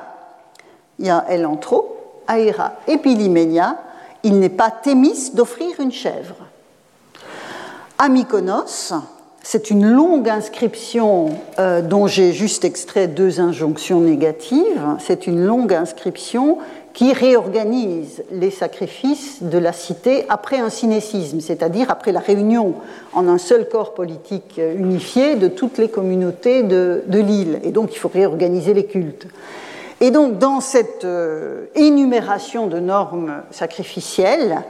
il 0.98 1.06
y 1.06 1.10
a 1.10 1.24
elle 1.28 1.46
en 1.46 1.56
trop, 1.56 1.96
aera 2.28 2.72
epilimenia, 2.86 3.76
il 4.22 4.38
n'est 4.38 4.48
pas 4.48 4.70
thémis 4.70 5.32
d'offrir 5.34 5.80
une 5.80 5.92
chèvre. 5.92 6.36
À 7.98 8.08
Mykonos, 8.08 8.94
c'est 9.42 9.70
une 9.70 9.86
longue 9.86 10.28
inscription 10.28 11.30
euh, 11.58 11.80
dont 11.80 12.06
j'ai 12.06 12.32
juste 12.32 12.64
extrait 12.64 13.08
deux 13.08 13.40
injonctions 13.40 14.00
négatives. 14.00 14.96
C'est 14.98 15.26
une 15.26 15.44
longue 15.44 15.72
inscription 15.72 16.58
qui 17.00 17.14
réorganise 17.14 18.24
les 18.30 18.50
sacrifices 18.50 19.42
de 19.42 19.56
la 19.56 19.72
cité 19.72 20.26
après 20.28 20.58
un 20.58 20.68
synécisme, 20.68 21.40
c'est-à-dire 21.40 21.90
après 21.90 22.12
la 22.12 22.20
réunion 22.20 22.74
en 23.14 23.26
un 23.26 23.38
seul 23.38 23.70
corps 23.70 23.94
politique 23.94 24.60
unifié 24.76 25.36
de 25.36 25.48
toutes 25.48 25.78
les 25.78 25.88
communautés 25.88 26.62
de, 26.62 27.02
l'île. 27.08 27.58
Et 27.64 27.70
donc 27.70 27.94
il 27.94 27.98
faut 27.98 28.10
réorganiser 28.12 28.74
les 28.74 28.84
cultes. 28.84 29.26
Et 30.02 30.10
donc 30.10 30.36
dans 30.36 30.60
cette 30.60 31.06
euh, 31.06 31.64
énumération 31.74 32.66
de 32.66 32.78
normes 32.78 33.44
sacrificielles, 33.50 34.60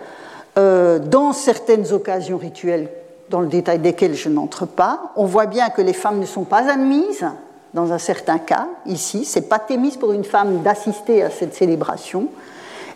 euh, 0.57 1.01
dans 1.01 1.33
certaines 1.33 1.93
occasions 1.93 2.39
rituelles, 2.39 2.91
dans 3.29 3.41
le 3.41 3.49
détail 3.49 3.81
desquelles 3.81 4.15
je 4.15 4.29
n'entre 4.29 4.67
pas, 4.67 5.11
on 5.17 5.25
voit 5.25 5.47
bien 5.47 5.69
que 5.69 5.83
les 5.83 5.93
femmes 5.93 6.21
ne 6.21 6.27
sont 6.27 6.45
pas 6.45 6.71
admises, 6.71 7.27
dans 7.75 7.93
un 7.93 7.99
certain 7.99 8.39
cas, 8.39 8.69
ici, 8.87 9.25
c'est 9.25 9.49
pas 9.49 9.59
Thémis 9.59 9.97
pour 9.99 10.13
une 10.13 10.25
femme 10.25 10.63
d'assister 10.63 11.23
à 11.23 11.31
cette 11.31 11.55
célébration, 11.55 12.29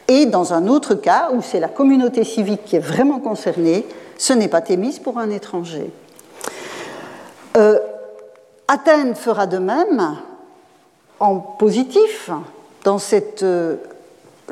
et 0.09 0.27
dans 0.27 0.53
un 0.53 0.67
autre 0.69 0.95
cas, 0.95 1.31
où 1.33 1.41
c'est 1.43 1.61
la 1.61 1.69
communauté 1.69 2.25
civique 2.25 2.65
qui 2.65 2.77
est 2.77 2.81
vraiment 2.81 3.21
concernée, 3.21 3.87
ce 4.19 4.33
n'est 4.33 4.49
pas 4.49 4.61
Thémis 4.61 5.01
pour 5.03 5.19
un 5.19 5.31
étranger. 5.31 5.91
Euh, 7.57 7.79
Athènes 8.69 9.15
fera 9.15 9.47
de 9.47 9.59
même, 9.59 10.17
en 11.21 11.37
positif, 11.37 12.31
dans 12.83 12.99
cette 12.99 13.43
euh, 13.43 13.77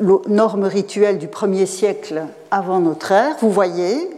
norme 0.01 0.65
rituelle 0.65 1.19
du 1.19 1.27
1er 1.27 1.67
siècle 1.67 2.23
avant 2.51 2.81
notre 2.81 3.13
ère. 3.13 3.37
Vous 3.41 3.51
voyez, 3.51 4.11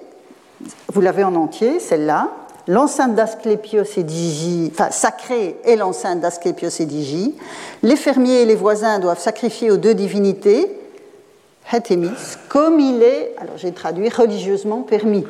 vous 0.93 1.01
l'avez 1.01 1.25
en 1.25 1.35
entier, 1.35 1.81
celle-là, 1.81 2.29
l'enceinte 2.66 3.14
d'Asclépios 3.14 3.85
et 3.96 4.03
Digi, 4.03 4.70
enfin 4.72 4.90
sacrée 4.90 5.57
est 5.64 5.77
l'enceinte 5.77 6.20
d'Asclépios 6.20 6.81
et 6.81 6.87
Digi. 6.87 7.35
Les 7.83 7.96
fermiers 7.96 8.42
et 8.42 8.46
les 8.46 8.55
voisins 8.55 8.98
doivent 8.98 9.20
sacrifier 9.20 9.70
aux 9.70 9.77
deux 9.77 9.94
divinités, 9.94 10.70
Hétémis, 11.72 12.11
comme 12.48 12.79
il 12.79 13.03
est, 13.03 13.35
alors 13.38 13.57
j'ai 13.57 13.72
traduit, 13.72 14.09
religieusement 14.09 14.83
permis. 14.83 15.24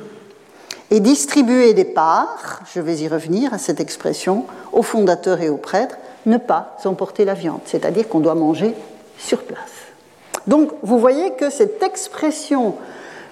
et 0.90 1.01
distribuer 1.01 1.75
des 1.75 1.85
parts, 1.85 2.61
je 2.73 2.81
vais 2.81 2.97
y 2.97 3.09
revenir 3.09 3.55
à 3.55 3.59
cette 3.59 3.81
expression, 3.81 4.44
aux 4.73 4.83
fondateurs 4.83 5.40
et 5.40 5.49
aux 5.49 5.57
prêtres, 5.57 5.97
ne 6.27 6.37
pas 6.37 6.77
emporter 6.85 7.25
la 7.25 7.35
viande, 7.35 7.61
c'est-à-dire 7.64 8.09
qu'on 8.09 8.20
doit 8.20 8.35
manger 8.35 8.75
sur 9.18 9.42
place. 9.42 9.59
Donc 10.47 10.70
vous 10.83 10.99
voyez 10.99 11.33
que 11.33 11.51
cette 11.51 11.83
expression 11.83 12.75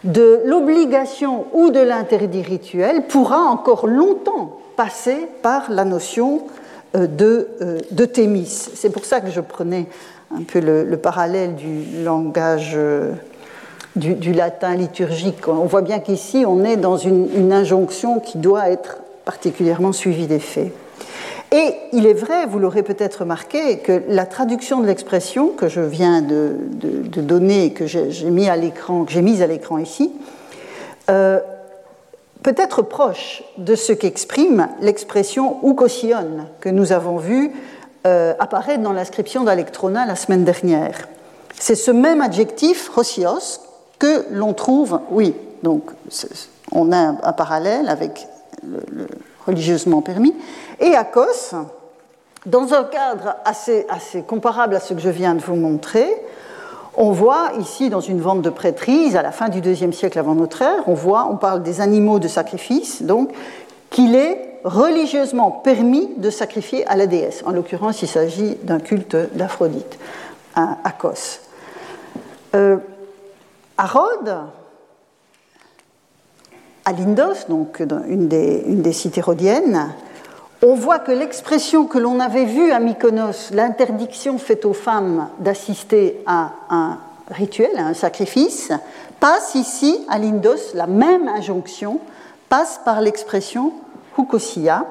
de 0.04 0.40
l'obligation 0.44 1.46
ou 1.52 1.70
de 1.70 1.80
l'interdit 1.80 2.42
rituel 2.42 3.06
pourra 3.06 3.38
encore 3.38 3.86
longtemps 3.86 4.58
passer 4.76 5.28
par 5.42 5.70
la 5.70 5.84
notion 5.84 6.42
euh, 6.96 7.06
de, 7.06 7.48
euh, 7.60 7.78
de 7.90 8.04
thémis. 8.04 8.46
C'est 8.74 8.90
pour 8.90 9.04
ça 9.04 9.20
que 9.20 9.30
je 9.30 9.40
prenais 9.40 9.86
un 10.34 10.42
peu 10.42 10.60
le, 10.60 10.96
parallèle 10.96 11.54
du 11.54 12.02
langage 12.04 12.72
euh, 12.74 13.12
du, 13.96 14.32
latin 14.32 14.74
liturgique. 14.74 15.46
On 15.46 15.66
voit 15.66 15.82
bien 15.82 16.00
qu'ici, 16.00 16.44
on 16.46 16.64
est 16.64 16.76
dans 16.76 16.96
une, 16.96 17.28
une, 17.34 17.52
injonction 17.52 18.20
qui 18.20 18.38
doit 18.38 18.70
être 18.70 18.98
particulièrement 19.24 19.92
suivie 19.92 20.26
des 20.26 20.38
faits. 20.38 20.72
Et 21.52 21.74
il 21.92 22.06
est 22.06 22.14
vrai, 22.14 22.46
vous 22.46 22.58
l'aurez 22.58 22.82
peut-être 22.82 23.16
remarqué, 23.20 23.78
que 23.78 24.02
la 24.08 24.24
traduction 24.24 24.80
de 24.80 24.86
l'expression 24.86 25.48
que 25.48 25.68
je 25.68 25.82
viens 25.82 26.22
de, 26.22 26.56
donner, 27.20 27.74
que 27.74 27.86
j'ai 27.86 28.30
mis 28.30 28.48
à 28.48 28.56
l'écran, 28.56 29.04
que 29.04 29.12
j'ai 29.12 29.20
mise 29.20 29.42
à 29.42 29.46
l'écran 29.46 29.76
ici, 29.76 30.10
euh, 31.10 31.40
peut 32.42 32.54
être 32.56 32.80
proche 32.80 33.44
de 33.58 33.74
ce 33.74 33.92
qu'exprime 33.92 34.68
l'expression 34.80 35.58
oukosion 35.62 36.48
que 36.60 36.70
nous 36.70 36.92
avons 36.92 37.18
vu 37.18 37.52
euh, 38.06 38.32
apparaître 38.38 38.82
dans 38.82 38.94
l'inscription 38.94 39.44
d'Alectrona 39.44 40.06
la 40.06 40.16
semaine 40.16 40.44
dernière. 40.44 41.06
C'est 41.58 41.74
ce 41.74 41.90
même 41.90 42.22
adjectif, 42.22 42.90
hosios, 42.96 43.60
que 43.98 44.24
l'on 44.30 44.54
trouve, 44.54 45.00
oui, 45.10 45.34
donc 45.62 45.90
on 46.72 46.92
a 46.92 46.96
un, 46.96 47.32
parallèle 47.32 47.88
avec 47.88 48.26
le 48.64 49.06
religieusement 49.46 50.02
permis, 50.02 50.34
et 50.80 50.94
à 50.94 51.04
Kos, 51.04 51.54
dans 52.46 52.74
un 52.74 52.84
cadre 52.84 53.36
assez, 53.44 53.86
comparable 54.26 54.74
à 54.74 54.80
ce 54.80 54.94
que 54.94 55.00
je 55.00 55.10
viens 55.10 55.34
de 55.34 55.42
vous 55.42 55.54
montrer, 55.54 56.08
on 56.96 57.10
voit 57.12 57.52
ici 57.58 57.88
dans 57.88 58.00
une 58.00 58.20
vente 58.20 58.42
de 58.42 58.50
prêtrise 58.50 59.16
à 59.16 59.22
la 59.22 59.32
fin 59.32 59.48
du 59.48 59.60
deuxième 59.60 59.92
siècle 59.92 60.18
avant 60.18 60.34
notre 60.34 60.60
ère, 60.62 60.82
on 60.86 60.94
voit, 60.94 61.28
on 61.30 61.36
parle 61.36 61.62
des 61.62 61.80
animaux 61.80 62.18
de 62.18 62.28
sacrifice, 62.28 63.02
donc 63.02 63.30
qu'il 63.90 64.14
est 64.14 64.58
religieusement 64.64 65.50
permis 65.50 66.10
de 66.16 66.30
sacrifier 66.30 66.86
à 66.86 66.96
la 66.96 67.06
déesse. 67.06 67.42
En 67.46 67.50
l'occurrence, 67.50 68.02
il 68.02 68.08
s'agit 68.08 68.56
d'un 68.62 68.78
culte 68.78 69.16
d'Aphrodite 69.34 69.98
à, 70.54 70.92
Kos. 70.98 71.40
Euh, 72.54 72.76
à 73.78 73.86
Rhodes, 73.86 74.36
à 76.84 76.92
Lindos, 76.92 77.46
donc 77.48 77.80
une 77.80 78.28
des, 78.28 78.64
une 78.66 78.82
des 78.82 78.92
cités 78.92 79.20
rhodiennes, 79.20 79.88
on 80.64 80.74
voit 80.74 81.00
que 81.00 81.10
l'expression 81.10 81.86
que 81.86 81.98
l'on 81.98 82.20
avait 82.20 82.44
vue 82.44 82.70
à 82.70 82.78
Mykonos, 82.78 83.50
l'interdiction 83.52 84.38
faite 84.38 84.64
aux 84.64 84.72
femmes 84.72 85.28
d'assister 85.40 86.22
à 86.24 86.52
un 86.70 86.98
rituel, 87.30 87.76
à 87.78 87.86
un 87.86 87.94
sacrifice, 87.94 88.72
passe 89.18 89.56
ici, 89.56 90.04
à 90.08 90.18
Lindos, 90.18 90.74
la 90.74 90.86
même 90.86 91.28
injonction, 91.28 91.98
passe 92.48 92.80
par 92.84 93.00
l'expression 93.00 93.72
hukosia, 94.16 94.86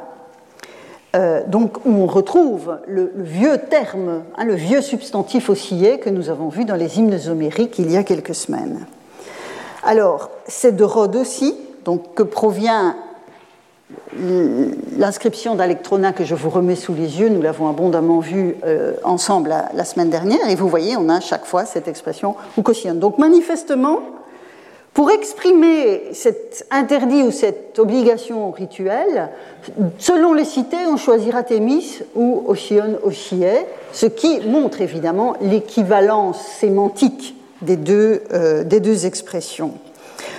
euh, 1.16 1.42
donc 1.48 1.86
où 1.86 1.92
on 1.92 2.06
retrouve 2.08 2.80
le, 2.88 3.12
vieux 3.16 3.58
terme, 3.70 4.24
hein, 4.38 4.44
le 4.44 4.56
vieux 4.56 4.82
substantif 4.82 5.50
oscillé 5.50 6.00
que 6.00 6.10
nous 6.10 6.30
avons 6.30 6.50
vu 6.50 6.66
dans 6.66 6.76
les 6.76 6.98
hymnes 6.98 7.20
homériques 7.30 7.80
il 7.80 7.92
y 7.92 7.98
a 7.98 8.04
quelques 8.04 8.36
semaines. 8.36 8.86
Alors, 9.84 10.30
c'est 10.48 10.76
de 10.76 10.84
Rhodes 10.84 11.16
aussi, 11.16 11.56
donc 11.86 12.14
que 12.14 12.24
provient 12.24 12.96
l'inscription 14.98 15.56
d'Alectrona 15.56 16.14
que 16.14 16.24
je 16.24 16.36
vous 16.36 16.50
remets 16.50 16.76
sous 16.76 16.94
les 16.94 17.20
yeux, 17.20 17.30
nous 17.30 17.42
l'avons 17.42 17.70
abondamment 17.70 18.20
vu 18.20 18.56
euh, 18.66 18.94
ensemble 19.04 19.54
la, 19.74 19.86
semaine 19.86 20.10
dernière, 20.10 20.50
et 20.50 20.56
vous 20.56 20.68
voyez, 20.68 20.96
on 20.98 21.10
a 21.10 21.20
chaque 21.20 21.46
fois 21.46 21.66
cette 21.66 21.88
expression 21.88 22.36
ou 22.58 22.64
Donc 22.94 23.18
manifestement, 23.18 24.00
pour 24.94 25.10
exprimer 25.12 26.10
cet 26.14 26.66
interdit 26.70 27.24
ou 27.24 27.32
cette 27.32 27.80
obligation 27.80 28.52
rituelle, 28.52 29.30
selon 29.98 30.34
les 30.34 30.46
cités, 30.46 30.86
on 30.88 30.98
choisira 30.98 31.44
Thémis 31.44 32.00
ou 32.16 32.44
Osion 32.48 33.00
Oshie, 33.04 33.44
ce 33.94 34.06
qui 34.06 34.42
montre 34.42 34.82
évidemment 34.82 35.36
l'équivalence 35.42 36.42
sémantique 36.42 37.36
des 37.62 37.78
deux, 37.78 38.24
euh, 38.34 38.64
des 38.64 38.80
deux 38.80 39.06
expressions. 39.06 39.74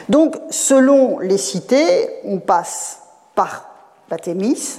Donc, 0.08 0.36
selon 0.50 1.18
les 1.18 1.38
cités, 1.38 2.08
on 2.24 2.38
passe 2.38 3.00
par 3.34 3.70
la 4.10 4.18
Thémis 4.18 4.78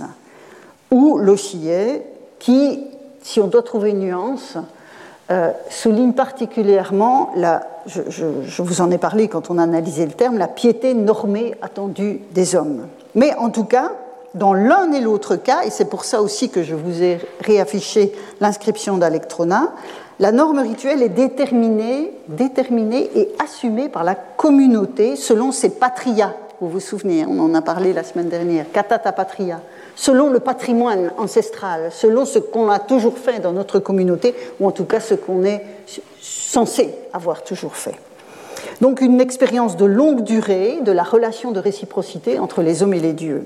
ou 0.91 1.17
l'Ochillet, 1.17 2.05
qui, 2.39 2.85
si 3.21 3.39
on 3.39 3.47
doit 3.47 3.63
trouver 3.63 3.91
une 3.91 3.99
nuance, 3.99 4.57
euh, 5.31 5.51
souligne 5.69 6.13
particulièrement, 6.13 7.31
la, 7.35 7.63
je, 7.87 8.61
vous 8.61 8.81
en 8.81 8.91
ai 8.91 8.97
parlé 8.97 9.27
quand 9.27 9.49
on 9.49 9.57
a 9.57 9.63
analysé 9.63 10.05
le 10.05 10.11
terme, 10.11 10.37
la 10.37 10.47
piété 10.47 10.93
normée 10.93 11.55
attendue 11.61 12.19
des 12.31 12.55
hommes. 12.55 12.87
Mais 13.15 13.33
en 13.35 13.49
tout 13.49 13.63
cas, 13.63 13.91
dans 14.33 14.53
l'un 14.53 14.91
et 14.91 14.99
l'autre 14.99 15.35
cas, 15.35 15.63
et 15.63 15.69
c'est 15.69 15.85
pour 15.85 16.05
ça 16.05 16.21
aussi 16.21 16.49
que 16.49 16.63
je 16.63 16.75
vous 16.75 17.03
ai 17.03 17.19
réaffiché 17.39 18.13
l'inscription 18.41 18.97
d'Alectrona, 18.97 19.73
la 20.23 20.31
norme 20.31 20.59
rituelle 20.59 21.03
est 21.03 21.09
déterminée, 21.09 22.13
déterminée 22.29 23.09
et 23.13 23.27
assumée 23.43 23.89
par 23.89 24.05
la 24.05 24.15
communauté 24.15 25.17
selon 25.17 25.51
ses 25.51 25.71
patrias. 25.71 26.33
Vous 26.62 26.69
vous 26.69 26.79
souvenez, 26.79 27.25
on 27.27 27.38
en 27.39 27.53
a 27.53 27.62
parlé 27.62 27.91
la 27.91 28.05
semaine 28.05 28.29
dernière, 28.29 28.71
katata 28.71 29.12
patria, 29.12 29.59
selon 29.97 30.29
le 30.29 30.39
patrimoine 30.39 31.12
ancestral, 31.17 31.91
selon 31.91 32.23
ce 32.23 32.39
qu'on 32.39 32.69
a 32.69 32.79
toujours 32.79 33.17
fait 33.17 33.41
dans 33.41 33.51
notre 33.51 33.79
communauté, 33.79 34.33
ou 34.62 34.67
en 34.67 34.71
tout 34.71 34.86
cas 34.86 35.01
ce 35.01 35.13
qu'on 35.13 35.43
est 35.43 35.62
censé 36.21 36.95
avoir 37.12 37.43
toujours 37.43 37.75
fait. 37.75 37.95
Donc 38.79 39.01
une 39.01 39.19
expérience 39.19 39.75
de 39.75 39.83
longue 39.83 40.23
durée 40.23 40.79
de 40.86 40.93
la 40.93 41.03
relation 41.03 41.51
de 41.51 41.59
réciprocité 41.59 42.39
entre 42.39 42.62
les 42.62 42.81
hommes 42.81 42.93
et 42.93 43.01
les 43.01 43.12
dieux. 43.12 43.45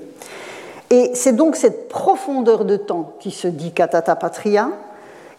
Et 0.90 1.10
c'est 1.14 1.34
donc 1.34 1.56
cette 1.56 1.88
profondeur 1.88 2.64
de 2.64 2.76
temps 2.76 3.14
qui 3.18 3.32
se 3.32 3.48
dit 3.48 3.72
katata 3.72 4.14
patria, 4.14 4.70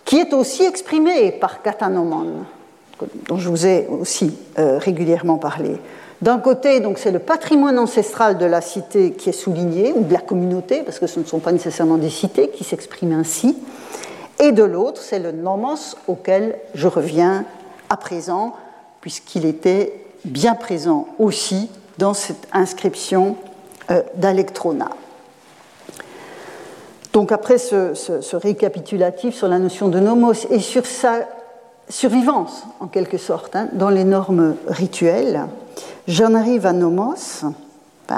qui 0.09 0.17
est 0.17 0.33
aussi 0.33 0.63
exprimé 0.63 1.31
par 1.31 1.61
Katanomon, 1.61 2.45
dont 3.27 3.37
je 3.37 3.47
vous 3.47 3.67
ai 3.67 3.85
aussi 3.85 4.35
euh, 4.57 4.79
régulièrement 4.79 5.37
parlé. 5.37 5.77
D'un 6.19 6.39
côté, 6.39 6.79
donc, 6.79 6.97
c'est 6.97 7.11
le 7.11 7.19
patrimoine 7.19 7.77
ancestral 7.77 8.39
de 8.39 8.45
la 8.45 8.59
cité 8.59 9.11
qui 9.11 9.29
est 9.29 9.33
souligné, 9.33 9.93
ou 9.93 10.03
de 10.03 10.11
la 10.11 10.19
communauté, 10.19 10.81
parce 10.81 10.97
que 10.97 11.05
ce 11.05 11.19
ne 11.19 11.25
sont 11.25 11.37
pas 11.37 11.51
nécessairement 11.51 11.97
des 11.97 12.09
cités 12.09 12.49
qui 12.49 12.63
s'expriment 12.63 13.19
ainsi. 13.19 13.55
Et 14.39 14.51
de 14.51 14.63
l'autre, 14.63 14.99
c'est 14.99 15.19
le 15.19 15.31
nomos 15.31 15.95
auquel 16.07 16.57
je 16.73 16.87
reviens 16.87 17.45
à 17.91 17.95
présent, 17.95 18.55
puisqu'il 19.01 19.45
était 19.45 19.93
bien 20.25 20.55
présent 20.55 21.05
aussi 21.19 21.69
dans 21.99 22.15
cette 22.15 22.47
inscription 22.51 23.35
euh, 23.91 24.01
d'Alectrona. 24.15 24.89
Donc 27.13 27.31
après 27.31 27.57
ce, 27.57 28.35
récapitulatif 28.35 29.35
sur 29.35 29.47
la 29.47 29.59
notion 29.59 29.87
de 29.87 29.99
nomos 29.99 30.45
et 30.49 30.59
sur 30.59 30.85
sa 30.85 31.27
survivance, 31.89 32.63
en 32.79 32.87
quelque 32.87 33.17
sorte, 33.17 33.55
hein, 33.55 33.67
dans 33.73 33.89
les 33.89 34.03
normes 34.03 34.55
rituelles, 34.67 35.47
j'en 36.07 36.35
arrive 36.35 36.67
à 36.67 36.73
nomos, 36.73 37.15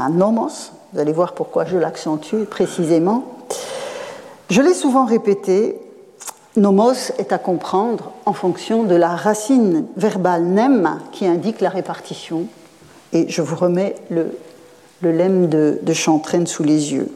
nomos, 0.09 0.71
vous 0.93 0.99
allez 0.99 1.13
voir 1.13 1.33
pourquoi 1.33 1.63
je 1.65 1.77
l'accentue 1.77 2.43
précisément. 2.49 3.23
Je 4.49 4.61
l'ai 4.61 4.73
souvent 4.73 5.05
répété, 5.05 5.79
nomos 6.57 7.13
est 7.17 7.31
à 7.31 7.37
comprendre 7.37 8.11
en 8.25 8.33
fonction 8.33 8.83
de 8.83 8.95
la 8.95 9.15
racine 9.15 9.85
verbale 9.95 10.43
nem 10.43 10.99
qui 11.13 11.25
indique 11.25 11.61
la 11.61 11.69
répartition. 11.69 12.47
Et 13.13 13.29
je 13.29 13.41
vous 13.41 13.55
remets 13.55 13.95
le, 14.09 14.37
le 15.01 15.13
lemme 15.13 15.47
de, 15.47 15.79
de 15.81 15.93
Chantraine 15.93 16.47
sous 16.47 16.63
les 16.63 16.93
yeux. 16.93 17.09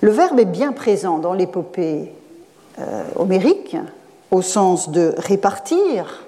Le 0.00 0.10
verbe 0.10 0.38
est 0.38 0.44
bien 0.44 0.72
présent 0.72 1.18
dans 1.18 1.32
l'épopée 1.32 2.12
euh, 2.78 3.02
homérique, 3.16 3.76
au 4.30 4.42
sens 4.42 4.90
de 4.90 5.14
répartir 5.16 6.24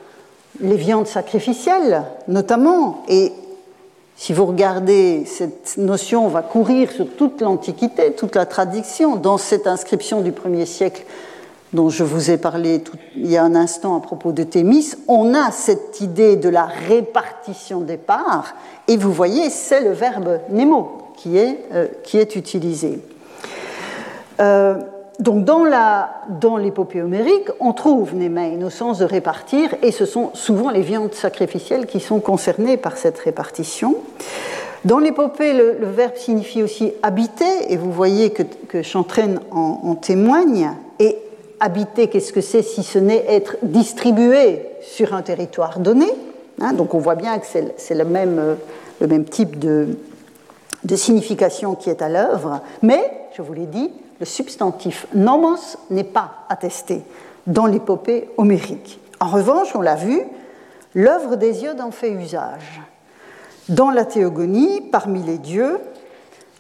les 0.61 0.77
viandes 0.77 1.07
sacrificielles, 1.07 2.03
notamment, 2.27 3.05
et 3.09 3.33
si 4.17 4.33
vous 4.33 4.45
regardez, 4.45 5.25
cette 5.25 5.77
notion 5.79 6.29
va 6.29 6.43
courir 6.43 6.91
sur 6.91 7.09
toute 7.17 7.41
l'Antiquité, 7.41 8.13
toute 8.13 8.35
la 8.35 8.45
tradition. 8.45 9.17
Dans 9.17 9.39
cette 9.39 9.67
inscription 9.67 10.21
du 10.21 10.33
premier 10.33 10.67
siècle 10.67 11.05
dont 11.73 11.89
je 11.89 12.05
vous 12.05 12.31
ai 12.31 12.37
parlé 12.37 12.83
il 13.17 13.31
y 13.31 13.37
a 13.37 13.45
un 13.45 13.55
instant 13.55 13.97
à 13.97 14.01
propos 14.01 14.33
de 14.33 14.43
Thémis, 14.43 14.93
on 15.09 15.33
a 15.35 15.53
cette 15.53 16.01
idée 16.01 16.37
de 16.37 16.49
la 16.49 16.67
répartition 16.67 17.81
des 17.81 17.97
parts, 17.97 18.55
et 18.89 18.97
vous 18.97 19.13
voyez, 19.13 19.49
c'est 19.49 19.81
le 19.81 19.93
verbe 19.93 20.41
nemo 20.51 20.99
qui 21.17 21.39
est, 21.39 21.59
euh, 21.73 21.87
qui 22.03 22.19
est 22.19 22.35
utilisé. 22.35 23.01
Euh, 24.41 24.75
donc 25.21 25.45
dans, 25.45 26.57
l'épopée 26.57 27.03
homérique, 27.03 27.49
on 27.61 27.75
trouve 27.75 28.15
Némein 28.15 28.63
au 28.65 28.71
sens 28.71 28.99
de 28.99 29.05
répartir, 29.05 29.75
et 29.83 29.93
ce 29.93 30.07
sont 30.07 30.31
souvent 30.33 30.71
les 30.71 30.81
viandes 30.81 31.13
sacrificielles 31.13 31.87
qui 31.87 32.01
sont 32.01 32.21
concernées 32.21 32.79
par 32.79 32.97
cette 32.97 33.19
répartition. 33.19 33.97
Dans 34.87 34.99
l'épopée, 34.99 35.53
le, 35.53 35.77
verbe 35.83 36.17
signifie 36.17 36.63
aussi 36.63 36.93
habiter, 37.03 37.45
et 37.69 37.77
vous 37.77 37.93
voyez 37.93 38.31
que, 38.31 38.45
que 38.69 38.83
Chantraine 38.83 39.41
en, 39.51 39.95
témoigne. 39.95 40.71
Et 40.99 41.19
habiter, 41.61 42.09
qu'est-ce 42.09 42.33
que 42.33 42.41
c'est 42.41 42.63
si 42.63 42.83
ce 42.83 42.99
n'est 42.99 43.25
être 43.29 43.57
distribué 43.63 44.63
sur 44.81 45.13
un 45.13 45.21
territoire 45.21 45.81
donné 45.81 46.07
hein? 46.63 46.73
Donc 46.73 46.95
on 46.95 46.99
voit 46.99 47.15
bien 47.15 47.39
que 47.39 47.47
c'est 47.77 47.95
le 47.95 48.05
même, 48.07 48.57
le 49.03 49.07
même 49.07 49.25
type 49.27 49.59
de, 49.59 49.89
de 50.85 50.97
signification 50.97 51.75
qui 51.75 51.91
est 51.91 52.01
à 52.01 52.09
l'œuvre, 52.09 52.61
mais, 52.81 53.20
je 53.37 53.43
vous 53.43 53.53
l'ai 53.53 53.67
dit, 53.67 53.91
le 54.19 54.27
substantif 54.27 55.07
nomos 55.15 55.77
n'est 55.91 56.05
pas 56.05 56.45
attesté 56.49 57.03
dans 57.47 57.67
l'épopée 57.67 58.29
homérique. 58.37 59.01
En 59.21 59.29
revanche, 59.29 59.75
on 59.75 59.81
l'a 59.81 59.97
vu, 59.97 60.23
l'œuvre 60.95 61.37
d'Hésiode 61.37 61.81
en 61.81 61.91
fait 61.91 62.11
usage. 62.11 62.81
Dans 63.69 63.91
la 63.91 64.05
théogonie, 64.05 64.81
parmi 64.81 65.23
les 65.23 65.39
dieux, 65.39 65.79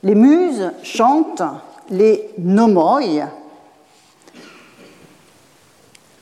les 0.02 0.14
muses 0.14 0.70
chantent 0.83 1.42
les 1.90 2.30
nomoi, 2.38 3.00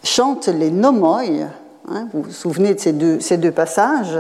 chantent 0.03 0.49
les 0.49 0.71
nomoi, 0.71 1.23
hein, 1.89 2.09
vous 2.13 2.23
vous 2.23 2.31
souvenez 2.31 2.75
de 2.75 3.21
ces 3.21 3.37
deux, 3.37 3.53
passages, 3.53 4.19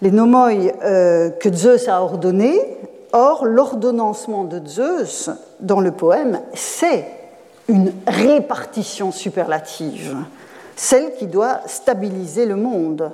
les 0.00 0.10
nomoi 0.10 0.50
euh, 0.52 1.30
que 1.30 1.52
Zeus 1.52 1.88
a 1.88 2.02
ordonnés. 2.02 2.58
Or, 3.12 3.44
l'ordonnancement 3.44 4.44
de 4.44 4.64
Zeus 4.66 5.30
dans 5.58 5.80
le 5.80 5.90
poème, 5.90 6.40
c'est 6.54 7.06
une 7.68 7.92
répartition 8.06 9.10
superlative, 9.10 10.16
celle 10.76 11.14
qui 11.14 11.26
doit 11.26 11.60
stabiliser 11.66 12.46
le 12.46 12.56
monde. 12.56 13.10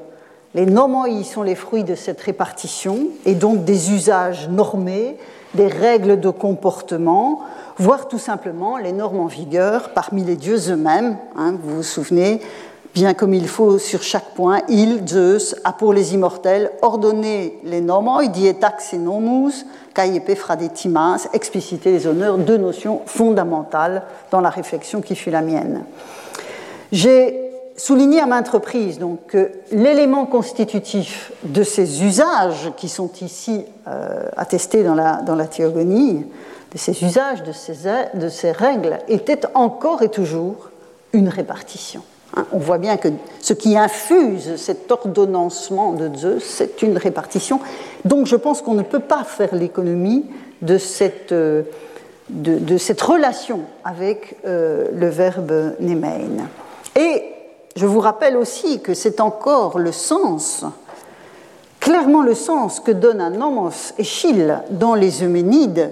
Les 0.54 0.66
nomoi 0.66 1.06
sont 1.24 1.42
les 1.42 1.54
fruits 1.54 1.84
de 1.84 1.94
cette 1.94 2.20
répartition 2.20 3.08
et 3.24 3.34
donc 3.34 3.64
des 3.64 3.92
usages 3.92 4.48
normés, 4.48 5.18
des 5.54 5.66
règles 5.66 6.20
de 6.20 6.30
comportement, 6.30 7.40
voire 7.78 8.08
tout 8.08 8.18
simplement 8.18 8.76
les 8.76 8.92
normes 8.92 9.20
en 9.20 9.26
vigueur 9.26 9.90
parmi 9.90 10.24
les 10.24 10.36
dieux 10.36 10.70
eux-mêmes. 10.70 11.16
Hein, 11.36 11.56
vous 11.62 11.76
vous 11.76 11.82
souvenez, 11.82 12.40
bien 12.96 13.12
comme 13.12 13.34
il 13.34 13.46
faut 13.46 13.78
sur 13.78 14.02
chaque 14.02 14.30
point, 14.34 14.62
il, 14.70 15.06
Zeus, 15.06 15.54
a 15.64 15.74
pour 15.74 15.92
les 15.92 16.14
immortels 16.14 16.70
ordonné 16.80 17.58
les 17.62 17.82
nomoi, 17.82 18.26
dietax 18.26 18.94
et 18.94 18.96
nomus, 18.96 19.66
caiepe 19.94 20.34
fradetimas, 20.34 21.28
expliciter 21.34 21.92
les 21.92 22.06
honneurs, 22.06 22.38
deux 22.38 22.56
notions 22.56 23.02
fondamentales 23.04 24.02
dans 24.30 24.40
la 24.40 24.48
réflexion 24.48 25.02
qui 25.02 25.14
fut 25.14 25.28
la 25.28 25.42
mienne. 25.42 25.84
J'ai 26.90 27.38
souligné 27.76 28.20
à 28.20 28.26
maintes 28.26 28.48
reprises 28.48 28.98
donc, 28.98 29.26
que 29.26 29.50
l'élément 29.72 30.24
constitutif 30.24 31.32
de 31.44 31.64
ces 31.64 32.02
usages 32.02 32.72
qui 32.78 32.88
sont 32.88 33.12
ici 33.20 33.66
euh, 33.88 34.26
attestés 34.38 34.82
dans 34.82 34.94
la, 34.94 35.16
dans 35.16 35.34
la 35.34 35.46
théogonie, 35.46 36.24
de 36.72 36.78
ces 36.78 37.04
usages, 37.04 37.42
de 37.42 37.52
ces, 37.52 37.74
de 38.14 38.30
ces 38.30 38.52
règles, 38.52 39.00
était 39.06 39.42
encore 39.52 40.00
et 40.00 40.08
toujours 40.08 40.70
une 41.12 41.28
répartition. 41.28 42.00
On 42.52 42.58
voit 42.58 42.78
bien 42.78 42.98
que 42.98 43.08
ce 43.40 43.54
qui 43.54 43.78
infuse 43.78 44.56
cet 44.56 44.90
ordonnancement 44.90 45.92
de 45.92 46.14
Zeus, 46.14 46.44
c'est 46.44 46.82
une 46.82 46.98
répartition. 46.98 47.60
Donc 48.04 48.26
je 48.26 48.36
pense 48.36 48.60
qu'on 48.60 48.74
ne 48.74 48.82
peut 48.82 49.00
pas 49.00 49.24
faire 49.24 49.54
l'économie 49.54 50.26
de 50.60 50.76
cette, 50.76 51.32
euh, 51.32 51.62
relation 53.00 53.60
avec 53.84 54.36
euh, 54.44 54.88
le 54.92 55.08
verbe 55.08 55.76
nemein. 55.80 56.48
Et 56.94 57.22
je 57.74 57.86
vous 57.86 58.00
rappelle 58.00 58.36
aussi 58.36 58.80
que 58.80 58.92
c'est 58.92 59.20
encore 59.20 59.78
le 59.78 59.92
sens, 59.92 60.64
clairement 61.80 62.22
le 62.22 62.34
sens 62.34 62.80
que 62.80 62.90
donne 62.90 63.20
un 63.22 63.30
nomos 63.30 63.94
Échille 63.96 64.58
dans 64.70 64.94
les 64.94 65.22
Euménides, 65.22 65.90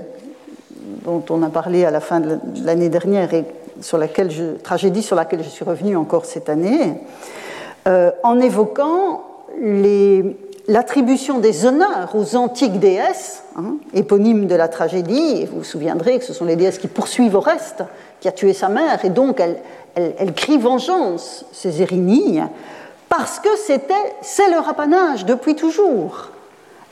dont 1.04 1.24
on 1.30 1.42
a 1.42 1.48
parlé 1.48 1.86
à 1.86 1.90
la 1.90 2.00
fin 2.00 2.20
de 2.20 2.38
l'année 2.64 2.90
dernière 2.90 3.32
sur 3.80 3.98
laquelle 3.98 4.30
je, 4.30 4.56
tragédie 4.62 5.02
sur 5.02 5.16
laquelle 5.16 5.42
je 5.42 5.48
suis 5.48 5.64
revenue 5.64 5.96
encore 5.96 6.24
cette 6.24 6.48
année, 6.48 6.94
euh, 7.86 8.10
en 8.22 8.40
évoquant 8.40 9.24
l'attribution 10.68 11.38
des 11.38 11.66
honneurs 11.66 12.14
aux 12.14 12.36
antiques 12.36 12.80
déesses, 12.80 13.42
hein, 13.56 13.76
éponymes 13.92 14.46
de 14.46 14.54
la 14.54 14.68
tragédie, 14.68 15.46
vous 15.46 15.58
vous 15.58 15.64
souviendrez 15.64 16.18
que 16.18 16.24
ce 16.24 16.32
sont 16.32 16.44
les 16.44 16.56
déesses 16.56 16.78
qui 16.78 16.88
poursuivent 16.88 17.34
Oreste, 17.34 17.84
qui 18.20 18.28
a 18.28 18.32
tué 18.32 18.52
sa 18.52 18.68
mère, 18.68 19.04
et 19.04 19.10
donc 19.10 19.40
elle, 19.40 19.58
elle, 19.94 20.32
vengeance, 20.58 21.44
ces 21.52 21.82
Érinies, 21.82 22.40
parce 23.08 23.38
que 23.38 23.50
c'est 23.56 24.50
leur 24.50 24.68
apanage 24.68 25.24
depuis 25.24 25.54
toujours. 25.54 26.30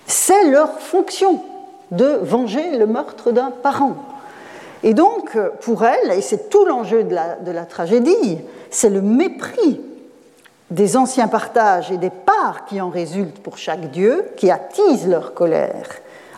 C'est 0.07 0.51
leur 0.51 0.79
fonction 0.79 1.41
de 1.91 2.19
venger 2.23 2.77
le 2.77 2.87
meurtre 2.87 3.33
d'un 3.33 3.51
parent. 3.51 3.97
Et 4.85 4.95
donc, 4.95 5.39
pour 5.61 5.85
elle, 5.85 6.13
et 6.13 6.21
c'est 6.21 6.49
tout 6.49 6.65
l'enjeu 6.65 7.05
de 7.05 7.15
la, 7.53 7.65
tragédie, 7.65 8.39
c'est 8.71 8.91
le 8.91 9.01
mépris 9.01 9.81
des 10.71 10.97
anciens 10.97 11.29
partages 11.29 11.93
et 11.93 11.99
des 11.99 12.11
parts 12.11 12.65
qui 12.67 12.81
en 12.81 12.89
résultent 12.89 13.39
pour 13.39 13.59
chaque 13.59 13.91
dieu 13.91 14.25
qui 14.37 14.51
attisent 14.51 15.07
leur 15.07 15.35
colère, 15.35 15.89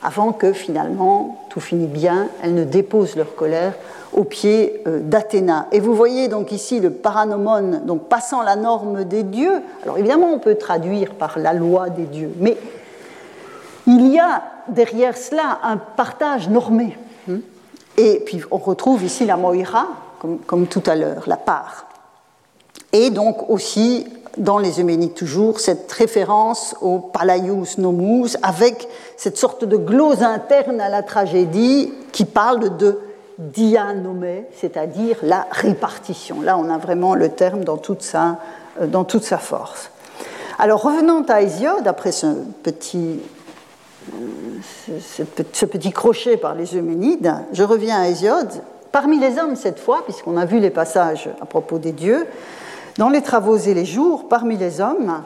avant 0.03 0.33
que 0.33 0.53
finalement 0.53 1.47
tout 1.49 1.61
finit 1.61 1.87
bien, 1.87 2.29
elles 2.43 2.55
ne 2.55 2.65
déposent 2.65 3.17
leur 3.17 3.35
colère 3.35 3.75
au 4.13 4.25
pied 4.25 4.83
euh, 4.87 5.01
d'Athéna. 5.01 5.67
Et 5.73 5.81
vous 5.81 5.95
voyez 5.95 6.29
donc 6.29 6.53
ici 6.53 6.81
le 6.81 6.91
paranomon, 6.91 7.81
donc 7.85 8.09
passant 8.09 8.43
la 8.43 8.57
norme 8.57 9.05
des 9.05 9.23
dieux. 9.23 9.63
Alors 9.83 9.99
évidemment, 9.99 10.33
on 10.33 10.39
peut 10.39 10.57
traduire 10.57 11.15
par 11.15 11.39
la 11.39 11.53
loi 11.53 11.89
des 11.89 12.05
dieux, 12.05 12.33
mais 12.39 12.57
il 13.87 14.13
y 14.13 14.19
a 14.19 14.43
derrière 14.69 15.17
cela 15.17 15.61
un 15.63 15.77
partage 15.77 16.49
normé. 16.49 16.97
Et 17.97 18.23
puis 18.25 18.43
on 18.51 18.59
retrouve 18.59 19.05
ici 19.05 19.25
la 19.25 19.37
moira, 19.37 19.87
comme, 20.47 20.67
tout 20.67 20.83
à 20.87 20.95
l'heure, 20.95 21.25
la 21.27 21.37
part. 21.37 21.87
Et 22.93 23.11
donc 23.11 23.51
aussi, 23.51 24.07
dans 24.37 24.59
les 24.59 24.81
Euménides 24.81 25.15
toujours, 25.15 25.61
cette 25.61 25.91
référence 25.93 26.75
au 26.81 26.99
palaius 26.99 27.79
nomus, 27.79 28.37
avec 28.43 28.89
cette 29.17 29.37
sorte 29.37 29.65
de 29.65 29.77
glose 29.77 30.23
interne 30.23 30.81
à 30.81 30.89
la 30.89 31.03
tragédie 31.03 31.93
qui 32.13 32.25
parle 32.25 32.77
de 32.77 32.99
dianomé, 33.39 34.47
c'est-à-dire 34.57 35.19
la 35.23 35.47
répartition. 35.51 36.41
Là, 36.41 36.57
on 36.57 36.71
a 36.71 36.79
vraiment 36.79 37.15
le 37.15 37.31
terme 37.31 37.65
dans 37.65 37.77
toute 37.77 38.03
sa, 38.03 38.39
euh, 38.81 38.87
dans 38.87 39.05
toute 39.05 39.25
sa 39.25 39.39
force. 39.39 39.91
Alors, 40.59 40.83
revenons 40.83 41.25
à 41.29 41.43
Hésiode, 41.43 41.87
après 41.89 42.13
ce 42.13 42.27
petit, 42.63 43.21
ce 44.99 45.65
petit 45.65 45.93
crochet 45.93 46.37
par 46.37 46.55
les 46.55 46.77
Euménides, 46.77 47.35
je 47.53 47.63
reviens 47.63 48.01
à 48.01 48.09
Hésiode. 48.09 48.51
Parmi 48.93 49.19
les 49.19 49.39
hommes, 49.39 49.57
cette 49.57 49.81
fois, 49.81 50.03
puisqu'on 50.05 50.37
a 50.37 50.45
vu 50.45 50.61
les 50.61 50.71
passages 50.71 51.29
à 51.41 51.47
propos 51.47 51.79
des 51.79 51.93
dieux, 51.93 52.27
dans 52.97 53.09
les 53.09 53.23
travaux 53.23 53.57
et 53.57 53.75
les 53.75 53.85
jours, 53.85 54.29
parmi 54.29 54.57
les 54.57 54.81
hommes, 54.81 55.23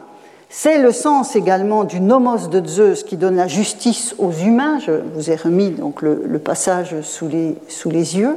c'est 0.48 0.78
le 0.78 0.92
sens 0.92 1.36
également 1.36 1.84
du 1.84 2.00
nomos 2.00 2.48
de 2.48 2.66
Zeus 2.66 3.02
qui 3.02 3.18
donne 3.18 3.36
la 3.36 3.46
justice 3.46 4.14
aux 4.18 4.32
humains. 4.32 4.78
Je 4.78 4.92
vous 5.14 5.30
ai 5.30 5.36
remis 5.36 5.70
donc 5.70 6.00
le, 6.00 6.38
passage 6.38 7.02
sous 7.02 7.28
les, 7.28 7.56
sous 7.68 7.90
les 7.90 8.16
yeux, 8.16 8.36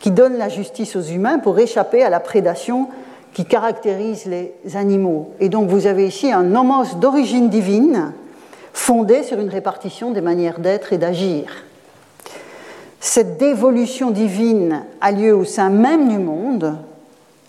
qui 0.00 0.10
donne 0.10 0.38
la 0.38 0.48
justice 0.48 0.96
aux 0.96 1.02
humains 1.02 1.38
pour 1.38 1.58
échapper 1.58 2.02
à 2.02 2.08
la 2.08 2.20
prédation 2.20 2.88
qui 3.34 3.44
caractérise 3.44 4.24
les 4.24 4.54
animaux. 4.76 5.32
Et 5.40 5.50
donc 5.50 5.68
vous 5.68 5.86
avez 5.86 6.06
ici 6.06 6.32
un 6.32 6.44
nomos 6.44 6.94
d'origine 6.98 7.50
divine 7.50 8.12
fondé 8.74 9.22
sur 9.22 9.40
une 9.40 9.48
répartition 9.48 10.10
des 10.10 10.20
manières 10.20 10.58
d'être 10.58 10.92
et 10.92 10.98
d'agir. 10.98 11.64
Cette 13.00 13.38
dévolution 13.38 14.10
divine 14.10 14.84
a 15.00 15.12
lieu 15.12 15.34
au 15.34 15.44
sein 15.44 15.70
même 15.70 16.08
du 16.08 16.18
monde, 16.18 16.76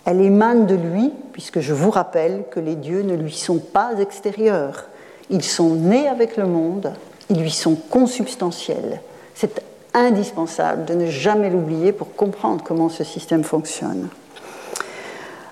elle 0.04 0.20
émane 0.20 0.66
de 0.66 0.76
lui, 0.76 1.12
puisque 1.32 1.60
je 1.60 1.74
vous 1.74 1.90
rappelle 1.90 2.44
que 2.50 2.60
les 2.60 2.76
dieux 2.76 3.02
ne 3.02 3.14
lui 3.14 3.32
sont 3.32 3.58
pas 3.58 3.98
extérieurs. 3.98 4.86
Ils 5.28 5.42
sont 5.42 5.74
nés 5.74 6.08
avec 6.08 6.36
le 6.36 6.46
monde, 6.46 6.92
ils 7.28 7.40
lui 7.40 7.50
sont 7.50 7.74
consubstantiels. 7.74 9.00
C'est 9.34 9.62
indispensable 9.94 10.84
de 10.84 10.94
ne 10.94 11.06
jamais 11.06 11.50
l'oublier 11.50 11.90
pour 11.90 12.14
comprendre 12.14 12.62
comment 12.64 12.88
ce 12.88 13.02
système 13.02 13.42
fonctionne. 13.42 14.08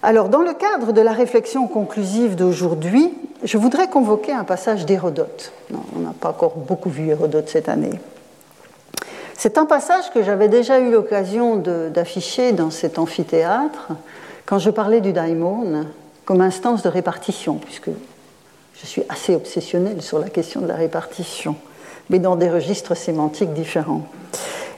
Alors, 0.03 0.29
dans 0.29 0.43
le 0.43 0.53
cadre 0.53 0.93
de 0.93 1.01
la 1.01 1.13
réflexion 1.13 1.67
conclusive 1.67 2.37
d'aujourd'hui, 2.37 3.15
je 3.45 3.59
voudrais 3.59 3.89
convoquer 3.89 4.33
un 4.33 4.45
passage 4.45 4.87
d'Hérodote. 4.87 5.53
On 5.95 6.01
n'a 6.01 6.15
pas 6.19 6.31
encore 6.31 6.57
beaucoup 6.57 6.89
vu 6.89 7.09
Hérodote 7.09 7.49
cette 7.49 7.69
année. 7.69 8.01
C'est 9.37 9.59
un 9.59 9.67
passage 9.67 10.11
que 10.13 10.23
j'avais 10.23 10.49
déjà 10.49 10.81
eu 10.81 10.91
l'occasion 10.91 11.57
d'afficher 11.57 12.53
dans 12.53 12.71
cet 12.71 12.99
amphithéâtre 12.99 13.89
quand 14.47 14.59
je 14.59 14.71
parlais 14.71 15.01
du 15.01 15.13
daimon 15.13 15.85
comme 16.25 16.41
instance 16.41 16.83
de 16.83 16.89
répartition, 16.89 17.57
puisque 17.57 17.91
je 18.75 18.87
suis 18.87 19.03
assez 19.09 19.35
obsessionnelle 19.35 20.01
sur 20.01 20.19
la 20.19 20.31
question 20.31 20.61
de 20.63 20.67
la 20.67 20.77
répartition, 20.77 21.57
mais 22.09 22.19
dans 22.19 22.37
des 22.37 22.49
registres 22.49 22.97
sémantiques 22.97 23.53
différents. 23.53 24.07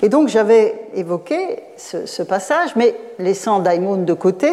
Et 0.02 0.08
donc 0.08 0.28
j'avais 0.28 0.88
évoqué 0.94 1.62
ce, 1.76 2.22
passage, 2.22 2.74
mais 2.74 2.96
laissant 3.18 3.60
daimon 3.60 3.96
de 3.96 4.12
côté, 4.12 4.50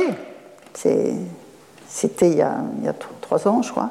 c'était 0.74 2.30
il, 2.30 2.38
y 2.38 2.42
a 2.42 2.94
ans, 3.48 3.62
je 3.62 3.72
crois. 3.72 3.90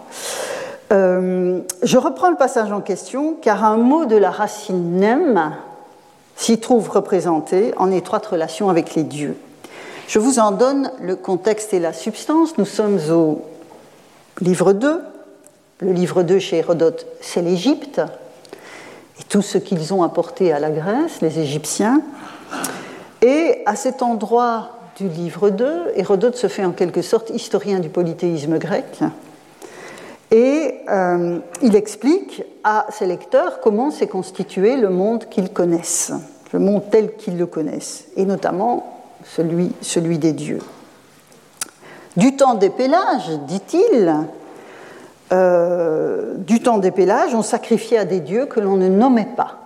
Euh, 0.92 1.61
je 1.83 1.98
reprends 1.98 2.31
le 2.31 2.37
passage 2.37 2.70
en 2.70 2.81
question 2.81 3.37
car 3.40 3.64
un 3.64 3.78
mot 3.78 4.05
de 4.05 4.16
la 4.16 4.31
racine 4.31 4.98
nem 4.98 5.55
s'y 6.37 6.59
trouve 6.59 6.90
représenté 6.90 7.72
en 7.76 7.90
étroite 7.90 8.26
relation 8.26 8.68
avec 8.68 8.94
les 8.94 9.05
dieux. 9.05 9.37
Je 10.09 10.18
vous 10.18 10.38
en 10.38 10.50
donne 10.50 10.90
le 11.00 11.16
contexte 11.16 11.72
et 11.72 11.78
la 11.78 11.92
substance. 11.92 12.59
Nous 12.59 12.66
sommes 12.66 12.98
au 13.11 13.42
livre 14.40 14.72
2. 14.72 15.00
Le 15.78 15.92
livre 15.92 16.22
2 16.22 16.38
chez 16.38 16.59
Hérodote, 16.59 17.07
c'est 17.20 17.42
l'Égypte 17.42 18.00
et 19.18 19.24
tout 19.24 19.42
ce 19.42 19.59
qu'ils 19.59 19.92
ont 19.94 20.02
apporté 20.02 20.52
à 20.52 20.59
la 20.59 20.70
Grèce, 20.70 21.20
les 21.22 21.38
Égyptiens. 21.38 22.02
Et 23.22 23.62
à 23.66 23.76
cet 23.76 24.02
endroit 24.02 24.70
du 24.96 25.09
livre 25.09 25.50
2, 25.50 25.92
Hérodote 25.96 26.37
se 26.37 26.48
fait 26.48 26.64
en 26.64 26.72
quelque 26.72 27.02
sorte 27.02 27.31
historien 27.31 27.78
du 27.78 27.88
polythéisme 27.88 28.59
grec. 28.59 29.00
Et 30.33 30.77
euh, 30.88 31.38
il 31.61 31.77
explique 31.77 32.42
à 32.64 32.87
ses 32.90 33.05
lecteurs 33.05 33.61
comment 33.61 33.90
s'est 33.90 34.07
constitué 34.07 34.77
le 34.77 34.88
monde 34.88 35.29
qu'ils 35.29 35.53
connaissent, 35.53 36.12
le 36.53 36.59
monde 36.59 36.85
tel 36.90 37.16
qu'ils 37.16 37.37
le 37.37 37.45
connaissent, 37.45 38.07
et 38.16 38.25
notamment 38.25 38.99
celui, 39.27 40.18
des 40.18 40.33
dieux. 40.33 40.61
Du 42.16 42.35
temps 42.35 42.55
des 42.55 42.71
pélages, 42.71 43.31
dit-il, 43.47 44.14
euh, 45.33 46.35
du 46.38 46.61
temps 46.61 46.79
des 46.79 46.90
pélages, 46.92 47.35
on 47.35 47.42
sacrifiait 47.42 47.99
à 47.99 48.05
des 48.07 48.21
dieux 48.21 48.47
que 48.47 48.59
l'on 48.59 48.77
ne 48.77 48.88
nommait 48.88 49.29
pas. 49.37 49.59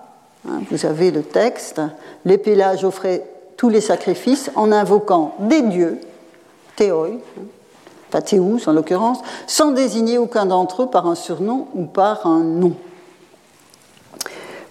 Hein, 0.49 0.63
vous 0.73 0.85
avez 0.85 1.13
le 1.13 1.23
texte, 1.23 1.81
les 2.25 2.39
pélages 2.39 2.85
offraient 2.85 3.23
tous 3.57 3.69
les 3.69 3.81
sacrifices 3.81 4.51
en 4.57 4.73
invoquant 4.73 5.37
des 5.39 5.63
dieux, 5.63 6.01
théoi, 6.75 7.11
théous 8.21 8.61
en 8.67 8.73
l'occurrence, 8.73 9.19
sans 9.47 9.73
désigner 9.73 10.19
aucun 10.19 10.47
d'entre 10.47 10.85
eux 10.85 10.87
par 10.87 11.07
un 11.07 11.15
surnom 11.15 11.69
ou 11.75 11.85
par 11.85 12.27
un 12.27 12.41
nom. 12.41 12.75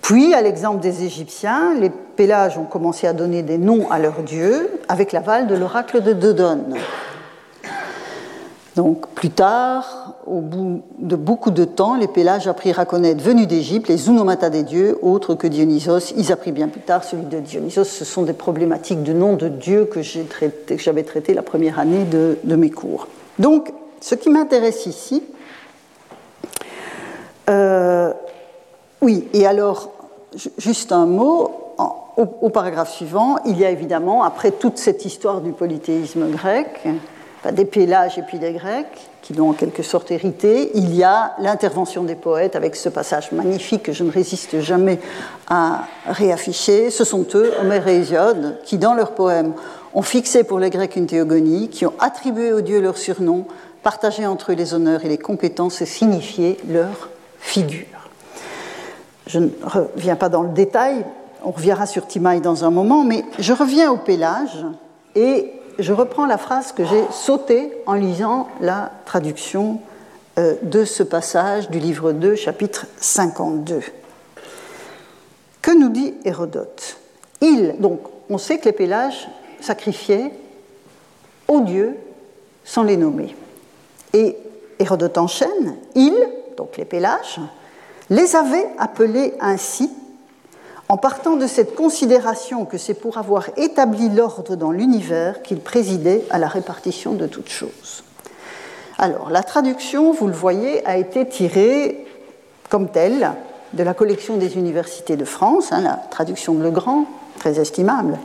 Puis, 0.02 0.34
à 0.36 0.42
l'exemple 0.42 0.82
des 0.82 1.04
Égyptiens, 1.04 1.74
les 1.74 1.90
Pélages 1.90 2.58
ont 2.58 2.66
commencé 2.66 3.08
à 3.08 3.14
donner 3.14 3.42
des 3.42 3.58
noms 3.58 3.90
à 3.90 3.98
leurs 3.98 4.22
dieux 4.22 4.70
avec 4.88 5.12
l'aval 5.12 5.48
de 5.48 5.56
l'oracle 5.56 6.02
de 6.02 6.14
Dodone. 6.14 6.76
Donc, 8.76 9.08
plus 9.16 9.30
tard, 9.30 10.16
au 10.28 10.42
bout 10.42 10.82
de 11.00 11.16
beaucoup 11.16 11.52
de 11.52 11.64
temps, 11.64 11.96
les 11.96 12.08
Pélages 12.08 12.48
apprirent 12.48 12.80
à 12.80 12.86
connaître, 12.86 13.24
venus 13.24 13.48
d'Égypte, 13.48 13.88
les 13.88 14.10
onomatas 14.10 14.50
des 14.50 14.64
dieux, 14.64 14.98
autres 15.02 15.34
que 15.34 15.48
Dionysos. 15.48 16.14
Ils 16.18 16.32
apprirent 16.32 16.54
bien 16.54 16.68
plus 16.68 16.82
tard 16.82 17.04
celui 17.04 17.26
de 17.26 17.40
Dionysos. 17.40 17.86
Ce 17.86 18.04
sont 18.04 18.24
des 18.24 18.34
problématiques 18.34 19.04
de 19.04 19.14
noms 19.14 19.36
de 19.36 19.48
dieux 19.48 19.86
que 19.86 20.02
j'avais 20.02 21.04
traité 21.04 21.34
la 21.34 21.42
première 21.42 21.80
année 21.80 22.04
de, 22.04 22.56
mes 22.56 22.70
cours. 22.70 23.08
Donc, 23.40 23.72
ce 24.02 24.16
qui 24.16 24.30
m'intéresse 24.30 24.86
ici, 24.86 25.24
euh, 27.50 28.14
oui, 29.02 29.28
et 29.34 29.46
alors, 29.46 29.92
juste 30.58 30.92
un 30.92 31.06
mot, 31.06 31.66
au, 32.18 32.50
paragraphe 32.50 32.94
suivant, 32.94 33.38
il 33.46 33.58
y 33.58 33.66
a 33.66 33.70
évidemment, 33.70 34.24
après 34.24 34.52
toute 34.52 34.78
cette 34.78 35.04
histoire 35.06 35.42
du 35.42 35.52
polythéisme 35.52 36.32
grec, 36.32 36.88
des 37.52 37.66
Pélages 37.66 38.18
et 38.18 38.22
puis 38.22 38.40
des 38.40 38.54
Grecs, 38.54 39.10
qui 39.22 39.34
l'ont 39.34 39.50
en 39.50 39.54
quelque 39.54 39.84
sorte 39.84 40.12
hérité, 40.12 40.72
il 40.76 40.96
y 40.96 41.04
a 41.04 41.34
l'intervention 41.40 42.04
des 42.04 42.16
poètes 42.16 42.56
avec 42.56 42.76
ce 42.76 42.90
passage 42.90 43.32
magnifique 43.32 43.84
que 43.84 43.92
je 43.92 44.04
ne 44.04 44.12
résiste 44.12 44.62
jamais 44.62 45.00
à 45.50 45.86
réafficher. 46.08 46.90
Ce 46.90 47.04
sont 47.04 47.26
eux, 47.36 47.54
Homère 47.60 47.88
et 47.88 47.98
Hésiode, 47.98 48.60
qui, 48.64 48.78
dans 48.78 48.94
leurs 48.94 49.12
poèmes, 49.12 49.54
ont 49.96 50.02
fixé 50.02 50.44
pour 50.44 50.60
les 50.60 50.70
Grecs 50.70 50.98
une 50.98 51.08
théogonie, 51.08 51.70
qui 51.70 51.86
ont 51.86 51.94
attribué 52.00 52.52
aux 52.52 52.62
dieux 52.62 52.82
leurs 52.82 52.98
surnoms, 52.98 53.48
partagé 53.82 54.28
entre 54.28 54.52
eux 54.52 54.56
les 54.56 54.74
honneurs 54.74 55.06
et 55.06 55.10
les 55.10 55.18
compétences 55.18 55.82
et 55.82 55.86
signifié 55.86 56.58
leur 56.70 57.10
figure. 57.40 57.86
Je 59.26 59.40
ne 59.40 59.50
reviens 59.64 60.18
pas 60.18 60.30
dans 60.30 60.44
le 60.44 60.50
détail, 60.50 61.06
on 61.44 61.52
reviendra 61.52 61.86
sur 61.86 62.06
Timaï 62.08 62.42
dans 62.42 62.66
un 62.66 62.72
moment, 62.72 63.04
mais 63.04 63.24
je 63.40 63.54
reviens 63.54 63.90
au 63.90 63.98
pélage 63.98 64.66
et 65.16 65.54
je 65.80 65.94
reprends 65.94 66.26
la 66.26 66.38
phrase 66.38 66.74
que 66.74 66.84
j'ai 66.84 67.06
sautée 67.12 67.72
en 67.86 67.94
lisant 67.94 68.50
la 68.60 68.92
traduction 69.06 69.80
euh, 70.38 70.56
de 70.62 70.84
ce 70.84 71.04
passage 71.04 71.70
du 71.70 71.80
livre 71.80 72.12
2, 72.12 72.36
chapitre 72.36 72.86
52. 73.00 73.82
Que 75.62 75.72
nous 75.72 75.90
dit 75.90 76.14
Hérodote? 76.26 76.98
Il, 77.42 77.76
donc, 77.80 78.02
on 78.30 78.38
sait 78.38 78.58
que 78.58 78.66
les 78.66 78.72
pélages 78.74 79.28
sacrifiaient 79.66 80.32
aux 81.48 81.62
dieux 81.62 81.98
sans 82.64 82.84
les 82.84 82.98
nommer. 82.98 83.36
Et 84.14 84.38
Hérodote 84.80 85.18
enchaîne, 85.18 85.78
il, 85.96 86.16
donc 86.58 86.78
les 86.78 86.86
pélages, 86.86 87.40
les 88.10 88.36
avait 88.36 88.68
appelés 88.78 89.34
ainsi 89.40 89.90
en 90.88 90.98
partant 90.98 91.36
de 91.36 91.48
cette 91.48 91.76
considération 91.76 92.66
que 92.66 92.78
c'est 92.78 92.94
pour 92.94 93.18
avoir 93.18 93.50
établi 93.58 94.10
l'ordre 94.10 94.56
dans 94.56 94.72
l'univers 94.72 95.42
qu'il 95.42 95.60
présidait 95.60 96.24
à 96.30 96.38
la 96.38 96.48
répartition 96.48 97.14
de 97.14 97.26
toutes 97.26 97.50
choses. 97.50 98.04
Alors, 98.98 99.30
la 99.30 99.44
traduction, 99.44 100.12
vous 100.12 100.28
le 100.28 100.34
voyez, 100.34 100.86
a 100.86 100.98
été 100.98 101.28
tirée 101.28 102.06
comme 102.70 102.90
telle 102.90 103.32
de 103.74 103.84
la 103.84 103.94
collection 103.94 104.38
des 104.38 104.58
universités 104.58 105.18
de 105.18 105.26
France, 105.26 105.72
hein, 105.72 105.82
la 105.82 106.00
traduction 106.12 106.54
de 106.54 106.64
Legrand, 106.64 107.06
très 107.40 107.60
estimable. 107.60 108.18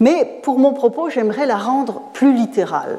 Mais 0.00 0.40
pour 0.42 0.58
mon 0.58 0.72
propos, 0.72 1.08
j'aimerais 1.10 1.46
la 1.46 1.56
rendre 1.56 2.02
plus 2.12 2.34
littérale, 2.34 2.98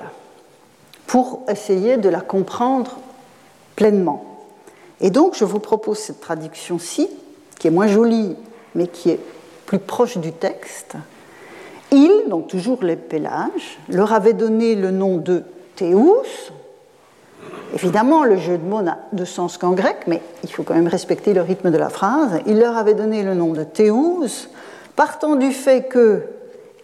pour 1.05 1.43
essayer 1.49 1.97
de 1.97 2.09
la 2.09 2.21
comprendre 2.21 2.97
pleinement. 3.75 4.25
Et 4.99 5.09
donc, 5.09 5.35
je 5.35 5.45
vous 5.45 5.59
propose 5.59 5.99
cette 5.99 6.19
traduction-ci, 6.19 7.09
qui 7.59 7.67
est 7.67 7.71
moins 7.71 7.87
jolie, 7.87 8.35
mais 8.75 8.87
qui 8.87 9.09
est 9.11 9.19
plus 9.65 9.79
proche 9.79 10.17
du 10.17 10.31
texte. 10.31 10.95
Il, 11.91 12.25
donc 12.29 12.47
toujours 12.47 12.83
les 12.83 12.95
Pélages, 12.95 13.79
leur 13.89 14.13
avait 14.13 14.33
donné 14.33 14.75
le 14.75 14.91
nom 14.91 15.17
de 15.17 15.43
Théous. 15.75 16.23
Évidemment, 17.73 18.23
le 18.23 18.37
jeu 18.37 18.57
de 18.57 18.63
mots 18.63 18.81
n'a 18.81 18.97
de 19.13 19.23
sens 19.23 19.57
qu'en 19.57 19.71
grec, 19.71 19.97
mais 20.07 20.21
il 20.43 20.51
faut 20.51 20.63
quand 20.63 20.73
même 20.73 20.87
respecter 20.87 21.33
le 21.33 21.41
rythme 21.41 21.71
de 21.71 21.77
la 21.77 21.89
phrase. 21.89 22.39
Il 22.45 22.59
leur 22.59 22.75
avait 22.75 22.93
donné 22.93 23.23
le 23.23 23.35
nom 23.35 23.53
de 23.53 23.63
Théous, 23.63 24.25
partant 24.95 25.35
du 25.35 25.51
fait 25.51 25.87
que, 25.87 26.23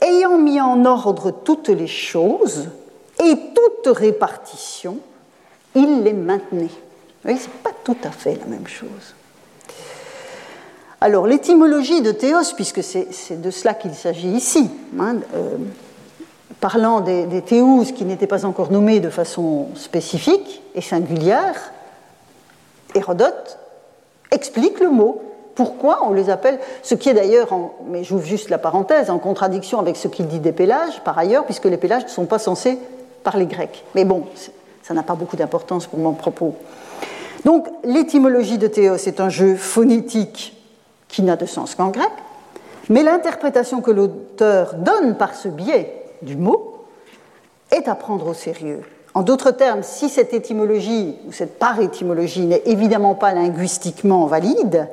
ayant 0.04 0.38
mis 0.38 0.62
en 0.62 0.86
ordre 0.86 1.32
toutes 1.32 1.70
les 1.70 1.88
choses 1.88 2.70
et 3.24 3.36
toute 3.56 3.96
répartition, 3.98 5.00
il 5.76 6.04
les 6.04 6.13
maintenait. 6.13 6.66
Vous 6.66 7.30
voyez, 7.30 7.39
ce 7.39 7.48
n'est 7.48 7.54
pas 7.63 7.72
tout 7.84 7.98
à 8.04 8.12
fait 8.12 8.36
la 8.36 8.46
même 8.46 8.68
chose. 8.68 9.16
Alors, 11.02 11.28
l'étymologie 11.28 12.02
de 12.02 12.12
théos, 12.12 12.54
puisque 12.56 12.84
c'est 12.84 13.42
de 13.42 13.52
cela 13.52 13.74
qu'il 13.74 13.94
s'agit 13.94 14.30
ici, 14.30 14.70
hein, 15.00 15.18
euh, 15.36 15.58
parlant 16.60 17.02
des, 17.02 17.26
des 17.26 17.42
théous 17.42 17.86
qui 17.96 18.06
n'étaient 18.06 18.28
pas 18.28 18.46
encore 18.46 18.72
nommés 18.72 19.00
de 19.00 19.10
façon 19.10 19.68
spécifique 19.76 20.62
et 20.76 20.82
singulière, 20.82 21.74
Hérodote 22.96 23.58
explique 24.32 24.80
le 24.80 24.89
mot. 24.89 25.22
Pourquoi 25.56 26.00
on 26.04 26.13
les 26.13 26.30
appelle 26.30 26.60
Ce 26.82 26.96
qui 26.96 27.10
est 27.10 27.13
d'ailleurs, 27.13 27.50
mais 27.88 28.04
j'ouvre 28.04 28.26
juste 28.26 28.50
la 28.50 28.58
parenthèse, 28.58 29.10
en 29.10 29.20
contradiction 29.20 29.80
avec 29.80 29.96
ce 29.96 30.08
qu'il 30.08 30.28
dit 30.28 30.39
des 30.39 30.52
pélages, 30.52 31.02
par 31.04 31.18
ailleurs, 31.18 31.46
puisque 31.46 31.66
les 31.66 31.78
pélages 31.78 32.04
ne 32.04 32.10
sont 32.10 32.26
pas 32.26 32.39
censés 32.39 32.80
parler 33.24 33.46
grec. 33.46 33.84
Mais 33.94 34.06
bon, 34.06 34.24
ça 34.82 34.94
n'a 34.94 35.04
pas 35.04 35.16
beaucoup 35.16 35.36
d'importance 35.36 35.86
pour 35.86 36.00
mon 36.00 36.13
propos. 36.13 36.56
Donc, 37.46 37.68
l'étymologie 37.84 38.58
de 38.58 38.68
théos 38.68 38.96
est 38.96 39.20
un 39.20 39.30
jeu 39.30 39.56
phonétique 39.56 40.58
qui 41.08 41.22
n'a 41.22 41.36
de 41.36 41.46
sens 41.46 41.76
qu'en 41.76 41.89
grec, 41.89 42.12
mais 42.89 43.04
l'interprétation 43.04 43.82
que 43.82 43.92
l'auteur 43.92 44.74
donne 44.76 45.16
par 45.16 45.36
ce 45.36 45.48
biais 45.48 46.04
du 46.22 46.36
mot 46.36 46.86
est 47.72 47.88
à 47.88 47.96
prendre 47.96 48.28
au 48.28 48.34
sérieux. 48.34 48.82
En 49.13 49.22
d'autres 49.22 49.52
termes, 49.52 49.84
si 49.84 50.10
cette 50.10 50.34
étymologie 50.34 51.16
ou 51.28 51.32
cette 51.32 51.60
par-étymologie 51.60 52.46
n'est 52.46 52.63
évidemment 52.66 53.13
pas 53.13 53.34
linguistiquement 53.34 54.25
valide, 54.25 54.88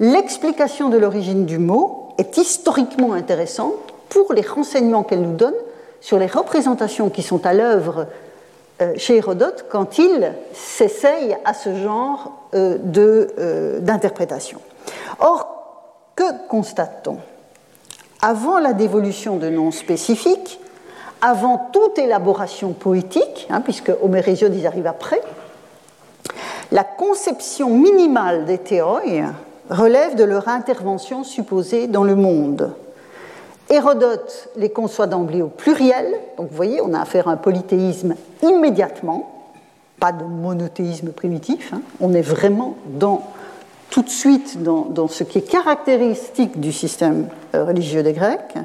l'explication 0.00 0.88
de 0.88 0.98
l'origine 0.98 1.46
du 1.46 1.58
mot 1.58 2.08
est 2.18 2.36
historiquement 2.36 3.12
intéressante 3.12 3.74
pour 4.08 4.32
les 4.32 4.42
renseignements 4.42 5.02
qu'elle 5.02 5.22
nous 5.22 5.36
donne 5.36 5.54
sur 6.00 6.18
les 6.18 6.26
représentations 6.26 7.10
qui 7.10 7.22
sont 7.22 7.44
à 7.46 7.52
l'œuvre 7.52 8.06
euh, 8.80 8.92
chez 8.96 9.16
Hérodote 9.16 9.66
quand 9.68 9.98
il 9.98 10.32
s'essaye 10.52 11.36
à 11.44 11.54
ce 11.54 11.74
genre 11.74 12.32
euh, 12.54 12.78
euh, 12.96 13.80
d'interprétation. 13.80 14.60
Or, 15.18 15.48
que 16.14 16.46
constate-t-on? 16.48 17.18
Avant 18.22 18.58
la 18.58 18.72
dévolution 18.72 19.36
de 19.36 19.48
noms 19.48 19.70
spécifiques, 19.70 20.60
avant 21.20 21.70
toute 21.72 21.98
élaboration 21.98 22.72
poétique, 22.72 23.46
hein, 23.50 23.60
puisque 23.60 23.92
Hésiode, 24.26 24.54
ils 24.54 24.66
arrivent 24.66 24.86
après, 24.86 25.20
la 26.70 26.84
conception 26.84 27.70
minimale 27.70 28.44
des 28.44 28.58
théoïs 28.58 29.24
relève 29.70 30.14
de 30.16 30.24
leur 30.24 30.48
intervention 30.48 31.24
supposée 31.24 31.86
dans 31.86 32.04
le 32.04 32.14
monde. 32.14 32.72
Hérodote 33.70 34.48
les 34.56 34.70
conçoit 34.70 35.06
d'emblée 35.06 35.42
au 35.42 35.48
pluriel, 35.48 36.06
donc 36.38 36.48
vous 36.50 36.56
voyez, 36.56 36.80
on 36.80 36.94
a 36.94 37.00
affaire 37.00 37.28
à 37.28 37.32
un 37.32 37.36
polythéisme 37.36 38.14
immédiatement, 38.42 39.30
pas 40.00 40.12
de 40.12 40.24
monothéisme 40.24 41.10
primitif, 41.10 41.72
hein. 41.74 41.82
on 42.00 42.14
est 42.14 42.22
vraiment 42.22 42.76
dans, 42.86 43.22
tout 43.90 44.02
de 44.02 44.08
suite 44.08 44.62
dans, 44.62 44.86
dans, 44.86 45.08
ce 45.08 45.22
qui 45.22 45.38
est 45.38 45.50
caractéristique 45.50 46.60
du 46.60 46.72
système 46.72 47.28
euh, 47.54 47.64
religieux 47.64 48.02
des 48.02 48.14
Grecs, 48.14 48.56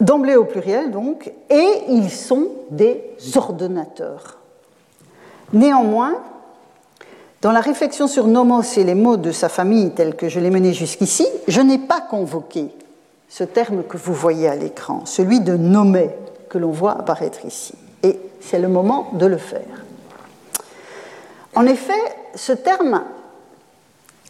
d'emblée 0.00 0.36
au 0.36 0.44
pluriel 0.44 0.90
donc, 0.90 1.32
et 1.48 1.68
ils 1.88 2.10
sont 2.10 2.48
des 2.70 3.02
ordonnateurs. 3.34 4.38
Néanmoins, 5.54 6.16
dans 7.46 7.52
la 7.52 7.60
réflexion 7.60 8.08
sur 8.08 8.26
Nomos 8.26 8.76
et 8.76 8.82
les 8.82 8.96
mots 8.96 9.16
de 9.16 9.30
sa 9.30 9.48
famille 9.48 9.92
tels 9.92 10.16
que 10.16 10.28
je 10.28 10.40
l'ai 10.40 10.50
mené 10.50 10.72
jusqu'ici, 10.72 11.28
je 11.46 11.60
n'ai 11.60 11.78
pas 11.78 12.00
convoqué 12.00 12.70
ce 13.28 13.44
terme 13.44 13.84
que 13.84 13.96
vous 13.96 14.14
voyez 14.14 14.48
à 14.48 14.56
l'écran, 14.56 15.02
celui 15.04 15.38
de 15.38 15.56
nommer, 15.56 16.10
que 16.48 16.58
l'on 16.58 16.72
voit 16.72 16.98
apparaître 16.98 17.44
ici. 17.44 17.74
Et 18.02 18.18
c'est 18.40 18.58
le 18.58 18.66
moment 18.66 19.10
de 19.12 19.26
le 19.26 19.36
faire. 19.36 19.62
En 21.54 21.66
effet, 21.66 21.92
ce 22.34 22.50
terme 22.50 23.04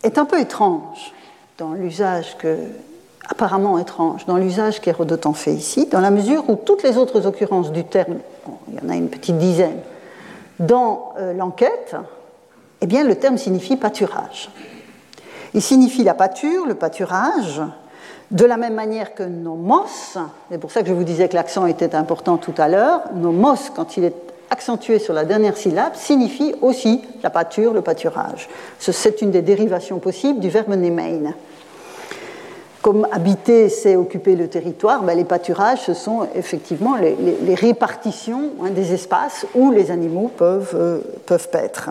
est 0.03 0.19
un 0.19 0.27
peu 0.27 0.39
étrange 0.39 1.15
dans 1.57 1.73
l'usage 1.73 2.37
que, 2.37 2.59
apparemment 3.31 3.79
étrange, 3.79 4.27
dans 4.27 4.37
l'usage 4.37 4.83
qu'Hérodote 4.83 5.25
en 5.25 5.33
fait 5.33 5.55
ici, 5.55 5.87
dans 5.87 6.01
la 6.01 6.11
mesure 6.11 6.51
où 6.51 6.57
toutes 6.57 6.83
les 6.83 6.99
autres 6.99 7.27
occurrences 7.27 7.73
du 7.73 7.85
terme, 7.85 8.19
il 8.69 8.75
y 8.75 8.87
en 8.87 8.91
a 8.91 8.95
une 8.95 9.09
petite 9.09 9.39
dizaine, 9.39 9.81
dans 10.61 11.15
euh, 11.19 11.33
l'enquête, 11.33 11.97
eh 12.81 12.87
bien, 12.87 13.05
le 13.05 13.17
terme 13.17 13.39
signifie 13.39 13.77
pâturage. 13.77 14.51
Il 15.55 15.63
signifie 15.63 16.05
la 16.05 16.15
pâture, 16.15 16.67
le 16.67 16.75
pâturage, 16.75 17.63
de 18.31 18.45
la 18.45 18.57
même 18.57 18.75
manière 18.75 19.15
que 19.15 19.23
nomos, 19.23 19.87
c'est 20.51 20.59
pour 20.59 20.71
ça 20.71 20.83
que 20.83 20.89
je 20.89 20.93
vous 20.93 21.05
disais 21.05 21.29
que 21.29 21.35
l'accent 21.35 21.67
était 21.67 21.95
important 21.95 22.37
tout 22.37 22.55
à 22.59 22.69
l'heure, 22.69 23.03
nomos, 23.15 23.71
quand 23.75 23.97
il 23.97 24.05
est 24.05 24.15
accentué 24.51 24.99
sur 24.99 25.15
la 25.15 25.25
dernière 25.25 25.57
syllabe 25.57 25.95
signifie 25.95 26.55
aussi 26.61 27.03
la 27.23 27.31
pâture, 27.31 27.73
le 27.73 27.83
pâturage. 27.83 28.49
C'est 28.79 29.23
une 29.23 29.31
des 29.31 29.43
dérivations 29.43 29.99
possibles 29.99 30.41
du 30.41 30.49
verbe 30.49 30.75
nemein. 30.75 31.35
Comme 32.83 33.09
habiter, 33.11 33.69
c'est 33.69 33.97
occuper 33.97 34.37
le 34.37 34.49
territoire, 34.49 35.03
ben 35.03 35.17
les 35.17 35.25
pâturages, 35.25 35.81
ce 35.87 35.95
sont 35.95 36.29
effectivement 36.37 36.95
les, 36.95 37.55
répartitions 37.55 38.51
hein, 38.63 38.71
des 38.71 38.93
espaces 38.93 39.45
où 39.57 39.73
les 39.73 39.91
animaux 39.91 40.31
peuvent, 40.37 40.75
euh, 40.75 41.01
peuvent 41.27 41.49
paître. 41.49 41.91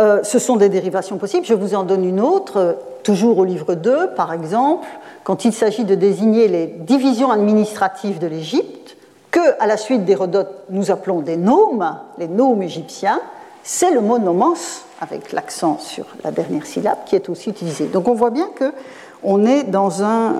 Euh, 0.00 0.22
ce 0.24 0.38
sont 0.38 0.56
des 0.56 0.68
dérivations 0.68 1.18
possibles. 1.18 1.46
Je 1.46 1.54
vous 1.54 1.74
en 1.74 1.84
donne 1.84 2.04
une 2.04 2.20
autre, 2.20 2.78
toujours 3.04 3.38
au 3.38 3.44
livre 3.44 3.74
2, 3.74 4.10
par 4.16 4.32
exemple, 4.32 4.86
quand 5.22 5.44
il 5.44 5.52
s'agit 5.52 5.84
de 5.84 5.94
désigner 5.94 6.48
les 6.48 6.66
divisions 6.66 7.30
administratives 7.30 8.18
de 8.18 8.26
l'Égypte 8.26 8.96
que, 9.30 9.60
à 9.60 9.66
la 9.66 9.76
suite 9.76 10.04
d'Hérodote, 10.04 10.64
nous 10.70 10.90
appelons 10.90 11.20
des 11.20 11.36
nomes, 11.36 11.96
les 12.18 12.28
nomes 12.28 12.62
égyptiens, 12.62 13.20
c'est 13.62 13.90
le 13.90 14.00
mot 14.00 14.18
nomos, 14.18 14.84
avec 15.00 15.32
l'accent 15.32 15.78
sur 15.78 16.06
la 16.22 16.30
dernière 16.30 16.66
syllabe, 16.66 16.98
qui 17.06 17.16
est 17.16 17.28
aussi 17.28 17.50
utilisé. 17.50 17.86
Donc 17.86 18.08
on 18.08 18.14
voit 18.14 18.30
bien 18.30 18.48
qu'on 18.58 19.44
est 19.46 19.64
dans 19.64 20.02
un, 20.02 20.34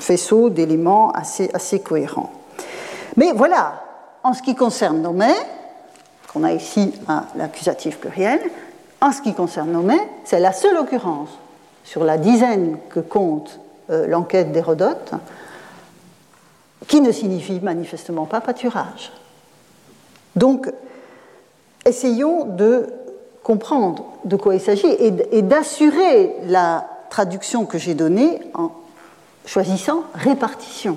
faisceau 0.00 0.50
d'éléments 0.50 1.12
assez, 1.12 1.50
assez 1.54 1.80
cohérents. 1.80 2.30
Mais 3.16 3.32
voilà, 3.32 3.84
en 4.22 4.32
ce 4.32 4.42
qui 4.42 4.54
concerne 4.54 5.00
nomé, 5.00 5.32
qu'on 6.32 6.44
a 6.44 6.52
ici 6.52 6.92
à 7.08 7.24
l'accusatif 7.36 7.98
pluriel, 7.98 8.40
en 9.00 9.12
ce 9.12 9.20
qui 9.20 9.34
concerne 9.34 9.72
nomé, 9.72 9.96
c'est 10.24 10.38
la 10.38 10.52
seule 10.52 10.76
occurrence 10.76 11.30
sur 11.84 12.04
la 12.04 12.18
dizaine 12.18 12.76
que 12.90 13.00
compte 13.00 13.58
euh, 13.90 14.06
l'enquête 14.06 14.52
d'Hérodote 14.52 15.12
qui 16.86 17.00
ne 17.00 17.10
signifie 17.10 17.60
manifestement 17.60 18.26
pas 18.26 18.40
pâturage. 18.40 19.12
Donc, 20.36 20.70
essayons 21.84 22.44
de 22.44 22.86
comprendre 23.42 24.04
de 24.24 24.36
quoi 24.36 24.54
il 24.54 24.60
s'agit 24.60 24.86
et 24.98 25.42
d'assurer 25.42 26.36
la 26.44 26.86
traduction 27.10 27.64
que 27.66 27.78
j'ai 27.78 27.94
donnée 27.94 28.40
en 28.54 28.70
choisissant 29.46 30.04
répartition. 30.14 30.96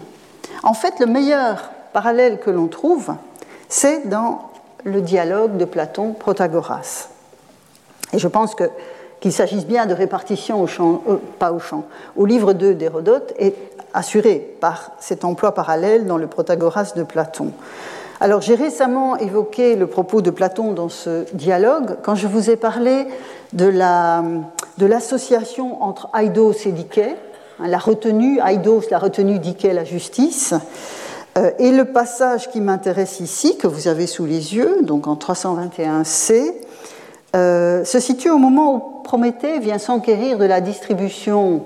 En 0.61 0.73
fait, 0.73 0.99
le 0.99 1.05
meilleur 1.05 1.71
parallèle 1.91 2.39
que 2.39 2.49
l'on 2.49 2.67
trouve, 2.67 3.13
c'est 3.69 4.07
dans 4.07 4.52
le 4.83 5.01
dialogue 5.01 5.57
de 5.57 5.65
Platon-Protagoras. 5.65 7.09
Et 8.13 8.19
je 8.19 8.27
pense 8.27 8.55
qu'il 9.21 9.33
s'agisse 9.33 9.65
bien 9.65 9.85
de 9.85 9.93
répartition 9.93 10.61
au 10.61 10.67
champ, 10.67 11.01
euh, 11.09 11.17
pas 11.39 11.51
au 11.51 11.59
champ, 11.59 11.85
au 12.15 12.25
livre 12.25 12.53
2 12.53 12.75
d'Hérodote 12.75 13.33
et 13.39 13.55
assuré 13.93 14.55
par 14.59 14.91
cet 14.99 15.23
emploi 15.23 15.53
parallèle 15.53 16.05
dans 16.05 16.17
le 16.17 16.27
Protagoras 16.27 16.93
de 16.95 17.03
Platon. 17.03 17.51
Alors 18.19 18.41
j'ai 18.41 18.55
récemment 18.55 19.17
évoqué 19.17 19.75
le 19.75 19.87
propos 19.87 20.21
de 20.21 20.29
Platon 20.29 20.71
dans 20.71 20.89
ce 20.89 21.25
dialogue 21.33 21.97
quand 22.03 22.15
je 22.15 22.27
vous 22.27 22.49
ai 22.49 22.55
parlé 22.55 23.07
de 23.53 24.85
l'association 24.85 25.83
entre 25.83 26.09
Aidos 26.17 26.53
et 26.65 26.71
Diké, 26.71 27.15
hein, 27.59 27.67
la 27.67 27.77
retenue, 27.77 28.39
Aidos, 28.39 28.83
la 28.91 28.99
retenue 28.99 29.39
Diké, 29.39 29.73
la 29.73 29.83
justice. 29.83 30.53
Euh, 31.37 31.51
et 31.57 31.71
le 31.71 31.85
passage 31.85 32.49
qui 32.51 32.61
m'intéresse 32.61 33.19
ici, 33.19 33.57
que 33.57 33.67
vous 33.67 33.87
avez 33.87 34.07
sous 34.07 34.25
les 34.25 34.55
yeux, 34.55 34.81
donc 34.83 35.07
en 35.07 35.15
321c, 35.15 36.53
euh, 37.35 37.83
se 37.83 37.99
situe 37.99 38.29
au 38.29 38.37
moment 38.37 38.75
où 38.75 39.03
Prométhée 39.03 39.59
vient 39.59 39.79
s'enquérir 39.79 40.37
de 40.37 40.45
la 40.45 40.61
distribution 40.61 41.63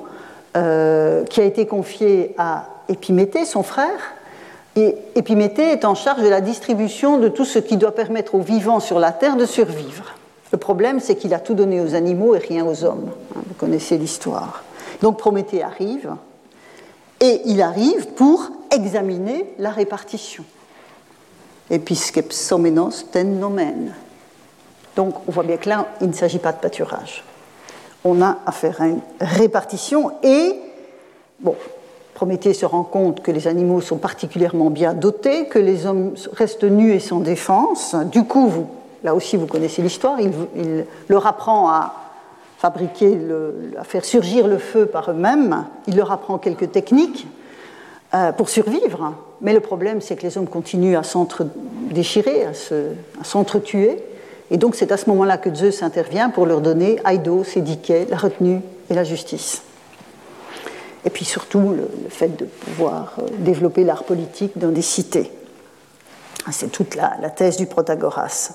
euh, 0.55 1.25
qui 1.25 1.41
a 1.41 1.43
été 1.43 1.65
confié 1.65 2.33
à 2.37 2.67
Épiméthée, 2.89 3.45
son 3.45 3.63
frère. 3.63 4.15
Et 4.77 4.95
Épiméthée 5.15 5.71
est 5.71 5.83
en 5.83 5.95
charge 5.95 6.21
de 6.21 6.29
la 6.29 6.39
distribution 6.39 7.17
de 7.17 7.27
tout 7.27 7.45
ce 7.45 7.59
qui 7.59 7.75
doit 7.75 7.93
permettre 7.93 8.35
aux 8.35 8.41
vivants 8.41 8.79
sur 8.79 8.99
la 8.99 9.11
terre 9.11 9.35
de 9.35 9.45
survivre. 9.45 10.15
Le 10.53 10.57
problème, 10.57 11.01
c'est 11.01 11.15
qu'il 11.15 11.33
a 11.33 11.39
tout 11.39 11.53
donné 11.53 11.81
aux 11.81 11.93
animaux 11.93 12.35
et 12.35 12.39
rien 12.39 12.65
aux 12.65 12.85
hommes. 12.85 13.09
Hein, 13.35 13.41
vous 13.45 13.53
connaissez 13.55 13.97
l'histoire. 13.97 14.63
Donc 15.01 15.17
Prométhée 15.17 15.61
arrive, 15.61 16.09
et 17.19 17.41
il 17.45 17.61
arrive 17.61 18.07
pour 18.13 18.49
examiner 18.71 19.53
la 19.59 19.71
répartition. 19.71 20.43
Episkepsomenos 21.69 23.05
ten 23.11 23.39
nomen. 23.39 23.93
Donc 24.95 25.15
on 25.27 25.31
voit 25.31 25.43
bien 25.43 25.57
que 25.57 25.69
là, 25.69 25.87
il 26.01 26.07
ne 26.07 26.13
s'agit 26.13 26.39
pas 26.39 26.51
de 26.53 26.59
pâturage 26.59 27.23
on 28.07 28.21
a 28.21 28.37
affaire 28.45 28.81
à 28.81 28.87
une 28.87 29.01
répartition 29.19 30.11
et, 30.23 30.55
bon, 31.39 31.55
Prométhée 32.13 32.55
se 32.55 32.65
rend 32.65 32.83
compte 32.83 33.21
que 33.21 33.29
les 33.29 33.47
animaux 33.47 33.79
sont 33.79 33.97
particulièrement 33.97 34.71
bien 34.71 34.95
dotés, 34.95 35.45
que 35.45 35.59
les 35.59 35.85
hommes 35.85 36.15
restent 36.33 36.63
nus 36.63 36.93
et 36.93 36.99
sans 36.99 37.19
défense. 37.19 37.95
Du 38.11 38.23
coup, 38.23 38.51
là 39.03 39.13
aussi, 39.13 39.37
vous 39.37 39.45
connaissez 39.45 39.83
l'histoire, 39.83 40.19
il, 40.19 40.85
leur 41.09 41.27
apprend 41.27 41.69
à 41.69 41.93
fabriquer, 42.57 43.17
à 43.79 43.83
faire 43.83 44.03
surgir 44.03 44.47
le 44.47 44.57
feu 44.57 44.85
par 44.85 45.11
eux-mêmes. 45.11 45.65
Il 45.87 45.95
leur 45.95 46.11
apprend 46.11 46.37
quelques 46.37 46.71
techniques 46.71 47.27
euh, 48.13 48.31
pour 48.31 48.49
survivre. 48.49 49.13
Mais 49.41 49.53
le 49.53 49.59
problème, 49.59 50.01
c'est 50.01 50.15
que 50.15 50.23
les 50.23 50.37
hommes 50.37 50.47
continuent 50.47 50.97
à 50.97 51.03
s'entre-déchirer, 51.03 52.45
à 52.45 53.23
s'entre-tuer. 53.23 53.97
Et 54.49 54.57
donc 54.57 54.75
c'est 54.75 54.91
à 54.91 54.97
ce 54.97 55.09
moment-là 55.09 55.37
que 55.37 55.53
Zeus 55.53 55.83
intervient 55.83 56.29
pour 56.29 56.45
leur 56.45 56.61
donner 56.61 56.99
Aidos 57.05 57.43
et 57.55 58.05
la 58.09 58.17
retenue 58.17 58.61
et 58.89 58.93
la 58.93 59.03
justice. 59.03 59.61
Et 61.05 61.09
puis 61.09 61.25
surtout 61.25 61.73
le, 61.73 61.89
fait 62.09 62.35
de 62.35 62.45
pouvoir 62.45 63.15
euh, 63.19 63.27
développer 63.39 63.83
l'art 63.83 64.03
politique 64.03 64.57
dans 64.57 64.71
des 64.71 64.81
cités. 64.81 65.31
C'est 66.51 66.71
toute 66.71 66.95
la, 66.95 67.29
thèse 67.29 67.57
du 67.57 67.65
Protagoras. 67.65 68.53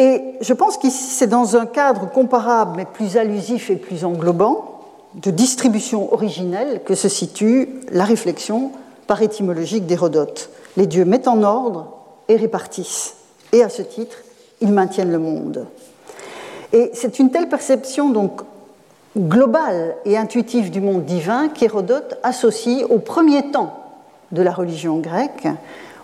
Et 0.00 0.22
je 0.40 0.54
pense 0.54 0.78
qu'ici 0.78 1.10
c'est 1.10 1.26
dans 1.26 1.56
un 1.56 1.66
cadre 1.66 2.08
comparable 2.10 2.72
mais 2.74 2.86
plus 2.86 3.18
allusif 3.18 3.68
et 3.68 3.76
plus 3.76 4.06
englobant 4.06 4.80
de 5.14 5.30
distribution 5.30 6.10
originelle 6.14 6.80
que 6.86 6.94
se 6.94 7.10
situe 7.10 7.68
la 7.92 8.04
réflexion 8.04 8.72
par 9.06 9.20
étymologique 9.20 9.84
d'Hérodote. 9.84 10.48
Les 10.78 10.86
dieux 10.86 11.04
mettent 11.04 11.28
en 11.28 11.42
ordre 11.42 11.92
et 12.28 12.36
répartissent. 12.36 13.16
Et 13.52 13.62
à 13.62 13.68
ce 13.68 13.82
titre, 13.82 14.16
ils 14.62 14.72
maintiennent 14.72 15.12
le 15.12 15.18
monde. 15.18 15.66
Et 16.72 16.90
c'est 16.94 17.18
une 17.18 17.30
telle 17.30 17.50
perception 17.50 18.08
donc 18.08 18.40
globale 19.18 19.96
et 20.06 20.16
intuitive 20.16 20.70
du 20.70 20.80
monde 20.80 21.04
divin 21.04 21.48
qu'Hérodote 21.48 22.18
associe 22.22 22.86
au 22.88 23.00
premier 23.00 23.50
temps 23.50 23.76
de 24.32 24.40
la 24.40 24.52
religion 24.52 24.96
grecque, 24.96 25.46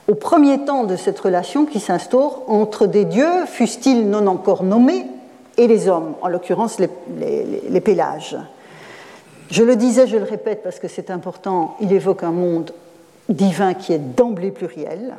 au 0.09 0.15
premier 0.15 0.65
temps 0.65 0.85
de 0.85 0.97
cette 0.97 1.19
relation 1.19 1.67
qui 1.67 1.81
s'instaure 1.81 2.43
entre 2.47 2.87
des 2.87 3.05
dieux, 3.05 3.47
fussent-ils 3.47 4.09
non 4.09 4.27
encore 4.27 4.63
nommés, 4.63 5.07
et 5.59 5.67
les 5.67 5.89
hommes, 5.89 6.15
en 6.23 6.29
l'occurrence 6.29 6.79
les, 6.79 6.91
les, 7.69 7.81
pélages. 7.81 8.37
Je 9.51 9.63
le 9.63 9.75
disais, 9.75 10.07
je 10.07 10.17
le 10.17 10.25
répète 10.25 10.63
parce 10.63 10.79
que 10.79 10.89
c'est 10.89 11.11
important, 11.11 11.77
il 11.81 11.93
évoque 11.93 12.23
un 12.23 12.31
monde 12.31 12.73
divin 13.29 13.75
qui 13.75 13.93
est 13.93 13.99
d'emblée 13.99 14.51
pluriel 14.51 15.15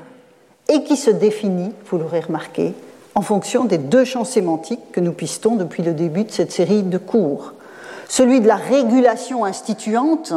et 0.70 0.84
qui 0.84 0.96
se 0.96 1.10
définit, 1.10 1.72
vous 1.90 1.98
l'aurez 1.98 2.20
remarqué, 2.20 2.74
en 3.16 3.22
fonction 3.22 3.66
des 3.66 3.80
deux 3.80 4.06
champs 4.06 4.26
sémantiques 4.26 4.92
que 4.92 5.00
nous 5.00 5.12
pistons 5.12 5.56
depuis 5.56 5.82
le 5.82 5.94
début 5.94 6.24
de 6.24 6.32
cette 6.32 6.52
série 6.52 6.84
de 6.84 7.00
cours. 7.00 7.54
Celui 8.08 8.40
de 8.40 8.48
la 8.48 8.58
régulation 8.58 9.44
instituante, 9.44 10.34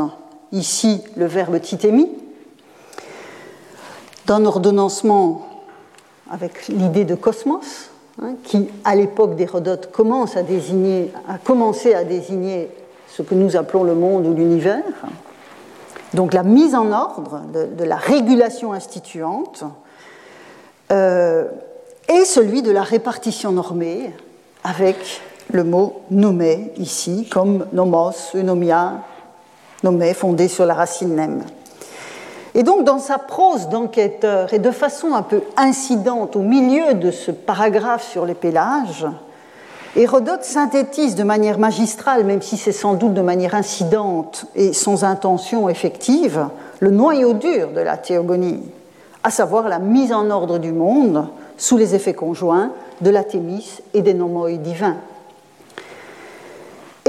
ici 0.51 1.03
le 1.17 1.27
verbe 1.27 1.61
titémi, 1.61 2.09
d'un 4.31 4.45
ordonnancement 4.45 5.43
avec 6.31 6.69
l'idée 6.69 7.05
de 7.05 7.17
cosmos, 7.17 7.91
hein, 8.23 8.35
qui, 8.45 8.69
à 8.85 8.95
l'époque 8.95 9.35
d'Hérodote, 9.35 9.91
commence 9.91 10.37
à 10.37 10.45
désigner, 10.45 11.11
a 11.29 11.39
commencé 11.39 11.95
à 11.95 12.05
désigner 12.05 12.71
ce 13.09 13.23
que 13.23 13.35
nous 13.35 13.57
appelons 13.57 13.83
le 13.83 13.97
monde 13.97 14.29
ou 14.29 14.35
l'univers. 14.35 14.85
Donc 16.15 16.33
la 16.33 16.45
mise 16.45 16.77
en 16.77 16.93
ordre 16.93 17.41
de, 17.53 17.83
la 17.83 17.97
régulation 17.97 18.73
instituante 18.73 19.65
euh, 20.93 21.49
et 22.09 22.25
celui 22.25 22.63
de 22.63 22.71
la 22.71 22.85
répartition 22.85 23.51
normée 23.51 24.13
avec 24.63 25.23
le 25.53 25.65
mot 25.65 26.03
nommé 26.13 26.73
ici 26.77 27.27
comme 27.29 27.67
nomos, 27.73 28.13
eunomia, 28.37 29.03
nommé 29.83 30.15
fondé 30.15 30.47
sur 30.47 30.67
la 30.67 30.75
racine 30.75 31.17
nem. 31.17 31.43
Et 32.55 32.63
donc, 32.63 32.85
dans 32.85 32.99
sa 32.99 33.19
prose 33.19 33.69
d'enquêteur 33.69 34.53
et 34.53 34.59
de 34.59 34.71
façon 34.71 35.15
un 35.15 35.23
peu 35.23 35.43
incidente 35.57 36.35
au 36.37 36.41
milieu 36.41 36.95
de 36.95 37.11
ce 37.11 37.31
paragraphe 37.31 38.09
sur 38.09 38.27
les 38.27 38.35
pélages, 38.35 39.07
Hérodote 39.97 40.45
synthétise 40.45 41.17
de 41.17 41.25
manière 41.25 41.59
magistrale, 41.59 42.23
même 42.23 42.43
si 42.43 42.57
c'est 42.57 42.71
sans 42.71 42.95
doute 42.95 43.13
de 43.13 43.23
manière 43.23 43.57
incidente 43.57 44.47
et 44.55 44.73
sans 44.73 45.03
intention 45.03 45.69
effective, 45.69 46.47
le 46.79 46.93
noyau 46.93 47.33
dur 47.33 47.73
de 47.73 47.81
la 47.81 47.97
théogonie, 47.97 48.63
à 49.25 49.31
savoir 49.31 49.69
la 49.69 49.81
mise 49.81 50.13
en 50.13 50.31
ordre 50.31 50.59
du 50.59 50.71
monde 50.71 51.27
sous 51.57 51.77
les 51.77 51.97
effets 51.97 52.15
conjoints 52.15 52.71
de 53.01 53.11
la 53.11 53.25
thémis 53.25 53.81
et 53.93 54.03
des 54.03 54.15
nomoi 54.15 54.53
divins. 54.53 54.97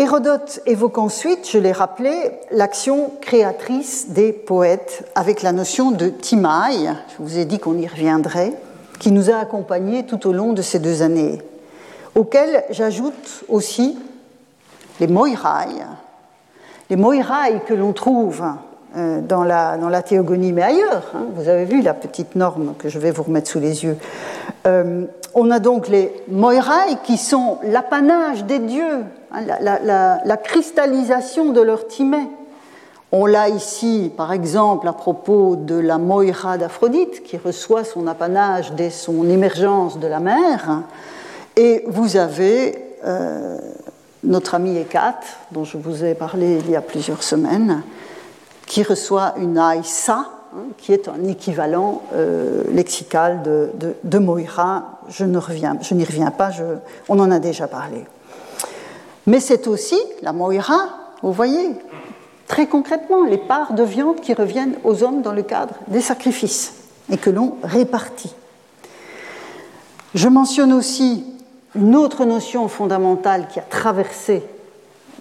Hérodote 0.02 0.62
évoque 0.66 0.98
ensuite, 0.98 1.48
je 1.48 1.60
l'ai 1.60 1.72
rappelé, 1.72 2.12
l'action 2.50 3.12
créatrice 3.22 4.10
des 4.10 4.34
poètes 4.34 5.08
avec 5.14 5.44
la 5.44 5.52
notion 5.52 5.92
de 5.92 6.10
timaï, 6.10 6.90
je 7.10 7.24
vous 7.24 7.38
ai 7.38 7.46
dit 7.46 7.60
qu'on 7.60 7.78
y 7.78 7.86
reviendrait, 7.86 8.54
qui 9.00 9.12
nous 9.12 9.30
a 9.30 9.36
accompagnés 9.36 10.04
tout 10.08 10.28
au 10.28 10.34
long 10.34 10.54
de 10.54 10.64
ces 10.64 10.80
deux 10.80 11.04
années, 11.04 11.40
auxquelles 12.16 12.64
j'ajoute 12.72 13.44
aussi 13.48 13.96
les 15.00 15.06
moirai, 15.06 15.70
les 16.90 16.96
moirai 16.96 17.62
que 17.68 17.76
l'on 17.76 17.94
trouve 17.94 18.44
euh, 18.98 19.22
dans 19.22 19.44
la, 19.44 19.78
dans 19.78 19.90
la 19.90 20.02
théogonie, 20.02 20.52
mais 20.52 20.64
ailleurs. 20.64 21.12
Hein. 21.14 21.28
vous 21.36 21.48
avez 21.48 21.66
vu 21.66 21.84
la 21.84 21.94
petite 21.94 22.36
norme 22.36 22.74
que 22.80 22.90
je 22.90 22.98
vais 22.98 23.12
vous 23.12 23.22
remettre 23.22 23.52
sous 23.52 23.60
les 23.60 23.84
yeux. 23.84 23.98
Euh, 24.66 25.06
on 25.34 25.50
a 25.52 25.60
donc 25.60 25.88
les 25.88 26.12
moirai 26.28 26.98
qui 27.04 27.18
sont 27.18 27.60
l'apanage 27.64 28.44
des 28.46 28.60
dieux, 28.60 29.04
hein, 29.32 29.42
la, 29.42 30.38
cristallisation 30.38 31.52
de 31.52 31.62
leur 31.62 31.88
timée. 31.88 32.28
On 33.14 33.26
l'a 33.26 33.50
ici, 33.50 34.12
par 34.16 34.32
exemple, 34.32 34.88
à 34.88 34.94
propos 34.94 35.56
de 35.56 35.76
la 35.76 35.98
moira 35.98 36.58
d'Aphrodite, 36.58 37.24
qui 37.24 37.38
reçoit 37.38 37.84
son 37.84 38.08
apanage 38.08 38.74
dès 38.74 38.90
son 38.90 39.30
émergence 39.30 40.00
de 40.00 40.08
la 40.08 40.20
mer. 40.20 40.84
Et 41.58 41.84
vous 41.88 42.16
avez 42.16 42.96
euh, 43.04 43.58
notre 44.24 44.56
ami 44.56 44.78
Hécate, 44.78 45.26
dont 45.52 45.66
je 45.66 45.78
vous 45.78 46.06
ai 46.06 46.14
parlé 46.14 46.60
il 46.64 46.72
y 46.72 46.76
a 46.76 46.82
plusieurs 46.82 47.24
semaines, 47.24 47.84
qui 48.66 48.84
reçoit 48.84 49.34
une 49.38 49.58
Aïssa, 49.58 50.28
Hein, 50.54 50.64
qui 50.78 50.92
est 50.92 51.08
un 51.08 51.24
équivalent 51.30 52.02
euh, 52.14 52.64
lexical 52.74 53.42
de, 53.42 54.20
Moira. 54.20 55.00
Je, 55.08 55.24
ne 55.24 55.38
reviens, 55.38 55.78
je 55.82 55.94
n'y 55.94 56.04
reviens 56.04 56.30
pas, 56.30 56.50
on 57.08 57.20
en 57.20 57.32
a 57.32 57.40
déjà 57.40 57.68
parlé. 57.68 58.04
Mais 59.28 59.40
c'est 59.40 59.66
aussi 59.68 59.98
la 60.22 60.34
Moira, 60.34 60.90
vous 61.24 61.32
voyez, 61.32 61.70
très 62.48 62.68
concrètement, 62.68 63.24
les 63.24 63.38
parts 63.38 63.72
de 63.72 63.84
viande 63.84 64.20
qui 64.20 64.34
reviennent 64.34 64.76
aux 64.84 65.04
hommes 65.04 65.22
dans 65.22 65.32
le 65.32 65.44
cadre 65.44 65.76
des 65.88 66.02
sacrifices 66.02 66.74
et 67.10 67.16
que 67.16 67.30
l'on 67.30 67.56
répartit. 67.64 68.36
Je 70.14 70.28
mentionne 70.28 70.74
aussi 70.74 71.24
une 71.76 71.96
autre 71.96 72.26
notion 72.26 72.68
fondamentale 72.68 73.48
qui 73.48 73.60
a 73.60 73.64
traversé 73.64 74.44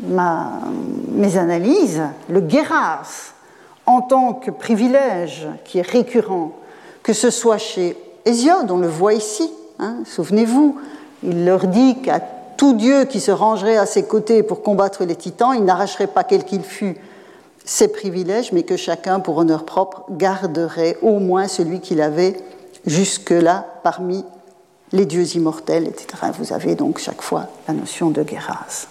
mes 0.03 1.37
analyses, 1.37 2.03
le 2.29 2.41
guéras, 2.41 3.03
en 3.91 4.03
tant 4.03 4.35
que 4.35 4.51
privilège 4.51 5.49
qui 5.65 5.79
est 5.79 5.87
récurrent, 5.87 6.53
que 7.03 7.13
ce 7.13 7.31
soit 7.31 7.59
chez 7.59 7.97
Hésiode, 8.25 8.71
on 8.71 8.79
le 8.79 8.87
voit 8.87 9.15
ici, 9.15 9.51
hein, 9.81 9.97
souvenez-vous, 10.05 10.79
il 11.25 11.45
leur 11.45 11.67
dit 11.67 12.01
qu'à 12.01 12.21
tout 12.21 12.75
Dieu 12.75 13.05
qui 13.05 13.21
se 13.21 13.33
rangerait 13.33 13.77
à 13.77 13.87
ses 13.87 14.05
côtés 14.05 14.43
pour 14.45 14.63
combattre 14.63 15.05
les 15.05 15.17
titans, 15.17 15.55
il 15.57 15.65
n'arracherait 15.65 16.07
pas 16.07 16.23
quel 16.23 16.45
qu'il 16.45 16.63
fût 16.63 16.97
ses 17.65 17.89
privilèges, 17.89 18.53
mais 18.53 18.63
que 18.63 18.77
chacun, 18.77 19.19
pour 19.19 19.39
honneur 19.39 19.65
propre, 19.65 20.05
garderait 20.11 20.97
au 21.03 21.19
moins 21.19 21.49
celui 21.49 21.81
qu'il 21.81 22.01
avait 22.01 22.37
jusque-là 22.87 23.67
parmi 23.83 24.25
les 24.93 25.05
dieux 25.05 25.37
immortels, 25.37 25.89
etc. 25.89 26.33
Vous 26.39 26.53
avez 26.53 26.75
donc 26.75 26.99
chaque 26.99 27.23
fois 27.23 27.49
la 27.67 27.75
notion 27.75 28.11
de 28.11 28.23
Guéras. 28.23 28.87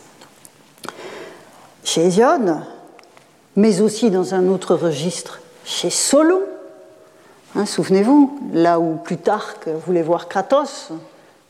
Chez 1.83 2.05
Hésiode, 2.05 2.57
mais 3.55 3.81
aussi 3.81 4.11
dans 4.11 4.33
un 4.33 4.47
autre 4.47 4.75
registre 4.75 5.39
chez 5.65 5.89
Solon. 5.89 6.41
Hein, 7.55 7.65
souvenez-vous, 7.65 8.39
là 8.53 8.79
où 8.79 8.95
Plutarque 8.97 9.67
voulait 9.85 10.03
voir 10.03 10.27
Kratos, 10.27 10.91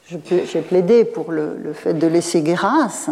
j'ai 0.08 0.62
plaidé 0.62 1.06
pour 1.06 1.32
le, 1.32 1.74
fait 1.74 1.94
de 1.94 2.08
laisser 2.08 2.42
Guéras. 2.42 3.08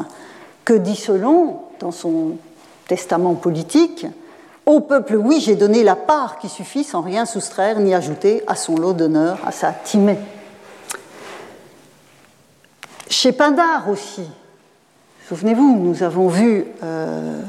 Que 0.65 0.73
dit 0.73 0.95
Solon 0.95 1.59
dans 1.79 1.91
son 1.91 2.37
testament 2.87 3.35
politique? 3.35 4.07
Au 4.65 4.81
peuple, 4.81 5.15
oui, 5.15 5.39
j'ai 5.39 5.55
donné 5.55 5.83
la 5.83 5.95
part 5.95 6.39
qui 6.39 6.49
suffit 6.49 6.83
sans 6.83 7.01
rien 7.01 7.25
soustraire 7.25 7.79
ni 7.79 7.93
ajouter 7.93 8.43
à 8.47 8.55
son 8.55 8.75
lot 8.75 8.93
d'honneur, 8.93 9.39
à 9.45 9.51
sa 9.51 9.71
timée. 9.71 10.17
Chez 13.09 13.31
Pindare 13.31 13.89
aussi, 13.89 14.23
souvenez-vous, 15.29 15.77
nous 15.79 16.03
avons 16.03 16.27
vu 16.27 16.65
euh, 16.83 17.41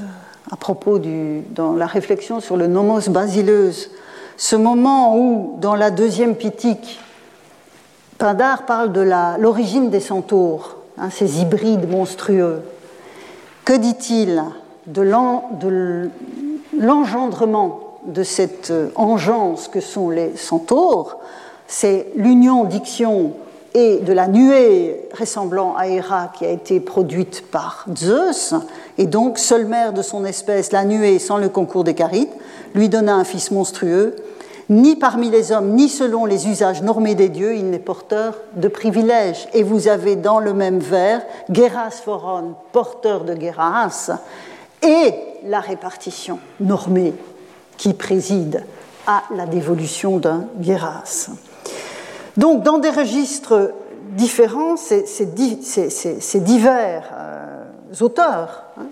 à 0.51 0.57
propos 0.57 0.99
du, 0.99 1.43
dans 1.51 1.73
la 1.75 1.87
réflexion 1.87 2.41
sur 2.41 2.57
le 2.57 2.67
nomos 2.67 3.09
basileuse, 3.09 3.91
ce 4.37 4.57
moment 4.57 5.17
où, 5.17 5.57
dans 5.59 5.75
la 5.75 5.91
deuxième 5.91 6.37
pitique, 6.37 7.01
Pindare 8.19 8.67
parle 8.67 8.93
de 8.93 9.01
l'origine 9.39 9.91
des 9.91 10.01
centaures, 10.01 10.77
hein, 10.97 11.11
ces 11.11 11.41
hybrides 11.41 11.91
monstrueux. 11.91 12.63
Que 13.65 13.77
dit-il 13.77 14.43
de 14.87 15.03
l'engendrement 16.73 17.99
de 18.07 18.23
cette 18.23 18.73
engeance 18.95 19.69
que 19.69 19.81
sont 19.81 20.11
les 20.11 20.37
centaures? 20.37 21.19
C'est 21.67 22.07
l'union 22.17 22.65
diction 22.65 23.35
et 23.75 23.99
de 23.99 24.13
la 24.13 24.29
nuée 24.29 25.09
ressemblant 25.19 25.75
à 25.77 25.89
Héra 25.89 26.33
qui 26.37 26.45
a 26.45 26.51
été 26.51 26.81
produite 26.81 27.45
par 27.51 27.87
Zeus, 27.97 28.55
et 28.97 29.07
donc 29.07 29.39
seule 29.39 29.67
mère 29.67 29.93
de 29.93 30.03
son 30.03 30.25
espèce, 30.25 30.73
la 30.73 30.85
nuée 30.85 31.19
sans 31.19 31.39
le 31.39 31.49
concours 31.49 31.85
des 31.85 31.95
Carites, 31.95 32.33
lui 32.75 32.89
donna 32.89 33.15
un 33.15 33.25
fils 33.25 33.51
monstrueux. 33.51 34.17
Ni 34.71 34.97
parmi 34.97 35.31
les 35.31 35.51
hommes, 35.51 35.71
ni 35.71 35.89
selon 35.89 36.27
les 36.27 36.47
usages 36.47 36.83
normés 36.83 37.15
des 37.15 37.31
dieux, 37.31 37.57
il 37.57 37.71
n'est 37.71 37.79
porteur 37.79 38.35
de 38.55 38.69
privilèges. 38.69 39.49
Et 39.55 39.63
vous 39.63 39.89
avez 39.89 40.15
dans 40.15 40.41
le 40.41 40.53
même 40.53 40.79
vers 40.79 41.23
Geras 41.51 42.03
Foron, 42.05 42.55
porteur 42.73 43.25
de 43.25 43.35
Geras, 43.35 44.11
et 44.83 45.15
la 45.47 45.61
répartition 45.61 46.39
normée 46.61 47.15
qui 47.79 47.95
préside 47.95 48.65
à 49.07 49.23
la 49.35 49.47
dévolution 49.47 50.19
d'un 50.19 50.45
Geras. 50.61 51.31
Donc, 52.39 52.63
dans 52.63 52.79
des 52.79 52.91
registres 52.91 53.73
différents, 54.13 54.77
ces, 54.77 55.27
divers 56.37 57.11
euh, 57.13 57.65
auteurs 58.01 58.63
hein, 58.79 58.87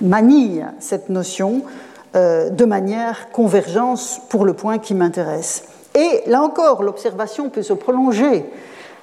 manient 0.00 0.64
cette 0.80 1.10
notion 1.10 1.60
euh, 2.16 2.48
de 2.48 2.64
manière 2.64 3.30
convergence 3.30 4.22
pour 4.30 4.46
le 4.46 4.54
point 4.54 4.78
qui 4.78 4.94
m'intéresse. 4.94 5.64
Et 5.94 6.22
là 6.26 6.42
encore, 6.42 6.82
l'observation 6.82 7.50
peut 7.50 7.62
se 7.62 7.74
prolonger 7.74 8.46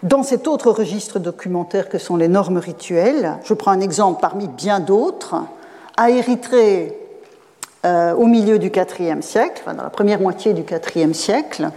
dans 0.01 0.23
cet 0.23 0.47
autre 0.47 0.71
registre 0.71 1.19
documentaire 1.19 1.89
que 1.89 1.99
sont 1.99 2.17
les 2.17 2.27
normes 2.27 2.57
rituelles. 2.57 3.37
Je 3.43 3.53
prends 3.53 3.71
un 3.71 3.81
exemple 3.81 4.19
parmi 4.19 4.47
bien 4.47 4.79
d'autres. 4.79 5.35
À 5.95 6.09
Érythrée, 6.09 6.97
euh, 7.85 8.15
au 8.15 8.25
milieu 8.25 8.57
du 8.57 8.71
IVe 8.71 9.21
siècle, 9.21 9.61
dans 9.67 9.83
la 9.83 9.91
première 9.91 10.19
moitié 10.19 10.53
du 10.53 10.63
IVe 10.95 11.13
siècle, 11.13 11.69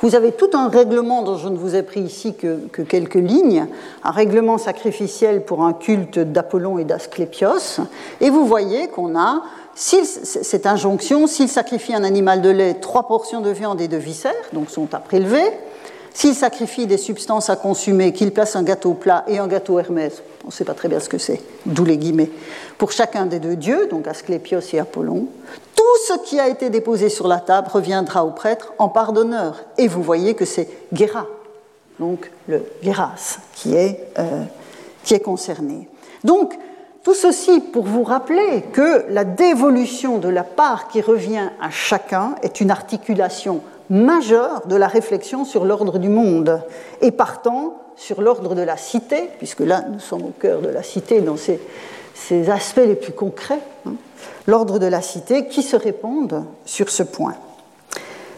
vous 0.00 0.14
avez 0.14 0.32
tout 0.32 0.50
un 0.54 0.68
règlement 0.68 1.22
dont 1.22 1.36
je 1.36 1.48
ne 1.48 1.56
vous 1.56 1.74
ai 1.74 1.82
pris 1.82 2.00
ici 2.00 2.34
que, 2.34 2.82
quelques 2.82 3.14
lignes, 3.14 3.66
un 4.04 4.10
règlement 4.10 4.58
sacrificiel 4.58 5.44
pour 5.44 5.64
un 5.64 5.72
culte 5.72 6.18
d'Apollon 6.18 6.78
et 6.78 6.84
d'Asclépios, 6.84 7.80
et 8.20 8.30
vous 8.30 8.46
voyez 8.46 8.88
qu'on 8.88 9.18
a 9.18 9.42
cette 9.74 10.66
injonction, 10.66 11.26
s'il 11.26 11.48
sacrifie 11.48 11.94
un 11.94 12.04
animal 12.04 12.42
de 12.42 12.50
lait, 12.50 12.74
trois 12.74 13.06
portions 13.06 13.40
de 13.40 13.50
viande 13.50 13.80
et 13.80 13.88
de 13.88 13.96
viscères, 13.96 14.32
donc 14.52 14.70
sont 14.70 14.94
à 14.94 14.98
prélever, 14.98 15.44
s'il 16.14 16.34
sacrifie 16.34 16.86
des 16.86 16.98
substances 16.98 17.48
à 17.50 17.56
consumer, 17.56 18.12
qu'il 18.12 18.32
place 18.32 18.56
un 18.56 18.62
gâteau 18.62 18.94
plat 18.94 19.24
et 19.26 19.38
un 19.38 19.48
gâteau 19.48 19.78
Hermès, 19.78 20.22
on 20.44 20.48
ne 20.48 20.52
sait 20.52 20.64
pas 20.64 20.74
très 20.74 20.88
bien 20.88 21.00
ce 21.00 21.08
que 21.08 21.18
c'est, 21.18 21.40
d'où 21.66 21.84
les 21.84 21.96
guillemets, 21.96 22.30
pour 22.78 22.92
chacun 22.92 23.26
des 23.26 23.38
deux 23.38 23.56
dieux, 23.56 23.86
donc 23.88 24.06
Asclépios 24.06 24.60
et 24.72 24.78
Apollon, 24.78 25.26
tout 25.74 25.82
ce 26.06 26.18
qui 26.24 26.38
a 26.38 26.48
été 26.48 26.70
déposé 26.70 27.08
sur 27.08 27.28
la 27.28 27.38
table 27.38 27.68
reviendra 27.72 28.24
au 28.24 28.30
prêtre 28.30 28.72
en 28.78 28.88
pardonneur. 28.88 29.64
Et 29.78 29.88
vous 29.88 30.02
voyez 30.02 30.34
que 30.34 30.44
c'est 30.44 30.68
Guéra, 30.92 31.26
donc 31.98 32.30
le 32.46 32.62
Guéras, 32.82 33.38
qui 33.54 33.74
est, 33.74 34.08
euh, 34.18 34.44
qui 35.04 35.14
est 35.14 35.20
concerné. 35.20 35.88
Donc, 36.24 36.58
tout 37.02 37.14
ceci 37.14 37.60
pour 37.60 37.84
vous 37.84 38.04
rappeler 38.04 38.62
que 38.72 39.06
la 39.08 39.24
dévolution 39.24 40.18
de 40.18 40.28
la 40.28 40.44
part 40.44 40.86
qui 40.88 41.00
revient 41.00 41.48
à 41.60 41.70
chacun 41.70 42.36
est 42.42 42.60
une 42.60 42.70
articulation 42.70 43.60
majeure 43.92 44.66
de 44.66 44.74
la 44.74 44.88
réflexion 44.88 45.44
sur 45.44 45.66
l'ordre 45.66 45.98
du 45.98 46.08
monde 46.08 46.62
et 47.02 47.10
partant 47.10 47.76
sur 47.94 48.22
l'ordre 48.22 48.54
de 48.54 48.62
la 48.62 48.78
cité, 48.78 49.28
puisque 49.36 49.60
là 49.60 49.84
nous 49.92 50.00
sommes 50.00 50.22
au 50.24 50.32
cœur 50.40 50.62
de 50.62 50.68
la 50.68 50.82
cité 50.82 51.20
dans 51.20 51.36
ses, 51.36 51.60
aspects 52.50 52.78
les 52.78 52.94
plus 52.94 53.12
concrets, 53.12 53.60
hein, 53.86 53.92
l'ordre 54.46 54.78
de 54.78 54.86
la 54.86 55.02
cité 55.02 55.46
qui 55.46 55.62
se 55.62 55.76
répondent 55.76 56.44
sur 56.64 56.88
ce 56.88 57.02
point. 57.02 57.34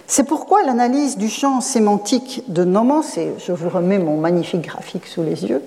C'est 0.09 0.25
pourquoi 0.25 0.65
l'analyse 0.65 1.17
du 1.17 1.29
champ 1.29 1.61
sémantique 1.61 2.43
de 2.49 2.65
nomos, 2.65 3.17
et 3.17 3.33
je 3.39 3.53
vous 3.53 3.69
remets 3.69 4.01
mon 4.01 4.17
magnifique 4.17 4.63
graphique 4.63 5.07
sous 5.07 5.23
les 5.23 5.45
yeux, 5.45 5.63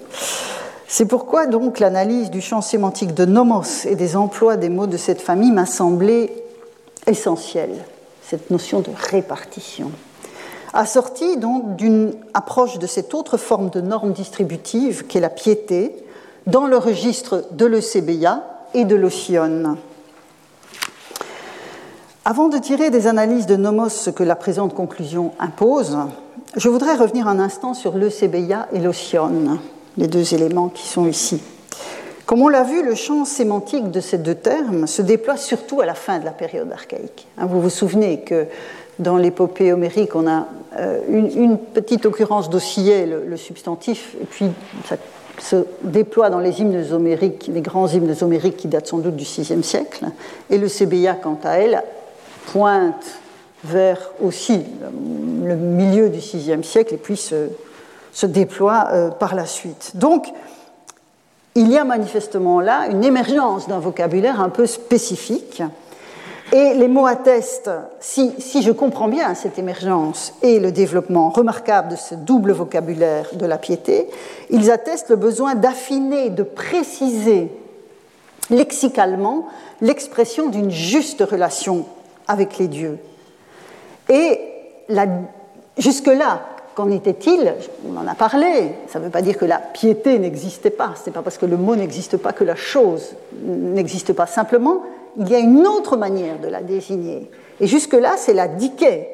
c'est 0.89 1.05
pourquoi 1.05 1.47
donc 1.47 1.79
l'analyse 1.79 2.29
du 2.29 2.41
champ 2.41 2.61
sémantique 2.61 3.13
de 3.13 3.23
nomos 3.23 3.85
et 3.85 3.95
des 3.95 4.17
emplois 4.17 4.57
des 4.57 4.69
mots 4.69 4.87
de 4.87 4.97
cette 4.97 5.21
famille 5.21 5.51
m'a 5.51 5.65
semblé 5.65 6.43
essentielle, 7.05 7.85
cette 8.29 8.49
notion 8.51 8.81
de 8.81 8.91
répartition. 9.09 9.91
Assortie 10.73 11.37
donc 11.37 11.75
d'une 11.75 12.13
approche 12.33 12.77
de 12.77 12.87
cette 12.87 13.13
autre 13.13 13.37
forme 13.37 13.69
de 13.69 13.81
norme 13.81 14.11
distributive 14.11 15.05
qu'est 15.07 15.19
la 15.19 15.29
piété 15.29 15.95
dans 16.45 16.67
le 16.67 16.77
registre 16.77 17.45
de 17.51 17.65
l'ECBIA 17.65 18.43
et 18.73 18.85
de 18.85 18.95
l'Ocean. 18.95 19.77
Avant 22.25 22.49
de 22.49 22.57
tirer 22.57 22.89
des 22.89 23.07
analyses 23.07 23.45
de 23.45 23.55
nomos 23.55 23.89
ce 23.89 24.09
que 24.09 24.23
la 24.23 24.35
présente 24.35 24.73
conclusion 24.73 25.31
impose, 25.39 25.97
je 26.55 26.69
voudrais 26.69 26.95
revenir 26.95 27.27
un 27.27 27.39
instant 27.39 27.73
sur 27.73 27.97
l'ECBIA 27.97 28.67
et 28.73 28.79
l'Ocean 28.79 29.57
les 29.97 30.07
deux 30.07 30.33
éléments 30.33 30.69
qui 30.69 30.87
sont 30.87 31.07
ici. 31.07 31.41
Comme 32.27 32.41
on 32.41 32.49
l'a 32.49 32.63
vu, 32.63 32.83
le 32.83 32.93
champ 32.93 33.23
sémantique 33.23 33.89
de 33.89 34.01
ces 34.01 34.17
deux 34.17 34.35
termes 34.35 34.85
se 34.85 35.01
déploie 35.01 35.37
surtout 35.37 35.79
à 35.79 35.85
la 35.85 35.93
fin 35.93 36.19
de 36.19 36.25
la 36.25 36.31
période 36.31 36.69
archaïque. 36.69 37.25
Hein, 37.37 37.45
vous 37.45 37.61
vous 37.61 37.69
souvenez 37.69 38.19
que 38.19 38.47
dans 38.99 39.15
l'épopée 39.15 39.71
homérique, 39.71 40.13
on 40.13 40.27
a 40.27 40.45
euh, 40.77 40.99
une, 41.07 41.57
petite 41.57 42.05
occurrence 42.05 42.49
d'oscillé, 42.49 43.05
le, 43.05 43.37
substantif, 43.37 44.17
et 44.21 44.25
puis 44.25 44.47
ça 44.89 44.97
se 45.39 45.65
déploie 45.83 46.29
dans 46.29 46.39
les 46.39 46.59
hymnes 46.59 46.83
homériques, 46.91 47.49
les 47.53 47.61
grands 47.61 47.87
hymnes 47.87 48.13
homériques 48.19 48.57
qui 48.57 48.67
datent 48.67 48.87
sans 48.87 48.97
doute 48.97 49.15
du 49.15 49.23
VIe 49.23 49.63
siècle. 49.63 50.07
Et 50.49 50.57
le 50.57 50.67
CBA, 50.67 51.13
quant 51.13 51.39
à 51.45 51.59
elle, 51.59 51.81
pointe 52.51 53.05
vers 53.63 54.11
aussi 54.21 54.63
le 55.45 55.55
milieu 55.55 56.09
du 56.09 56.19
VIe 56.19 56.61
siècle 56.61 56.93
et 56.93 56.97
puis 56.97 57.15
se, 57.15 57.47
se 58.11 58.25
déploie 58.25 58.89
euh, 58.91 59.11
par 59.11 59.33
la 59.33 59.45
suite. 59.45 59.91
Donc, 59.95 60.27
il 61.57 61.71
y 61.71 61.77
a 61.79 61.83
manifestement 61.83 62.61
là 62.61 62.85
une 62.87 63.03
émergence 63.03 63.67
d'un 63.67 63.79
vocabulaire 63.79 64.39
un 64.41 64.49
peu 64.49 64.67
spécifique. 64.67 65.63
Et 66.53 66.75
les 66.75 66.87
mots 66.87 67.07
attestent, 67.07 67.71
si, 67.99 68.61
je 68.61 68.71
comprends 68.71 69.07
bien 69.07 69.33
cette 69.33 69.57
émergence 69.57 70.33
et 70.43 70.59
le 70.59 70.71
développement 70.71 71.29
remarquable 71.29 71.89
de 71.89 71.95
ce 71.95 72.13
double 72.13 72.51
vocabulaire 72.51 73.29
de 73.33 73.45
la 73.47 73.57
piété, 73.57 74.07
ils 74.51 74.69
attestent 74.69 75.09
le 75.09 75.15
besoin 75.15 75.55
d'affiner, 75.55 76.29
de 76.29 76.43
préciser 76.43 77.51
lexicalement 78.51 79.47
l'expression 79.81 80.49
d'une 80.49 80.69
juste 80.69 81.21
relation 81.21 81.85
avec 82.27 82.59
les 82.59 82.67
dieux. 82.67 82.99
Et 84.09 84.39
jusque-là, 85.79 86.41
Qu'en 86.77 86.91
était-il? 86.91 87.55
On 87.89 87.97
en 87.97 88.05
a 88.05 88.13
parlé. 88.13 88.73
Ça 88.87 88.99
ne 88.99 89.05
veut 89.05 89.09
pas 89.09 89.23
dire 89.23 89.35
que 89.35 89.45
la 89.45 89.57
piété 89.57 90.19
n'existait 90.19 90.69
pas. 90.69 90.93
Ce 90.95 91.09
n'est 91.09 91.11
pas 91.11 91.23
parce 91.23 91.39
que 91.39 91.47
le 91.47 91.57
mot 91.57 91.75
n'existe 91.75 92.17
pas 92.17 92.33
que 92.33 92.43
la 92.43 92.53
chose 92.53 93.15
n'existe 93.43 94.13
pas. 94.13 94.27
Simplement, 94.27 94.83
il 95.17 95.27
y 95.27 95.33
a 95.33 95.39
une 95.39 95.65
autre 95.65 95.97
manière 95.97 96.37
de 96.37 96.47
la 96.47 96.61
désigner. 96.61 97.31
Et 97.59 97.65
jusque-là, 97.65 98.13
c'est 98.15 98.35
la 98.35 98.47
diké, 98.47 99.07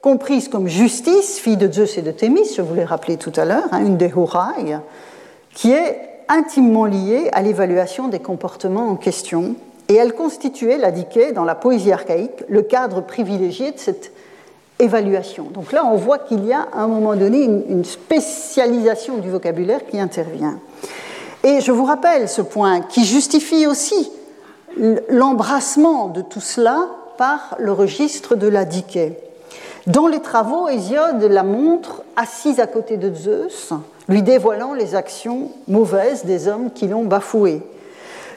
comprise 0.00 0.48
comme 0.48 0.66
justice, 0.66 1.38
fille 1.38 1.58
de 1.58 1.70
Zeus 1.70 1.98
et 1.98 2.02
de 2.02 2.10
Thémis, 2.10 2.54
je 2.56 2.62
vous 2.62 2.74
l'ai 2.74 2.84
rappelé 2.84 3.18
tout 3.18 3.32
à 3.36 3.44
l'heure, 3.44 3.68
hein, 3.70 3.84
une 3.84 3.98
des 3.98 4.10
Horai, 4.16 4.78
qui 5.54 5.72
est 5.72 6.00
intimement 6.30 6.86
liée 6.86 7.28
à 7.34 7.42
l'évaluation 7.42 8.08
des 8.08 8.20
comportements 8.20 8.88
en 8.88 8.96
question. 8.96 9.56
Et 9.90 9.94
elle 9.94 10.14
constituait, 10.14 10.78
la 10.78 10.90
diké, 10.90 11.32
dans 11.32 11.44
la 11.44 11.54
poésie 11.54 11.92
archaïque, 11.92 12.44
le 12.48 12.62
cadre 12.62 13.02
privilégié 13.02 13.72
de 13.72 13.78
cette 13.78 14.10
évaluation. 14.80 15.44
Donc 15.52 15.72
là, 15.72 15.84
on 15.84 15.96
voit 15.96 16.18
qu'il 16.18 16.44
y 16.44 16.52
a 16.52 16.66
à 16.72 16.80
un 16.80 16.88
moment 16.88 17.14
donné 17.14 17.44
une, 17.44 17.84
spécialisation 17.84 19.18
du 19.18 19.30
vocabulaire 19.30 19.86
qui 19.86 20.00
intervient. 20.00 20.58
Et 21.44 21.60
je 21.60 21.72
vous 21.72 21.84
rappelle 21.84 22.28
ce 22.28 22.42
point 22.42 22.80
qui 22.80 23.04
justifie 23.04 23.66
aussi 23.66 24.10
l'embrassement 25.08 26.08
de 26.08 26.22
tout 26.22 26.40
cela 26.40 26.86
par 27.16 27.56
le 27.58 27.72
registre 27.72 28.34
de 28.34 28.48
la 28.48 28.64
Diké. 28.64 29.16
Dans 29.86 30.06
les 30.06 30.20
travaux, 30.20 30.68
Hésiode 30.68 31.22
la 31.22 31.42
montre 31.42 32.02
assise 32.16 32.60
à 32.60 32.66
côté 32.66 32.96
de 32.96 33.14
Zeus, 33.14 33.72
lui 34.08 34.22
dévoilant 34.22 34.74
les 34.74 34.94
actions 34.94 35.50
mauvaises 35.68 36.24
des 36.24 36.48
hommes 36.48 36.70
qui 36.70 36.86
l'ont 36.86 37.04
bafoué. 37.04 37.62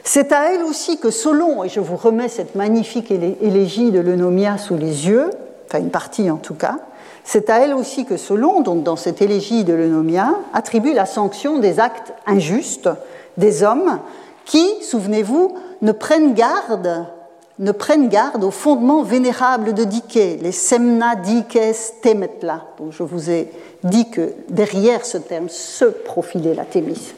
C'est 0.02 0.32
à 0.32 0.52
elle 0.52 0.62
aussi 0.62 0.98
que 0.98 1.10
Solon, 1.10 1.64
et 1.64 1.68
je 1.68 1.80
vous 1.80 1.96
remets 1.96 2.28
cette 2.28 2.54
magnifique 2.54 3.10
élégie 3.10 3.90
de 3.90 4.00
l'Eunomia 4.00 4.58
sous 4.58 4.76
les 4.76 5.08
yeux, 5.08 5.30
une 5.78 5.90
partie 5.90 6.30
en 6.30 6.36
tout 6.36 6.54
cas, 6.54 6.78
c'est 7.24 7.48
à 7.48 7.60
elle 7.60 7.72
aussi 7.72 8.04
que 8.04 8.18
Solon, 8.18 8.60
dans 8.60 8.96
cette 8.96 9.22
élégie 9.22 9.64
de 9.64 9.72
l'Eunomia, 9.72 10.34
attribue 10.52 10.92
la 10.92 11.06
sanction 11.06 11.58
des 11.58 11.80
actes 11.80 12.12
injustes 12.26 12.90
des 13.38 13.62
hommes 13.62 13.98
qui, 14.44 14.66
souvenez-vous, 14.82 15.54
ne 15.80 15.92
prennent 15.92 16.34
garde, 16.34 17.06
ne 17.58 17.72
prennent 17.72 18.08
garde 18.08 18.44
aux 18.44 18.50
fondements 18.50 19.02
vénérables 19.02 19.72
de 19.72 19.84
Diké, 19.84 20.38
les 20.42 20.52
semna 20.52 21.16
dikes 21.16 21.58
temetla. 22.02 22.66
Je 22.90 23.02
vous 23.02 23.30
ai 23.30 23.50
dit 23.84 24.10
que 24.10 24.34
derrière 24.50 25.06
ce 25.06 25.16
terme 25.16 25.48
se 25.48 25.86
profilait 25.86 26.54
la 26.54 26.64
Thémis. 26.64 27.14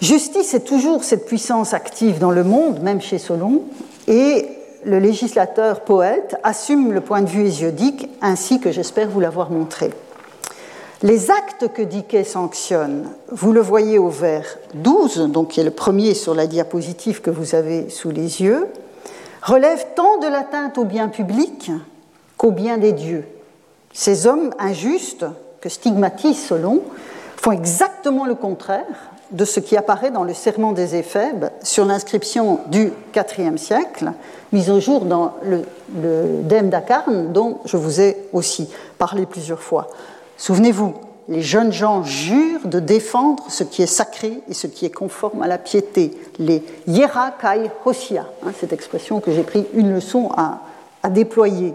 Justice 0.00 0.54
est 0.54 0.64
toujours 0.64 1.04
cette 1.04 1.26
puissance 1.26 1.74
active 1.74 2.18
dans 2.18 2.32
le 2.32 2.44
monde, 2.44 2.80
même 2.80 3.00
chez 3.00 3.18
Solon, 3.18 3.62
et 4.08 4.48
le 4.84 4.98
législateur 4.98 5.80
poète 5.80 6.36
assume 6.42 6.92
le 6.92 7.00
point 7.00 7.22
de 7.22 7.28
vue 7.28 7.46
hésiodique, 7.46 8.08
ainsi 8.20 8.60
que 8.60 8.72
j'espère 8.72 9.08
vous 9.08 9.20
l'avoir 9.20 9.50
montré. 9.50 9.90
Les 11.02 11.30
actes 11.30 11.72
que 11.72 11.82
Dickey 11.82 12.22
sanctionne, 12.22 13.08
vous 13.30 13.52
le 13.52 13.60
voyez 13.60 13.98
au 13.98 14.08
vers 14.08 14.58
12, 14.74 15.30
donc 15.30 15.48
qui 15.48 15.60
est 15.60 15.64
le 15.64 15.70
premier 15.70 16.14
sur 16.14 16.34
la 16.34 16.46
diapositive 16.46 17.20
que 17.20 17.30
vous 17.30 17.54
avez 17.54 17.90
sous 17.90 18.10
les 18.10 18.42
yeux, 18.42 18.68
relèvent 19.42 19.86
tant 19.96 20.18
de 20.18 20.28
l'atteinte 20.28 20.78
au 20.78 20.84
bien 20.84 21.08
public 21.08 21.72
qu'au 22.36 22.52
bien 22.52 22.78
des 22.78 22.92
dieux. 22.92 23.24
Ces 23.92 24.26
hommes 24.26 24.54
injustes 24.58 25.26
que 25.60 25.68
stigmatise 25.68 26.40
Solon 26.40 26.82
font 27.36 27.52
exactement 27.52 28.24
le 28.24 28.36
contraire 28.36 29.11
de 29.32 29.44
ce 29.44 29.60
qui 29.60 29.76
apparaît 29.76 30.10
dans 30.10 30.24
le 30.24 30.34
Serment 30.34 30.72
des 30.72 30.94
Éphèbes 30.94 31.46
sur 31.62 31.84
l'inscription 31.84 32.60
du 32.68 32.92
IVe 33.16 33.56
siècle, 33.56 34.12
mise 34.52 34.70
au 34.70 34.78
jour 34.78 35.04
dans 35.04 35.32
le, 35.42 35.62
le 36.00 36.42
Dème 36.42 36.70
d'Acarne, 36.70 37.32
dont 37.32 37.58
je 37.64 37.76
vous 37.76 38.00
ai 38.00 38.16
aussi 38.32 38.68
parlé 38.98 39.26
plusieurs 39.26 39.62
fois. 39.62 39.88
Souvenez-vous, 40.36 40.94
les 41.28 41.42
jeunes 41.42 41.72
gens 41.72 42.02
jurent 42.02 42.66
de 42.66 42.80
défendre 42.80 43.44
ce 43.48 43.64
qui 43.64 43.82
est 43.82 43.86
sacré 43.86 44.40
et 44.48 44.54
ce 44.54 44.66
qui 44.66 44.86
est 44.86 44.90
conforme 44.90 45.42
à 45.42 45.46
la 45.46 45.58
piété, 45.58 46.18
les 46.38 46.62
Yera 46.86 47.30
Kai 47.40 47.70
Hosia, 47.84 48.26
hein, 48.44 48.50
cette 48.58 48.72
expression 48.72 49.20
que 49.20 49.32
j'ai 49.32 49.44
pris 49.44 49.66
une 49.74 49.94
leçon 49.94 50.30
à, 50.36 50.60
à 51.02 51.10
déployer. 51.10 51.74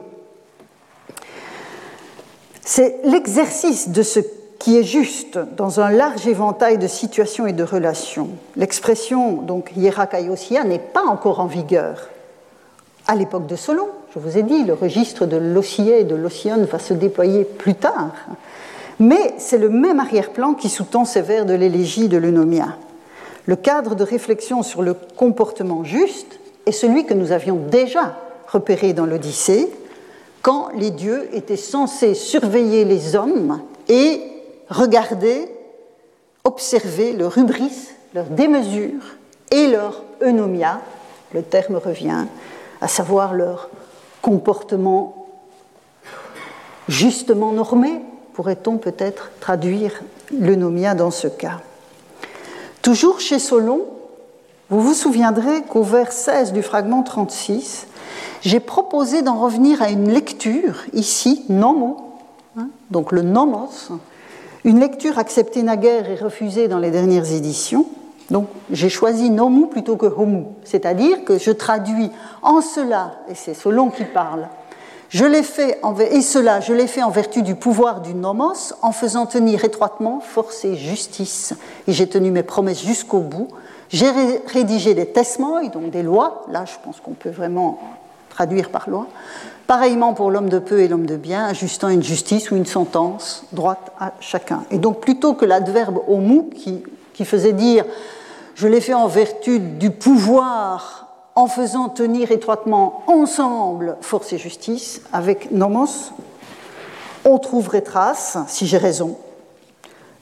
C'est 2.62 3.00
l'exercice 3.06 3.90
de 3.90 4.04
ce 4.04 4.20
qui 4.60 4.78
est 4.78 4.84
juste 4.84 5.38
dans 5.56 5.80
un 5.80 5.92
large 5.92 6.28
éventail 6.28 6.78
de 6.78 6.88
situations 6.88 7.48
et 7.48 7.54
de 7.54 7.64
relations. 7.64 8.30
L'expression 8.56 9.34
donc 9.42 9.72
hiérakaiosia 9.76 10.64
n'est 10.64 10.80
pas 10.80 11.04
encore 11.04 11.40
en 11.40 11.46
vigueur. 11.46 12.10
À 13.08 13.16
l'époque 13.16 13.48
de 13.48 13.56
Solon, 13.56 13.88
je 14.14 14.20
vous 14.20 14.38
ai 14.38 14.44
dit, 14.44 14.64
le 14.64 14.74
registre 14.74 15.26
de 15.26 15.38
l'Ossier 15.38 16.02
et 16.02 16.04
de 16.04 16.16
l'Océan 16.16 16.58
va 16.64 16.80
se 16.80 16.94
déployer 16.94 17.44
plus 17.44 17.76
tard. 17.76 18.12
Mais 19.00 19.36
c'est 19.38 19.60
le 19.60 19.70
même 19.70 20.00
arrière-plan 20.00 20.56
qui 20.56 20.70
sous-tend 20.70 21.06
ces 21.06 21.22
vers 21.22 21.46
de 21.46 21.54
l'élégie 21.54 22.10
de 22.10 22.18
l'Eunomia. 22.18 22.76
Le 23.46 23.56
cadre 23.56 23.96
de 23.96 24.04
réflexion 24.04 24.64
sur 24.64 24.82
le 24.82 24.94
comportement 24.94 25.84
juste 25.84 26.40
est 26.66 26.72
celui 26.72 27.06
que 27.06 27.14
nous 27.14 27.32
avions 27.32 27.56
déjà 27.56 28.18
repéré 28.48 28.94
dans 28.94 29.06
l'Odyssée, 29.06 29.70
quand 30.42 30.70
les 30.76 30.92
dieux 30.92 31.30
étaient 31.34 31.56
censés 31.56 32.14
surveiller 32.14 32.86
les 32.86 33.16
hommes 33.16 33.62
et 33.88 34.22
regarder, 34.70 35.50
observer 36.44 37.14
leur 37.14 37.38
hubris, 37.38 37.90
leur 38.14 38.26
démesure 38.26 39.02
et 39.52 39.68
leur 39.68 40.04
eunomia, 40.22 40.82
le 41.34 41.44
terme 41.44 41.76
revient, 41.76 42.26
à 42.82 42.88
savoir 42.88 43.34
leur 43.34 43.70
comportement 44.22 45.28
justement 46.88 47.52
normé, 47.52 48.02
pourrait-on 48.34 48.78
peut-être 48.78 49.32
traduire 49.40 50.04
le 50.32 50.56
nomia 50.56 50.96
dans 50.96 51.12
ce 51.12 51.28
cas. 51.28 51.62
Toujours 52.82 53.20
chez 53.20 53.40
Solon, 53.40 53.82
vous 54.70 54.82
vous 54.82 54.94
souviendrez 54.94 55.64
qu'au 55.64 55.84
vers 55.84 56.12
16 56.12 56.54
du 56.54 56.62
fragment 56.62 57.04
36, 57.04 57.88
j'ai 58.42 58.60
proposé 58.60 59.22
d'en 59.22 59.40
revenir 59.40 59.82
à 59.82 59.90
une 59.90 60.12
lecture, 60.12 60.84
ici, 60.94 61.46
nomo, 61.50 61.98
hein, 62.58 62.68
donc 62.92 63.12
le 63.12 63.22
nomos, 63.22 63.70
une 64.68 64.82
lecture 64.82 65.18
acceptée 65.18 65.64
naguère 65.64 66.10
et 66.10 66.16
refusée 66.16 66.68
dans 66.68 66.78
les 66.78 66.92
dernières 66.92 67.32
éditions. 67.32 67.86
Donc 68.30 68.48
j'ai 68.70 68.90
choisi 68.90 69.30
nomu 69.30 69.68
plutôt 69.68 69.96
que 69.96 70.06
homu, 70.06 70.44
c'est-à-dire 70.66 71.24
que 71.24 71.40
je 71.40 71.52
traduis 71.52 72.12
en 72.42 72.60
cela, 72.60 73.14
et 73.30 73.36
c'est 73.36 73.54
Solon 73.54 73.90
qui 73.90 74.04
parle, 74.04 74.50
je 75.10 75.24
l'ai 75.24 75.44
fait 75.44 75.80
en, 75.84 75.98
et 75.98 76.22
cela, 76.22 76.60
je 76.60 76.74
l'ai 76.74 76.88
fait 76.88 77.02
en 77.02 77.10
vertu 77.10 77.42
du 77.42 77.56
pouvoir 77.56 78.02
du 78.02 78.14
nomos, 78.14 78.74
en 78.82 78.92
faisant 78.92 79.26
tenir 79.26 79.64
étroitement 79.64 80.20
force 80.20 80.66
et 80.66 80.76
justice. 80.76 81.54
Et 81.88 81.94
j'ai 81.94 82.10
tenu 82.10 82.30
mes 82.30 82.44
promesses 82.44 82.84
jusqu'au 82.84 83.20
bout. 83.20 83.48
J'ai 83.88 84.12
rédigé 84.48 84.94
des 84.96 85.06
testaments, 85.06 85.64
donc 85.70 85.92
des 85.92 86.04
lois. 86.04 86.44
Là, 86.52 86.66
je 86.66 86.74
pense 86.84 87.00
qu'on 87.00 87.14
peut 87.14 87.30
vraiment 87.30 87.80
traduire 88.30 88.70
par 88.70 88.90
loi. 88.90 89.08
Pareillement 89.68 90.14
pour 90.14 90.32
l'homme 90.32 90.50
de 90.50 90.60
peu 90.60 90.80
et 90.80 90.88
l'homme 90.88 91.06
de 91.06 91.18
bien, 91.18 91.46
ajustant 91.46 91.90
une 91.90 92.04
justice 92.04 92.52
ou 92.52 92.56
une 92.56 92.66
sentence 92.66 93.44
droite 93.52 93.92
à 94.00 94.14
chacun. 94.22 94.64
Et 94.72 94.78
donc, 94.78 95.02
plutôt 95.02 95.34
que 95.34 95.44
l'adverbe 95.44 96.00
homu 96.08 96.50
qui, 96.50 96.84
qui 97.14 97.26
faisait 97.26 97.54
dire 97.54 97.86
je 98.56 98.68
l'ai 98.68 98.82
fait 98.82 98.96
en 98.96 99.08
vertu 99.08 99.60
du 99.60 99.92
pouvoir 99.92 101.08
en 101.36 101.46
faisant 101.46 101.90
tenir 101.90 102.32
étroitement 102.32 103.04
ensemble 103.06 103.98
force 104.02 104.34
et 104.34 104.40
justice, 104.40 105.02
avec 105.14 105.52
nomos, 105.52 106.12
on 107.24 107.38
trouverait 107.38 107.82
trace, 107.82 108.38
si 108.48 108.66
j'ai 108.66 108.80
raison, 108.80 109.18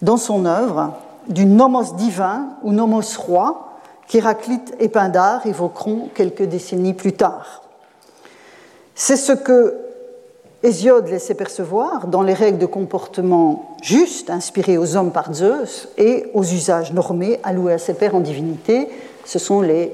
dans 0.01 0.17
son 0.17 0.45
œuvre, 0.45 0.91
du 1.29 1.45
nomos 1.45 1.93
divin 1.95 2.49
ou 2.63 2.73
nomos 2.73 3.17
roi 3.17 3.77
qu'Héraclite 4.07 4.75
et 4.79 4.89
Pindare 4.89 5.47
évoqueront 5.47 6.09
quelques 6.13 6.43
décennies 6.43 6.93
plus 6.93 7.13
tard. 7.13 7.64
C'est 8.95 9.17
ce 9.17 9.33
que 9.33 9.75
Hésiode 10.63 11.09
laissait 11.09 11.35
percevoir 11.35 12.07
dans 12.07 12.23
les 12.23 12.33
règles 12.33 12.57
de 12.57 12.65
comportement 12.65 13.75
justes 13.83 14.29
inspirées 14.29 14.77
aux 14.77 14.95
hommes 14.95 15.11
par 15.11 15.33
Zeus 15.33 15.89
et 15.97 16.25
aux 16.33 16.43
usages 16.43 16.93
normés 16.93 17.39
alloués 17.43 17.73
à 17.73 17.77
ses 17.77 17.93
pères 17.93 18.15
en 18.15 18.21
divinité. 18.21 18.87
Ce 19.25 19.37
sont 19.37 19.61
les 19.61 19.91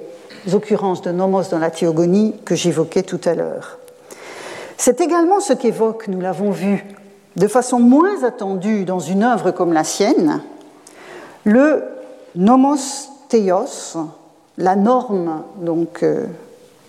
occurrences 0.53 1.01
de 1.01 1.11
nomos 1.11 1.49
dans 1.49 1.59
la 1.59 1.71
théogonie 1.71 2.35
que 2.45 2.55
j'évoquais 2.55 3.03
tout 3.03 3.19
à 3.25 3.33
l'heure. 3.33 3.79
C'est 4.77 5.01
également 5.01 5.39
ce 5.39 5.53
qu'évoque, 5.53 6.07
nous 6.07 6.21
l'avons 6.21 6.51
vu, 6.51 6.85
de 7.35 7.47
façon 7.47 7.79
moins 7.79 8.23
attendue 8.23 8.85
dans 8.85 8.99
une 8.99 9.23
œuvre 9.23 9.51
comme 9.51 9.73
la 9.73 9.83
sienne, 9.83 10.41
le 11.43 11.83
nomos 12.35 13.09
theos, 13.29 13.97
la 14.57 14.75
norme 14.75 15.43
donc 15.57 16.03
euh, 16.03 16.27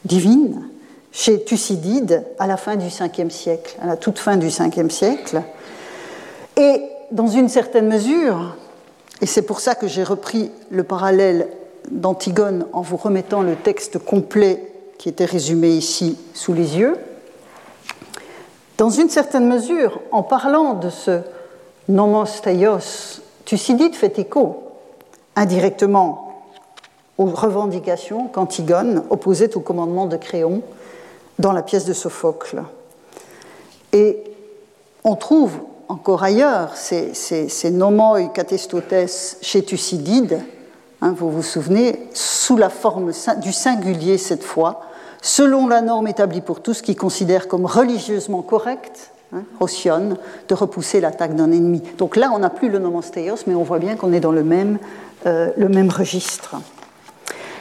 divine, 0.04 0.68
chez 1.12 1.44
Thucydide 1.44 2.24
à 2.38 2.46
la 2.46 2.56
fin 2.56 2.76
du 2.76 2.86
5e 2.86 3.30
siècle, 3.30 3.76
à 3.80 3.86
la 3.86 3.96
toute 3.96 4.18
fin 4.18 4.36
du 4.36 4.48
5e 4.48 4.90
siècle. 4.90 5.42
Et 6.56 6.82
dans 7.10 7.28
une 7.28 7.48
certaine 7.48 7.86
mesure, 7.86 8.56
et 9.20 9.26
c'est 9.26 9.42
pour 9.42 9.60
ça 9.60 9.74
que 9.74 9.86
j'ai 9.86 10.02
repris 10.02 10.50
le 10.70 10.82
parallèle 10.82 11.48
d'Antigone 11.90 12.66
en 12.72 12.80
vous 12.80 12.96
remettant 12.96 13.42
le 13.42 13.54
texte 13.54 13.98
complet 13.98 14.72
qui 14.98 15.08
était 15.08 15.26
résumé 15.26 15.68
ici 15.68 16.18
sous 16.32 16.54
les 16.54 16.78
yeux. 16.78 16.96
Dans 18.78 18.90
une 18.90 19.10
certaine 19.10 19.46
mesure, 19.46 20.00
en 20.10 20.22
parlant 20.22 20.74
de 20.74 20.90
ce 20.90 21.20
nomos 21.88 22.40
theios, 22.42 23.20
Thucydide 23.44 23.94
fait 23.94 24.18
écho 24.18 24.62
indirectement 25.36 26.32
aux 27.18 27.26
revendications 27.26 28.28
qu'Antigone 28.28 29.04
opposait 29.10 29.56
au 29.56 29.60
commandement 29.60 30.06
de 30.06 30.16
Créon 30.16 30.62
dans 31.43 31.53
la 31.53 31.62
pièce 31.62 31.84
de 31.84 31.93
Sophocle. 31.93 32.62
Et 33.93 34.22
on 35.05 35.16
trouve 35.16 35.53
encore 35.88 36.22
ailleurs 36.22 36.74
ces, 36.74 37.12
ces, 37.12 37.51
ces 37.51 37.70
nomoi 37.70 38.22
katestotes 38.28 38.95
chez 39.43 39.62
Thucydide, 39.62 40.43
Hein, 41.03 41.16
vous 41.18 41.32
vous 41.32 41.43
souvenez, 41.43 41.99
sous 42.14 42.57
la 42.57 42.70
forme 42.70 43.11
du 43.38 43.53
singulier 43.53 44.18
cette 44.18 44.45
fois, 44.45 44.82
selon 45.20 45.66
la 45.66 45.82
norme 45.82 46.07
établie 46.07 46.40
pour 46.40 46.62
tous 46.62 46.80
qui 46.80 46.95
considèrent 46.95 47.49
comme 47.49 47.66
religieusement 47.66 48.40
correct, 48.40 49.11
hein, 49.34 49.43
de 50.49 50.55
repousser 50.55 51.01
l'attaque 51.01 51.34
d'un 51.34 51.51
ennemi. 51.51 51.82
Donc 51.99 52.14
là, 52.14 52.30
on 52.32 52.38
n'a 52.38 52.51
plus 52.51 52.68
le 52.68 52.78
nomostéos, 52.78 53.34
mais 53.49 53.57
on 53.57 53.64
voit 53.64 53.80
bien 53.80 53.97
qu'on 53.97 54.12
est 54.12 54.20
dans 54.20 54.30
le 54.30 54.45
même, 54.45 54.78
euh, 55.26 55.51
le 55.57 55.68
même 55.68 55.90
registre. 55.90 56.55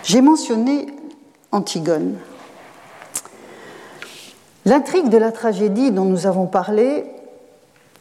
J'ai 0.04 0.22
mentionné 0.22 0.86
Antigone. 1.52 2.18
L'intrigue 4.66 5.10
de 5.10 5.18
la 5.18 5.32
tragédie 5.32 5.92
dont 5.92 6.06
nous 6.06 6.28
avons 6.28 6.46
parlé, 6.46 7.06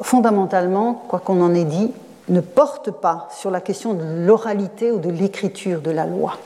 fondamentalement, 0.03 0.95
quoi 1.09 1.19
qu'on 1.19 1.41
en 1.41 1.55
ait 1.55 1.65
dit, 1.65 1.91
ne 2.29 2.41
porte 2.41 2.91
pas 2.91 3.29
sur 3.33 3.51
la 3.51 3.61
question 3.61 3.95
de 3.95 4.05
l'oralité 4.27 4.93
ou 4.93 4.99
de 4.99 5.11
l'écriture 5.11 5.81
de 5.81 5.91
la 5.91 6.07
loi, 6.07 6.37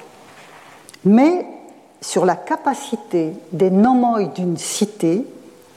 mais 1.04 1.46
sur 2.00 2.24
la 2.24 2.36
capacité 2.36 3.32
des 3.52 3.70
nomoi 3.70 4.24
d'une 4.24 4.56
cité, 4.56 5.26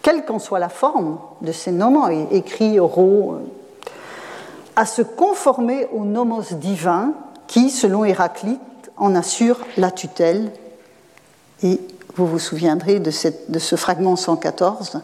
quelle 0.01 0.23
qu'en 0.25 0.39
soit 0.39 0.59
la 0.59 0.69
forme 0.69 1.17
de 1.41 1.51
ces 1.51 1.71
nomoi, 1.71 2.13
écrits, 2.31 2.79
oraux, 2.79 3.37
à 4.75 4.85
se 4.85 5.01
conformer 5.01 5.87
aux 5.91 6.05
nomos 6.05 6.53
divins 6.53 7.13
qui, 7.47 7.69
selon 7.69 8.05
Héraclite, 8.05 8.59
en 8.95 9.15
assurent 9.15 9.65
la 9.75 9.89
tutelle. 9.89 10.51
Et 11.63 11.81
vous 12.17 12.25
vous 12.25 12.39
souviendrez 12.39 12.99
de, 12.99 13.11
ce 13.11 13.75
fragment 13.75 14.15
114 14.15 15.01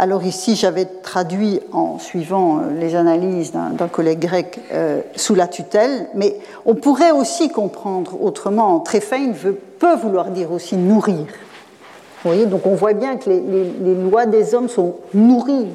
alors 0.00 0.22
ici, 0.22 0.54
j'avais 0.54 0.84
traduit 0.84 1.58
en 1.72 1.98
suivant 1.98 2.58
euh, 2.60 2.70
les 2.78 2.94
analyses 2.94 3.50
d'un 3.50 3.88
collègue 3.88 4.20
grec 4.20 4.60
euh, 4.70 5.00
sous 5.16 5.34
la 5.34 5.48
tutelle, 5.48 6.06
mais 6.14 6.36
on 6.64 6.76
pourrait 6.76 7.10
aussi 7.10 7.48
comprendre 7.48 8.22
autrement. 8.22 8.78
Tréfein 8.78 9.32
peut 9.80 9.96
vouloir 9.96 10.30
dire 10.30 10.52
aussi 10.52 10.76
nourrir. 10.76 11.26
Vous 11.26 12.30
voyez, 12.30 12.46
donc 12.46 12.64
on 12.64 12.76
voit 12.76 12.92
bien 12.92 13.16
que 13.16 13.28
les, 13.28 13.94
lois 13.96 14.26
des 14.26 14.54
hommes 14.54 14.68
sont 14.68 14.94
nourries 15.14 15.66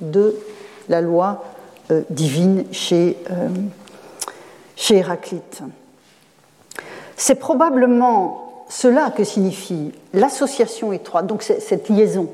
de 0.00 0.36
la 0.88 1.00
loi 1.00 1.42
euh, 1.90 2.02
divine 2.08 2.66
chez, 2.70 3.16
chez 4.76 4.98
Héraclite. 4.98 5.62
C'est 7.16 7.34
probablement 7.34 8.41
cela 8.72 9.10
que 9.10 9.22
signifie 9.22 9.92
l'association 10.14 10.92
étroite, 10.92 11.26
donc 11.26 11.42
cette 11.42 11.88
liaison 11.88 12.28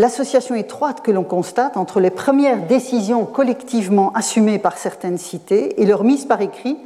l'association 0.00 0.54
étroite 0.54 1.02
que 1.02 1.10
l'on 1.10 1.24
constate 1.24 1.76
entre 1.76 2.00
les 2.00 2.08
premières 2.08 2.66
décisions 2.66 3.26
collectivement 3.26 4.12
assumées 4.14 4.58
par 4.58 4.78
certaines 4.78 5.18
cités 5.18 5.80
et 5.80 5.84
leur 5.84 6.04
mise 6.04 6.24
par 6.24 6.40
écrit 6.40 6.78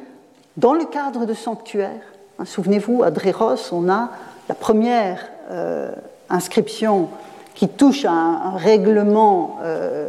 dans 0.57 0.73
le 0.73 0.85
cadre 0.85 1.25
de 1.25 1.33
sanctuaires. 1.33 2.03
Hein, 2.41 2.45
souvenez-vous, 2.45 3.05
à 3.05 3.13
Dréros, 3.13 3.71
on 3.71 3.89
a 3.89 4.11
la 4.49 4.55
première 4.57 5.29
euh, 5.51 5.93
inscription 6.29 7.09
qui 7.55 7.69
touche 7.69 8.05
à 8.05 8.11
un, 8.11 8.57
règlement 8.57 9.59
euh, 9.63 10.09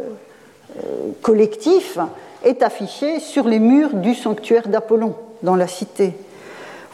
euh, 0.78 1.12
collectif 1.22 1.98
est 2.42 2.62
affichée 2.64 3.20
sur 3.20 3.46
les 3.46 3.60
murs 3.60 3.94
du 3.94 4.16
sanctuaire 4.16 4.66
d'Apollon 4.66 5.14
dans 5.44 5.54
la 5.54 5.68
cité. 5.68 6.12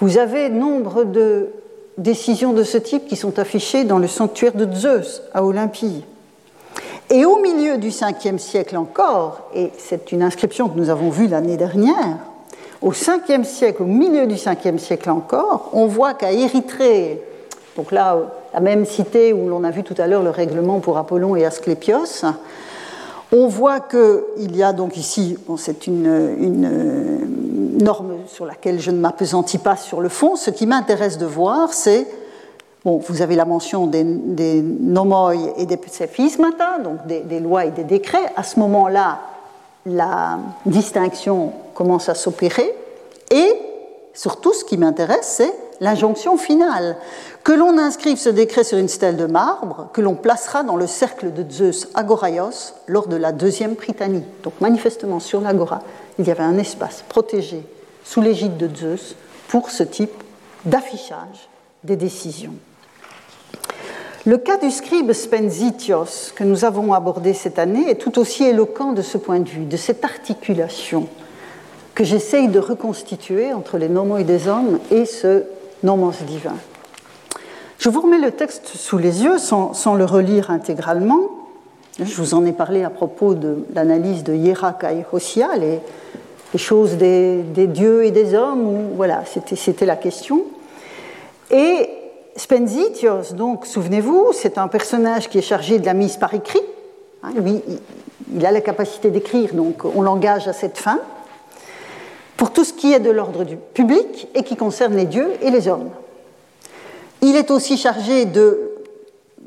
Vous 0.02 0.18
avez 0.18 0.48
nombre 0.48 1.04
de 1.04 1.50
décisions 1.96 2.52
de 2.52 2.64
ce 2.64 2.76
type 2.76 3.06
qui 3.06 3.14
sont 3.14 3.38
affichées 3.38 3.84
dans 3.84 4.00
le 4.00 4.08
sanctuaire 4.08 4.52
de 4.52 4.66
Zeus 4.74 5.22
à 5.32 5.44
Olympie. 5.44 6.02
Et 7.08 7.24
au 7.24 7.36
milieu 7.38 7.78
du 7.78 7.90
5e 7.90 8.38
siècle 8.38 8.76
encore, 8.76 9.48
et 9.54 9.70
c'est 9.78 10.10
une 10.10 10.24
inscription 10.24 10.68
que 10.68 10.76
nous 10.76 10.90
avons 10.90 11.10
vue 11.10 11.28
l'année 11.28 11.56
dernière, 11.56 12.18
au 12.80 12.90
5e 12.90 13.44
siècle, 13.44 13.84
au 13.84 13.86
milieu 13.86 14.26
du 14.26 14.34
5e 14.34 14.78
siècle 14.78 15.08
encore, 15.08 15.70
on 15.72 15.86
voit 15.86 16.14
qu'à 16.14 16.32
Érythrée, 16.32 17.22
donc 17.76 17.92
là, 17.92 18.18
la 18.52 18.58
même 18.58 18.84
cité 18.84 19.32
où 19.32 19.48
l'on 19.48 19.62
a 19.62 19.70
vu 19.70 19.84
tout 19.84 19.94
à 19.98 20.08
l'heure 20.08 20.24
le 20.24 20.30
règlement 20.30 20.80
pour 20.80 20.98
Apollon 20.98 21.36
et 21.36 21.44
Asclépios, 21.44 22.24
on 23.32 23.46
voit 23.48 23.80
qu'il 23.80 24.54
y 24.54 24.62
a 24.62 24.72
donc 24.72 24.96
ici, 24.96 25.38
c'est 25.56 25.86
une, 25.86 26.06
une, 26.38 27.78
norme 27.82 28.12
sur 28.26 28.44
laquelle 28.44 28.78
je 28.78 28.90
ne 28.90 28.98
m'apesantis 28.98 29.58
pas 29.58 29.76
sur 29.76 30.00
le 30.00 30.08
fond. 30.08 30.36
Ce 30.36 30.50
qui 30.50 30.66
m'intéresse 30.66 31.18
de 31.18 31.26
voir, 31.26 31.72
c'est, 31.72 32.06
vous 32.84 33.22
avez 33.22 33.34
la 33.34 33.46
mention 33.46 33.86
des, 33.86 34.04
des 34.04 34.60
nomoi 34.60 35.34
et 35.56 35.66
des 35.66 35.78
psephizmata, 35.78 36.78
donc 36.78 37.06
des, 37.06 37.20
des, 37.20 37.40
lois 37.40 37.64
et 37.64 37.70
des 37.70 37.84
décrets. 37.84 38.30
À 38.36 38.42
ce 38.42 38.60
moment-là, 38.60 39.20
la 39.86 40.38
distinction 40.66 41.52
commence 41.74 42.08
à 42.08 42.14
s'opérer. 42.14 42.74
Et 43.30 43.52
surtout, 44.12 44.52
ce 44.52 44.64
qui 44.64 44.76
m'intéresse, 44.76 45.34
c'est 45.38 45.54
l'injonction 45.80 46.36
finale, 46.36 46.96
que 47.44 47.52
l'on 47.52 47.78
inscrive 47.78 48.18
ce 48.18 48.28
décret 48.28 48.64
sur 48.64 48.78
une 48.78 48.88
stèle 48.88 49.16
de 49.16 49.26
marbre, 49.26 49.88
que 49.92 50.00
l'on 50.00 50.14
placera 50.14 50.62
dans 50.62 50.76
le 50.76 50.86
cercle 50.86 51.32
de 51.32 51.44
Zeus 51.50 51.88
Agoraios 51.94 52.74
lors 52.86 53.08
de 53.08 53.16
la 53.16 53.32
deuxième 53.32 53.74
Prytanie. 53.74 54.24
Donc 54.42 54.54
manifestement 54.60 55.20
sur 55.20 55.40
l'agora, 55.40 55.82
il 56.18 56.26
y 56.26 56.30
avait 56.30 56.42
un 56.42 56.58
espace 56.58 57.04
protégé 57.08 57.66
sous 58.04 58.20
l'égide 58.20 58.56
de 58.56 58.68
Zeus 58.74 59.16
pour 59.48 59.70
ce 59.70 59.82
type 59.82 60.22
d'affichage 60.64 61.48
des 61.84 61.96
décisions. 61.96 62.54
Le 64.24 64.38
cas 64.38 64.56
du 64.56 64.70
scribe 64.70 65.12
Spenzitios 65.12 66.32
que 66.36 66.44
nous 66.44 66.64
avons 66.64 66.92
abordé 66.92 67.34
cette 67.34 67.58
année 67.58 67.90
est 67.90 67.96
tout 67.96 68.20
aussi 68.20 68.44
éloquent 68.44 68.92
de 68.92 69.02
ce 69.02 69.18
point 69.18 69.40
de 69.40 69.48
vue, 69.48 69.64
de 69.64 69.76
cette 69.76 70.04
articulation 70.04 71.08
que 71.94 72.04
j'essaye 72.04 72.48
de 72.48 72.58
reconstituer 72.58 73.52
entre 73.52 73.78
les 73.78 73.88
nomoi 73.88 74.22
des 74.22 74.48
hommes 74.48 74.78
et 74.90 75.04
ce 75.04 75.44
nomos 75.82 76.12
divin. 76.26 76.54
Je 77.78 77.88
vous 77.88 78.00
remets 78.00 78.18
le 78.18 78.30
texte 78.30 78.68
sous 78.68 78.98
les 78.98 79.24
yeux 79.24 79.38
sans, 79.38 79.94
le 79.94 80.04
relire 80.04 80.50
intégralement. 80.50 81.22
Je 81.98 82.14
vous 82.14 82.34
en 82.34 82.44
ai 82.46 82.52
parlé 82.52 82.84
à 82.84 82.90
propos 82.90 83.34
de 83.34 83.66
l'analyse 83.74 84.22
de 84.22 84.34
Hierak 84.34 84.84
et 84.84 85.04
Hosia, 85.12 85.48
les, 85.56 85.80
choses 86.56 86.96
des, 86.96 87.42
dieux 87.66 88.04
et 88.04 88.10
des 88.10 88.34
hommes, 88.34 88.90
voilà, 88.94 89.24
c'était 89.26 89.86
la 89.86 89.96
question. 89.96 90.42
Et 91.50 91.88
Spenzitios, 92.36 93.34
donc, 93.34 93.66
souvenez-vous, 93.66 94.28
c'est 94.32 94.58
un 94.58 94.68
personnage 94.68 95.28
qui 95.28 95.38
est 95.38 95.42
chargé 95.42 95.78
de 95.78 95.86
la 95.86 95.94
mise 95.94 96.16
par 96.16 96.32
écrit. 96.34 96.62
Hein, 97.22 97.32
lui, 97.36 97.60
il 98.34 98.46
a 98.46 98.52
la 98.52 98.60
capacité 98.60 99.10
d'écrire, 99.10 99.54
donc 99.54 99.84
on 99.84 100.02
l'engage 100.02 100.48
à 100.48 100.52
cette 100.52 100.78
fin 100.78 101.00
pour 102.42 102.52
tout 102.52 102.64
ce 102.64 102.72
qui 102.72 102.92
est 102.92 102.98
de 102.98 103.12
l'ordre 103.12 103.44
du 103.44 103.56
public 103.56 104.26
et 104.34 104.42
qui 104.42 104.56
concerne 104.56 104.96
les 104.96 105.04
dieux 105.04 105.30
et 105.42 105.52
les 105.52 105.68
hommes. 105.68 105.90
Il 107.20 107.36
est 107.36 107.52
aussi 107.52 107.76
chargé 107.76 108.24
de 108.24 108.72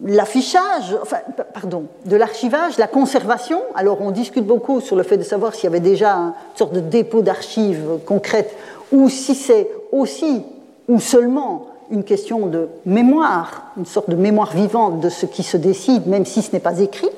l'affichage, 0.06 0.96
enfin, 1.02 1.18
pardon, 1.54 1.88
de 2.06 2.16
l'archivage, 2.16 2.78
la 2.78 2.88
conservation. 2.88 3.62
Alors 3.76 4.00
on 4.00 4.12
discute 4.12 4.46
beaucoup 4.46 4.80
sur 4.80 4.96
le 4.96 5.04
fait 5.04 5.18
de 5.18 5.24
savoir 5.24 5.56
s'il 5.56 5.66
y 5.66 5.68
avait 5.68 5.82
déjà 5.82 6.14
une 6.14 6.34
sorte 6.56 6.72
de 6.72 6.80
dépôt 6.80 7.22
d'archives 7.22 8.00
concrètes 8.06 8.56
ou 8.94 9.10
si 9.10 9.36
c'est 9.36 9.70
aussi 9.92 10.44
ou 10.88 11.02
seulement 11.02 11.68
une 11.92 12.06
question 12.06 12.46
de 12.46 12.70
mémoire, 12.86 13.74
une 13.76 13.86
sorte 13.86 14.10
de 14.10 14.16
mémoire 14.16 14.54
vivante 14.54 15.02
de 15.02 15.10
ce 15.10 15.26
qui 15.26 15.44
se 15.44 15.58
décide, 15.58 16.08
même 16.08 16.26
si 16.26 16.42
ce 16.42 16.54
n'est 16.54 16.62
pas 16.62 16.80
écrit. 16.80 17.10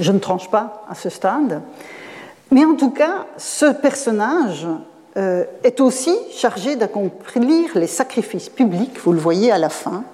Je 0.00 0.10
ne 0.10 0.18
tranche 0.18 0.50
pas 0.50 0.82
à 0.90 0.96
ce 0.96 1.10
stade. 1.10 1.62
Mais 2.50 2.64
en 2.64 2.74
tout 2.74 2.90
cas, 2.90 3.26
ce 3.36 3.66
personnage 3.72 4.66
euh, 5.16 5.44
est 5.64 5.80
aussi 5.80 6.16
chargé 6.32 6.76
d'accomplir 6.76 7.76
les 7.76 7.86
sacrifices 7.86 8.48
publics, 8.48 8.98
vous 9.04 9.12
le 9.12 9.18
voyez 9.18 9.50
à 9.50 9.58
la 9.58 9.68
fin. 9.68 10.04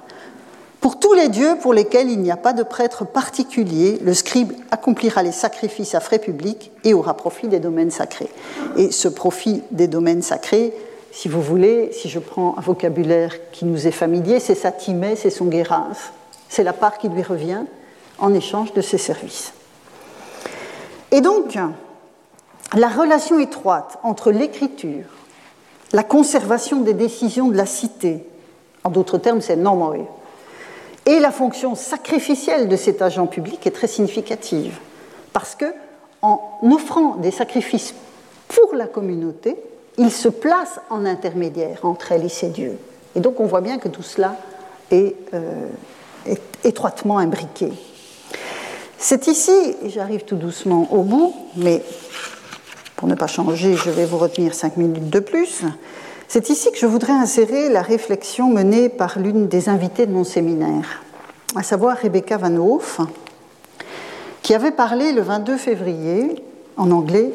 Pour 0.81 0.99
tous 0.99 1.15
les 1.15 1.29
dieux 1.29 1.57
pour 1.63 1.73
lesquels 1.73 2.11
il 2.11 2.21
n'y 2.21 2.31
a 2.31 2.37
pas 2.37 2.53
de 2.53 2.63
prêtre 2.63 3.07
particulier, 3.07 3.99
le 4.03 4.13
scribe 4.13 4.53
accomplira 4.71 5.23
les 5.23 5.33
sacrifices 5.33 5.95
à 5.95 6.01
frais 6.01 6.19
publics 6.19 6.73
et 6.85 6.93
aura 6.93 7.17
profit 7.17 7.49
des 7.49 7.61
domaines 7.61 7.91
sacrés. 7.91 8.29
Et 8.77 8.91
ce 8.91 9.09
profit 9.09 9.63
des 9.71 9.89
domaines 9.89 10.21
sacrés, 10.21 10.75
si 11.11 11.29
vous 11.29 11.41
voulez, 11.41 11.91
si 11.93 12.09
je 12.09 12.19
prends 12.19 12.57
un 12.59 12.61
vocabulaire 12.61 13.33
qui 13.53 13.65
nous 13.65 13.87
est 13.87 13.93
familier, 13.93 14.41
c'est 14.41 14.55
sa 14.55 14.73
timée, 14.73 15.17
c'est 15.17 15.31
son 15.31 15.47
guérin. 15.47 15.89
C'est 16.49 16.65
la 16.65 16.73
part 16.73 16.99
qui 16.99 17.09
lui 17.09 17.23
revient 17.23 17.63
en 18.19 18.35
échange 18.35 18.75
de 18.75 18.81
ses 18.81 18.99
services. 18.99 19.53
Et 21.13 21.21
donc, 21.21 21.57
la 22.77 22.89
relation 22.89 23.39
étroite 23.39 23.99
entre 24.03 24.31
l'écriture, 24.31 25.05
la 25.93 26.03
conservation 26.03 26.81
des 26.81 26.95
décisions 26.95 27.49
de 27.49 27.57
la 27.57 27.67
cité, 27.67 28.27
en 28.83 28.91
d'autres 28.91 29.19
termes 29.19 29.41
c'est 29.41 29.57
non 29.57 29.93
et 31.07 31.21
la 31.21 31.31
fonction 31.31 31.75
sacrificielle 31.75 32.69
de 32.69 32.77
cet 32.77 33.03
agent 33.03 33.27
public 33.27 33.67
est 33.67 33.71
très 33.71 33.87
significative, 33.87 34.79
parce 35.33 35.55
que 35.55 35.67
en 36.23 36.41
offrant 36.63 37.17
des 37.17 37.31
sacrifices 37.31 37.95
pour 38.49 38.75
la 38.75 38.87
communauté, 38.87 39.57
il 39.99 40.11
se 40.11 40.29
place 40.29 40.81
en 40.89 41.05
intermédiaire 41.05 41.81
entre 41.83 42.13
elle 42.13 42.25
et 42.25 42.31
ses 42.31 42.49
dieux. 42.49 42.79
Et 43.15 43.21
donc 43.21 43.41
on 43.41 43.47
voit 43.47 43.61
bien 43.61 43.79
que 43.79 43.89
tout 43.89 44.03
cela 44.03 44.37
est, 44.91 45.15
euh, 45.35 45.69
est 46.27 46.41
étroitement 46.65 47.19
imbriqué. 47.19 47.71
C'est 48.99 49.27
ici, 49.27 49.77
et 49.83 49.91
j'arrive 49.91 50.25
tout 50.25 50.37
doucement 50.37 50.89
au 50.91 51.03
bout, 51.03 51.35
mais 51.57 51.83
pour 53.05 53.11
ne 53.11 53.17
pas 53.17 53.27
changer, 53.27 53.77
je 53.77 53.91
vais 53.91 54.07
vous 54.07 54.17
retenir 54.17 54.55
cinq 54.55 54.79
minutes 54.79 55.11
de 55.11 55.21
plus. 55.21 55.63
C'est 56.27 56.49
ici 56.49 56.73
que 56.73 56.79
je 56.79 56.87
voudrais 56.87 57.13
insérer 57.13 57.69
la 57.69 57.83
réflexion 57.83 58.49
menée 58.49 58.89
par 58.89 59.19
l'une 59.19 59.47
des 59.47 59.69
invitées 59.69 60.07
de 60.07 60.11
mon 60.11 60.25
séminaire, 60.25 61.03
à 61.55 61.63
savoir 61.63 61.99
Rebecca 61.99 62.39
Van 62.39 62.57
Hoof, 62.57 63.03
qui 64.41 64.55
avait 64.55 64.71
parlé 64.71 65.13
le 65.13 65.21
22 65.21 65.59
février, 65.59 66.43
en 66.79 66.91
anglais, 66.91 67.35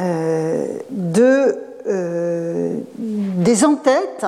euh, 0.00 0.66
de, 0.90 1.58
euh, 1.86 2.80
des 2.98 3.64
entêtes, 3.64 4.26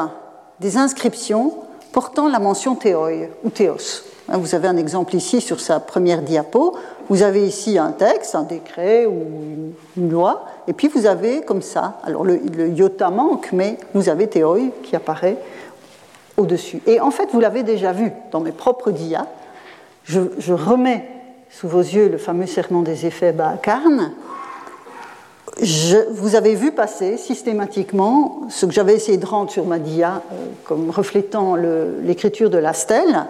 des 0.61 0.77
inscriptions 0.77 1.53
portant 1.91 2.29
la 2.29 2.39
mention 2.39 2.77
théoi 2.77 3.11
ou 3.43 3.51
théos. 3.51 4.05
Hein, 4.29 4.39
vous 4.39 4.55
avez 4.55 4.69
un 4.69 4.77
exemple 4.77 5.17
ici 5.17 5.41
sur 5.41 5.59
sa 5.59 5.81
première 5.81 6.23
diapo. 6.23 6.77
Vous 7.09 7.23
avez 7.23 7.47
ici 7.47 7.79
un 7.79 7.93
texte, 7.93 8.35
un 8.35 8.43
décret 8.43 9.07
ou 9.07 9.73
une 9.97 10.11
loi, 10.11 10.45
et 10.67 10.73
puis 10.73 10.89
vous 10.89 11.07
avez 11.07 11.43
comme 11.43 11.63
ça, 11.63 11.99
alors 12.03 12.25
le, 12.25 12.41
iota 12.69 13.11
manque, 13.11 13.51
mais 13.53 13.79
vous 13.95 14.09
avez 14.09 14.27
théoi 14.27 14.59
qui 14.83 14.97
apparaît 14.97 15.37
au-dessus. 16.37 16.83
Et 16.87 17.01
en 17.01 17.11
fait, 17.11 17.29
vous 17.33 17.41
l'avez 17.41 17.63
déjà 17.63 17.93
vu 17.93 18.11
dans 18.33 18.41
mes 18.41 18.53
propres 18.53 18.91
dias. 18.91 19.27
Je, 20.05 20.53
remets 20.53 21.09
sous 21.51 21.69
vos 21.69 21.81
yeux 21.81 22.09
le 22.09 22.19
fameux 22.19 22.47
serment 22.47 22.83
des 22.83 23.07
effets 23.07 23.33
Baakarn. 23.33 24.13
vous 26.11 26.35
avez 26.35 26.55
vu 26.55 26.73
passer 26.73 27.17
systématiquement 27.17 28.41
ce 28.49 28.67
que 28.67 28.73
j'avais 28.73 28.95
essayé 28.95 29.17
de 29.17 29.27
rendre 29.27 29.51
sur 29.51 29.65
ma 29.65 29.79
dia 29.79 30.23
euh, 30.33 30.47
comme 30.65 30.91
reflétant 30.91 31.57
l'écriture 31.57 32.51
de 32.51 32.59
la 32.59 32.73
stèle, 32.73 33.27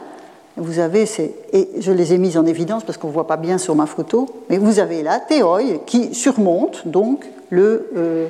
vous 0.57 0.79
avez 0.79 1.05
et 1.53 1.69
je 1.79 1.93
les 1.93 2.15
ai 2.15 2.19
mises 2.19 2.39
en 2.39 2.47
évidence 2.47 2.85
parce 2.85 2.99
qu'on 2.99 3.09
ne 3.09 3.13
voit 3.13 3.27
pas 3.27 3.37
bien 3.37 3.59
sur 3.59 3.75
ma 3.75 3.87
photo, 3.87 4.27
mais 4.49 4.59
vous 4.59 4.79
avez 4.79 5.03
là 5.03 5.21
Théoi 5.21 5.61
qui 5.87 6.15
surmonte 6.15 6.89
donc 6.89 7.27
le, 7.51 7.91
euh, 7.97 8.27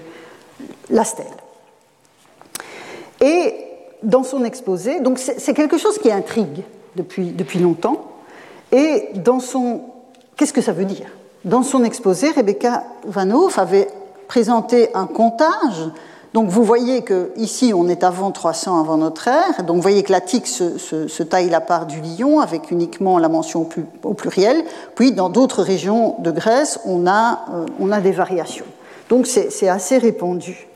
la 0.90 1.04
stèle. 1.04 1.26
Et 3.20 3.54
dans 4.02 4.24
son 4.24 4.44
exposé, 4.44 5.00
donc 5.00 5.18
c'est 5.18 5.54
quelque 5.54 5.78
chose 5.78 5.98
qui 5.98 6.10
intrigue 6.10 6.62
depuis, 6.96 7.30
depuis 7.30 7.58
longtemps, 7.58 8.04
et 8.72 9.08
dans 9.14 9.40
son. 9.40 9.82
Qu'est-ce 10.36 10.52
que 10.52 10.60
ça 10.60 10.72
veut 10.72 10.84
dire? 10.84 11.06
Dans 11.44 11.62
son 11.62 11.84
exposé, 11.84 12.30
Rebecca 12.30 12.84
Van 13.06 13.30
Hoof 13.30 13.58
avait 13.58 13.88
présenté 14.26 14.88
un 14.94 15.06
comptage 15.06 15.90
donc 16.36 16.50
vous 16.50 16.64
voyez 16.64 17.00
que 17.00 17.30
ici 17.36 17.72
on 17.74 17.88
est 17.88 18.04
avant 18.04 18.30
300 18.30 18.78
avant 18.78 18.98
notre 18.98 19.26
ère, 19.26 19.64
donc 19.64 19.76
vous 19.76 19.82
voyez 19.82 20.02
que 20.02 20.12
la 20.12 20.20
tique 20.20 20.46
se, 20.46 21.22
taille 21.22 21.48
la 21.48 21.62
part 21.62 21.86
du 21.86 22.02
lion 22.02 22.40
avec 22.40 22.70
uniquement 22.70 23.18
la 23.18 23.30
mention 23.30 23.66
au 24.02 24.12
pluriel, 24.12 24.62
puis 24.94 25.12
dans 25.12 25.30
d'autres 25.30 25.62
régions 25.62 26.16
de 26.18 26.30
Grèce 26.30 26.78
on 26.84 27.06
a, 27.06 27.46
euh, 27.80 27.90
a 27.90 28.00
des 28.02 28.12
variations. 28.12 28.66
Donc 29.08 29.26
c'est 29.26 29.68
assez 29.70 29.96
répandu. 29.96 30.68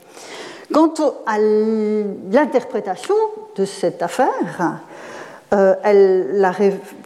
Quant 0.73 0.95
à 1.27 1.37
l'interprétation 1.37 3.13
de 3.55 3.63
cette 3.63 4.01
affaire, 4.01 4.79
euh, 5.53 5.75
elle 5.83 6.51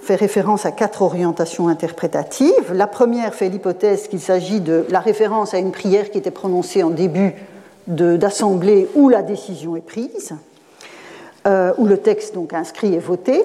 fait 0.01 0.15
référence 0.15 0.65
à 0.65 0.71
quatre 0.71 1.01
orientations 1.01 1.67
interprétatives. 1.67 2.71
La 2.73 2.87
première 2.87 3.33
fait 3.33 3.49
l'hypothèse 3.49 4.07
qu'il 4.07 4.21
s'agit 4.21 4.61
de 4.61 4.85
la 4.87 5.01
référence 5.01 5.53
à 5.53 5.57
une 5.57 5.73
prière 5.73 6.09
qui 6.09 6.19
était 6.19 6.31
prononcée 6.31 6.83
en 6.83 6.89
début 6.89 7.35
d'assemblée 7.87 8.87
où 8.95 9.09
la 9.09 9.21
décision 9.21 9.75
est 9.75 9.81
prise, 9.81 10.33
euh, 11.47 11.73
où 11.77 11.85
le 11.85 11.97
texte 11.97 12.33
donc 12.33 12.53
inscrit 12.53 12.95
est 12.95 12.99
voté. 12.99 13.43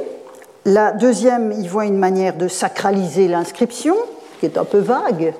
La 0.64 0.92
deuxième, 0.92 1.52
il 1.52 1.68
voit 1.68 1.86
une 1.86 1.98
manière 1.98 2.36
de 2.36 2.48
sacraliser 2.48 3.28
l'inscription, 3.28 3.96
qui 4.38 4.46
est 4.46 4.58
un 4.58 4.64
peu 4.64 4.78
vague. 4.78 5.34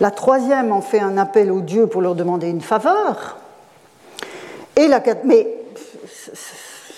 La 0.00 0.10
troisième 0.10 0.72
en 0.72 0.80
fait 0.80 1.00
un 1.00 1.18
appel 1.18 1.52
aux 1.52 1.60
dieux 1.60 1.86
pour 1.86 2.02
leur 2.02 2.14
demander 2.14 2.48
une 2.48 2.60
faveur. 2.60 3.38
Et 4.76 4.88
la, 4.88 5.00
mais 5.24 5.46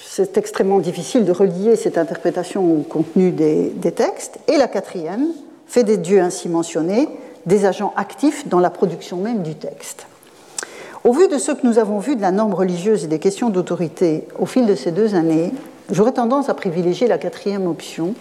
c'est 0.07 0.39
extrêmement 0.39 0.79
difficile 0.79 1.27
de 1.27 1.33
relier 1.33 1.77
cette 1.77 1.99
interprétation 1.99 2.65
au 2.65 2.83
contenu 2.83 3.33
des 3.33 3.93
textes. 3.93 4.39
Et 4.49 4.57
la 4.57 4.67
quatrième 4.67 5.27
fait 5.67 5.85
des 5.85 5.99
dieux 5.99 6.21
ainsi 6.21 6.49
mentionnés 6.49 7.09
des 7.45 7.65
agents 7.65 7.93
actifs 7.97 8.49
dans 8.49 8.61
la 8.61 8.71
production 8.71 9.19
même 9.19 9.43
du 9.43 9.55
texte. 9.55 10.06
Au 11.07 11.13
vu 11.13 11.29
de 11.29 11.39
ce 11.39 11.53
que 11.53 11.65
nous 11.65 11.79
avons 11.79 12.01
vu 12.01 12.17
de 12.17 12.21
la 12.21 12.33
norme 12.33 12.53
religieuse 12.53 13.05
et 13.05 13.07
des 13.07 13.21
questions 13.21 13.49
d'autorité 13.49 14.27
au 14.41 14.45
fil 14.45 14.67
de 14.67 14.75
ces 14.75 14.91
deux 14.91 15.15
années, 15.15 15.53
j'aurais 15.89 16.11
tendance 16.11 16.49
à 16.49 16.55
privilégier 16.55 17.07
la 17.07 17.17
quatrième 17.17 17.69
option, 17.69 18.17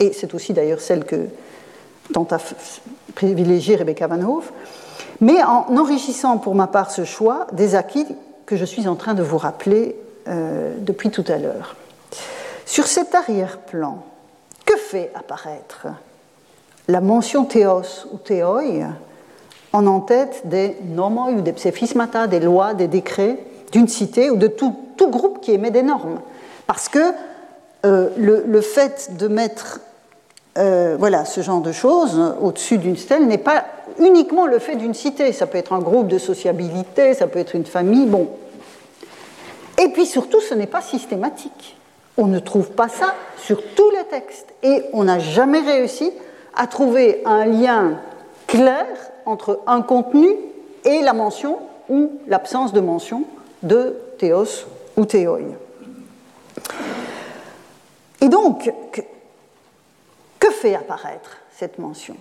et 0.00 0.12
c'est 0.12 0.34
aussi 0.34 0.52
d'ailleurs 0.52 0.80
celle 0.80 1.06
que 1.06 1.28
tente 2.12 2.34
à 2.34 2.38
privilégier 3.14 3.76
Rebecca 3.76 4.06
Van 4.06 4.20
Hoof, 4.20 4.52
mais 5.22 5.42
en 5.42 5.64
enrichissant 5.78 6.36
pour 6.36 6.54
ma 6.54 6.66
part 6.66 6.90
ce 6.90 7.04
choix 7.04 7.46
des 7.52 7.74
acquis 7.74 8.04
que 8.44 8.56
je 8.56 8.66
suis 8.66 8.86
en 8.86 8.96
train 8.96 9.14
de 9.14 9.22
vous 9.22 9.38
rappeler 9.38 9.96
euh, 10.28 10.74
depuis 10.78 11.08
tout 11.08 11.24
à 11.28 11.38
l'heure. 11.38 11.74
Sur 12.66 12.86
cet 12.86 13.14
arrière-plan, 13.14 14.04
que 14.66 14.76
fait 14.76 15.10
apparaître 15.14 15.86
la 16.86 17.00
mention 17.00 17.46
théos 17.46 18.06
ou 18.12 18.18
théoi 18.18 18.62
en 19.76 19.86
en-tête 19.86 20.42
des 20.44 20.74
nomoi 20.94 21.28
ou 21.28 21.42
des 21.42 21.52
psephismata, 21.52 22.26
des 22.26 22.40
lois, 22.40 22.72
des 22.72 22.88
décrets 22.88 23.38
d'une 23.72 23.88
cité 23.88 24.30
ou 24.30 24.36
de 24.36 24.46
tout, 24.46 24.74
groupe 24.98 25.40
qui 25.40 25.52
émet 25.52 25.70
des 25.70 25.82
normes 25.82 26.20
Parce 26.66 26.88
que 26.88 27.12
euh, 27.84 28.08
le, 28.16 28.60
fait 28.62 29.16
de 29.18 29.28
mettre 29.28 29.80
euh, 30.56 30.96
voilà, 30.98 31.26
ce 31.26 31.42
genre 31.42 31.60
de 31.60 31.72
choses 31.72 32.18
au-dessus 32.40 32.78
d'une 32.78 32.96
stèle 32.96 33.26
n'est 33.26 33.36
pas 33.36 33.66
uniquement 33.98 34.46
le 34.46 34.58
fait 34.58 34.76
d'une 34.76 34.94
cité. 34.94 35.32
Ça 35.32 35.46
peut 35.46 35.58
être 35.58 35.74
un 35.74 35.80
groupe 35.80 36.08
de 36.08 36.18
sociabilité, 36.18 37.12
ça 37.12 37.26
peut 37.26 37.38
être 37.38 37.54
une 37.54 37.66
famille, 37.66 38.06
bon. 38.06 38.28
Et 39.78 39.90
puis 39.90 40.06
surtout, 40.06 40.40
ce 40.40 40.54
n'est 40.54 40.66
pas 40.66 40.80
systématique. 40.80 41.76
On 42.16 42.26
ne 42.26 42.38
trouve 42.38 42.70
pas 42.70 42.88
ça 42.88 43.14
sur 43.36 43.62
tous 43.74 43.90
les 43.90 44.04
textes. 44.04 44.48
Et 44.62 44.84
on 44.94 45.04
n'a 45.04 45.18
jamais 45.18 45.60
réussi 45.60 46.10
à 46.56 46.66
trouver 46.66 47.20
un 47.26 47.44
lien 47.44 47.98
clair 48.46 48.86
entre 49.24 49.60
un 49.66 49.82
contenu 49.82 50.28
et 50.84 51.02
la 51.02 51.12
mention 51.12 51.58
ou 51.88 52.12
l'absence 52.26 52.72
de 52.72 52.80
mention 52.80 53.24
de 53.62 53.96
théos 54.18 54.66
ou 54.96 55.04
théoi. 55.04 55.40
Et 58.20 58.28
donc, 58.28 58.72
que 60.38 60.50
fait 60.50 60.74
apparaître 60.74 61.38
cette 61.56 61.78
mention? 61.78 62.16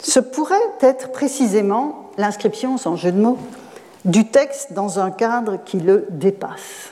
Ce 0.00 0.20
pourrait 0.20 0.56
être 0.80 1.12
précisément 1.12 2.10
l'inscription, 2.16 2.76
sans 2.76 2.96
jeu 2.96 3.12
de 3.12 3.20
mots, 3.20 3.38
du 4.04 4.28
texte 4.28 4.72
dans 4.72 4.98
un 4.98 5.10
cadre 5.10 5.58
qui 5.64 5.78
le 5.78 6.06
dépasse 6.10 6.90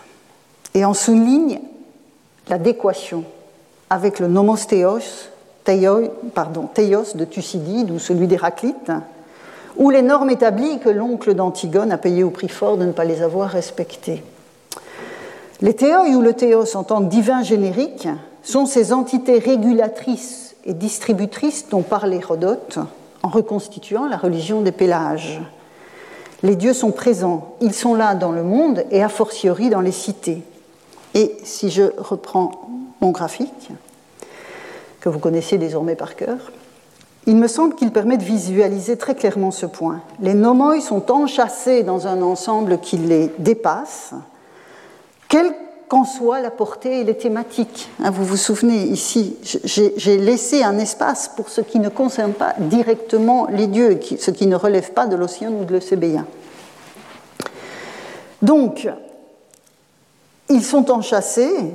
et 0.74 0.84
en 0.84 0.94
souligne 0.94 1.60
l'adéquation 2.48 3.24
avec 3.88 4.20
le 4.20 4.28
nomos 4.28 4.56
théos, 4.56 5.28
théos 6.74 7.14
de 7.14 7.24
Thucydide 7.24 7.90
ou 7.90 7.98
celui 7.98 8.26
d'Héraclite, 8.26 8.92
ou 9.76 9.90
les 9.90 10.02
normes 10.02 10.30
établies 10.30 10.78
que 10.78 10.88
l'oncle 10.88 11.34
d'Antigone 11.34 11.92
a 11.92 11.98
payé 11.98 12.24
au 12.24 12.30
prix 12.30 12.48
fort 12.48 12.76
de 12.76 12.84
ne 12.84 12.92
pas 12.92 13.04
les 13.04 13.22
avoir 13.22 13.50
respectées. 13.50 14.22
Les 15.60 15.74
théoi 15.74 16.08
ou 16.08 16.22
le 16.22 16.32
théos 16.32 16.76
en 16.76 16.84
tant 16.84 17.02
que 17.02 17.10
divin 17.10 17.42
générique 17.42 18.08
sont 18.42 18.66
ces 18.66 18.92
entités 18.92 19.38
régulatrices 19.38 20.56
et 20.64 20.72
distributrices 20.72 21.68
dont 21.68 21.82
parle 21.82 22.14
Hérodote 22.14 22.78
en 23.22 23.28
reconstituant 23.28 24.06
la 24.06 24.16
religion 24.16 24.62
des 24.62 24.72
Pélages. 24.72 25.40
Les 26.42 26.56
dieux 26.56 26.72
sont 26.72 26.90
présents, 26.90 27.54
ils 27.60 27.74
sont 27.74 27.94
là 27.94 28.14
dans 28.14 28.32
le 28.32 28.42
monde 28.42 28.84
et 28.90 29.02
a 29.02 29.10
fortiori 29.10 29.68
dans 29.68 29.82
les 29.82 29.92
cités. 29.92 30.42
Et 31.14 31.36
si 31.44 31.70
je 31.70 31.84
reprends 31.98 32.52
mon 33.00 33.10
graphique, 33.10 33.70
que 35.00 35.08
vous 35.08 35.18
connaissez 35.18 35.58
désormais 35.58 35.96
par 35.96 36.16
cœur, 36.16 36.38
il 37.26 37.36
me 37.36 37.48
semble 37.48 37.74
qu'il 37.74 37.90
permet 37.90 38.16
de 38.16 38.24
visualiser 38.24 38.96
très 38.96 39.14
clairement 39.14 39.50
ce 39.50 39.66
point. 39.66 40.00
Les 40.20 40.34
nomoi 40.34 40.80
sont 40.80 41.10
enchâssés 41.12 41.82
dans 41.82 42.06
un 42.06 42.22
ensemble 42.22 42.78
qui 42.78 42.96
les 42.96 43.30
dépasse, 43.38 44.12
quelle 45.28 45.52
qu'en 45.88 46.04
soit 46.04 46.40
la 46.40 46.52
portée 46.52 47.00
et 47.00 47.04
les 47.04 47.16
thématiques. 47.16 47.90
Hein, 48.02 48.10
vous 48.10 48.24
vous 48.24 48.36
souvenez, 48.36 48.84
ici, 48.84 49.36
j'ai 49.64 50.18
laissé 50.18 50.62
un 50.62 50.78
espace 50.78 51.28
pour 51.28 51.48
ce 51.48 51.60
qui 51.60 51.80
ne 51.80 51.88
concerne 51.88 52.32
pas 52.32 52.54
directement 52.58 53.48
les 53.50 53.66
dieux, 53.66 53.98
ce 54.18 54.30
qui 54.30 54.46
ne 54.46 54.54
relève 54.54 54.92
pas 54.92 55.08
de 55.08 55.16
l'océan 55.16 55.50
ou 55.50 55.64
de 55.64 55.72
l'Eusébéen. 55.72 56.26
Donc, 58.40 58.88
ils 60.48 60.62
sont 60.62 60.92
enchâssés, 60.92 61.74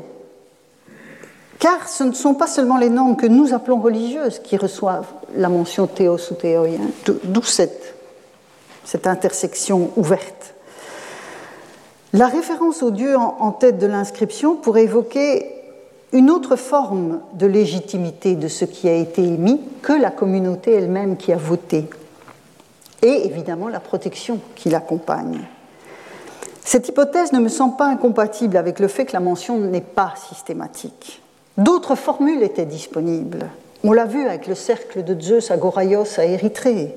car 1.66 1.90
ce 1.90 2.04
ne 2.04 2.12
sont 2.12 2.36
pas 2.36 2.46
seulement 2.46 2.78
les 2.78 2.92
normes 2.92 3.16
que 3.16 3.26
nous 3.26 3.56
appelons 3.56 3.82
religieuses 3.82 4.38
qui 4.38 4.56
reçoivent 4.56 5.08
la 5.36 5.50
mention 5.50 5.88
théos 5.88 6.20
ou 6.30 6.36
théoïen, 6.36 6.92
d'où 7.24 7.42
cette, 7.42 7.96
cette 8.84 9.08
intersection 9.08 9.90
ouverte. 9.96 10.54
La 12.14 12.28
référence 12.28 12.84
au 12.84 12.92
Dieu 12.92 13.18
en 13.18 13.52
tête 13.52 13.80
de 13.80 13.88
l'inscription 13.88 14.58
pourrait 14.58 14.84
évoquer 14.84 15.56
une 16.14 16.30
autre 16.30 16.56
forme 16.56 17.22
de 17.34 17.48
légitimité 17.48 18.36
de 18.36 18.48
ce 18.48 18.66
qui 18.66 18.88
a 18.88 18.94
été 18.94 19.24
émis 19.24 19.60
que 19.82 19.94
la 19.94 20.12
communauté 20.12 20.72
elle-même 20.72 21.18
qui 21.18 21.34
a 21.34 21.38
voté, 21.38 21.90
et 23.02 23.26
évidemment 23.26 23.70
la 23.70 23.80
protection 23.80 24.40
qui 24.54 24.70
l'accompagne. 24.70 25.40
Cette 26.64 26.88
hypothèse 26.90 27.32
ne 27.34 27.40
me 27.40 27.50
semble 27.50 27.76
pas 27.76 27.88
incompatible 27.88 28.56
avec 28.56 28.80
le 28.80 28.88
fait 28.88 29.06
que 29.06 29.14
la 29.14 29.20
mention 29.20 29.58
n'est 29.58 29.82
pas 29.82 30.14
systématique. 30.30 31.24
D'autres 31.58 31.96
formules 31.96 32.44
étaient 32.44 32.66
disponibles. 32.66 33.50
On 33.84 33.94
l'a 33.94 34.06
vu 34.06 34.28
avec 34.28 34.48
le 34.48 34.56
cercle 34.56 35.04
de 35.04 35.20
Zeus 35.20 35.52
à 35.52 35.58
Goraios 35.58 36.20
à 36.20 36.26
Érythrée. 36.26 36.96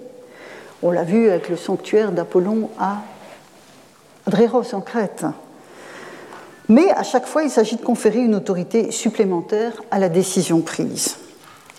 On 0.82 0.90
l'a 0.90 1.04
vu 1.04 1.30
avec 1.30 1.48
le 1.48 1.56
sanctuaire 1.56 2.12
d'Apollon 2.12 2.70
à 2.78 2.98
Dréros 4.26 4.74
en 4.74 4.80
Crète. 4.80 5.24
Mais 6.68 6.90
à 6.90 7.02
chaque 7.02 7.26
fois, 7.26 7.44
il 7.44 7.50
s'agit 7.50 7.76
de 7.76 7.84
conférer 7.84 8.18
une 8.18 8.34
autorité 8.34 8.90
supplémentaire 8.90 9.72
à 9.90 9.98
la 9.98 10.08
décision 10.08 10.60
prise. 10.60 11.16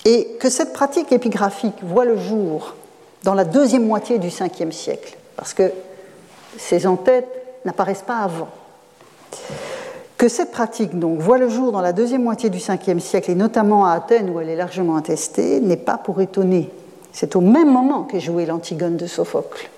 Et 0.05 0.37
que 0.39 0.49
cette 0.49 0.73
pratique 0.73 1.11
épigraphique 1.11 1.83
voit 1.83 2.05
le 2.05 2.17
jour 2.17 2.75
dans 3.23 3.33
la 3.33 3.43
deuxième 3.43 3.85
moitié 3.85 4.17
du 4.17 4.29
Ve 4.29 4.71
siècle, 4.71 5.17
parce 5.35 5.53
que 5.53 5.71
ces 6.57 6.87
entêtes 6.87 7.27
n'apparaissent 7.65 8.01
pas 8.01 8.19
avant. 8.19 8.49
Que 10.19 10.27
cette 10.27 10.51
pratique 10.51 10.99
donc 10.99 11.19
voit 11.19 11.37
le 11.37 11.47
jour 11.47 11.71
dans 11.71 11.79
la 11.79 11.93
deuxième 11.93 12.23
moitié 12.23 12.49
du 12.49 12.57
Ve 12.57 12.99
siècle, 12.99 13.31
et 13.31 13.35
notamment 13.35 13.85
à 13.85 13.93
Athènes 13.93 14.29
où 14.29 14.41
elle 14.41 14.49
est 14.49 14.55
largement 14.57 14.97
attestée, 14.97 15.61
n'est 15.61 15.77
pas 15.77 15.97
pour 15.97 16.19
étonner. 16.19 16.69
C'est 17.13 17.37
au 17.37 17.39
même 17.39 17.71
moment 17.71 18.03
qu'est 18.03 18.19
jouée 18.19 18.45
l'Antigone 18.45 18.97
de 18.97 19.07
Sophocle 19.07 19.69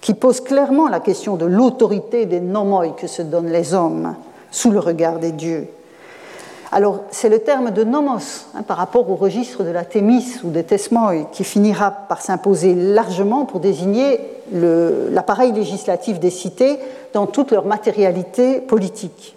qui 0.00 0.14
pose 0.14 0.40
clairement 0.40 0.88
la 0.88 1.00
question 1.00 1.36
de 1.36 1.44
l'autorité 1.44 2.24
des 2.24 2.40
nomoi 2.40 2.88
que 2.96 3.06
se 3.06 3.20
donnent 3.20 3.52
les 3.52 3.74
hommes 3.74 4.14
sous 4.50 4.70
le 4.70 4.78
regard 4.78 5.18
des 5.18 5.32
dieux. 5.32 5.68
Alors, 6.72 7.00
c'est 7.10 7.28
le 7.28 7.40
terme 7.40 7.70
de 7.70 7.84
nomos 7.84 8.46
hein, 8.54 8.62
par 8.62 8.78
rapport 8.78 9.10
au 9.10 9.16
registre 9.16 9.64
de 9.64 9.70
la 9.70 9.84
thémis 9.84 10.36
ou 10.44 10.50
des 10.50 10.64
thesmoi 10.64 11.24
qui 11.30 11.44
finira 11.44 11.90
par 11.90 12.22
s'imposer 12.22 12.74
largement 12.74 13.44
pour 13.44 13.60
désigner 13.60 14.18
l'appareil 14.50 15.52
législatif 15.52 16.20
des 16.20 16.30
cités 16.30 16.78
dans 17.12 17.26
toute 17.26 17.52
leur 17.52 17.66
matérialité 17.66 18.62
politique. 18.62 19.34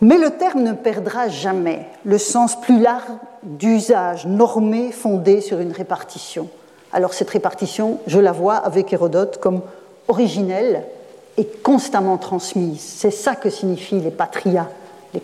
Mais 0.00 0.18
le 0.18 0.30
terme 0.30 0.62
ne 0.62 0.72
perdra 0.72 1.28
jamais 1.28 1.86
le 2.04 2.18
sens 2.18 2.60
plus 2.60 2.80
large 2.80 3.10
d'usage 3.42 4.26
normé 4.26 4.92
fondé 4.92 5.40
sur 5.40 5.58
une 5.58 5.72
répartition. 5.72 6.48
Alors 6.92 7.14
cette 7.14 7.30
répartition, 7.30 7.98
je 8.06 8.18
la 8.18 8.32
vois 8.32 8.56
avec 8.56 8.92
Hérodote 8.92 9.38
comme 9.38 9.62
originelle 10.08 10.84
et 11.36 11.46
constamment 11.46 12.18
transmise. 12.18 12.80
C'est 12.80 13.10
ça 13.10 13.34
que 13.34 13.50
signifient 13.50 14.00
les 14.00 14.10
patria, 14.10 14.68
les 15.14 15.22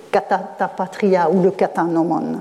patria 0.77 1.31
ou 1.31 1.43
le 1.43 1.51
katanomon. 1.51 2.41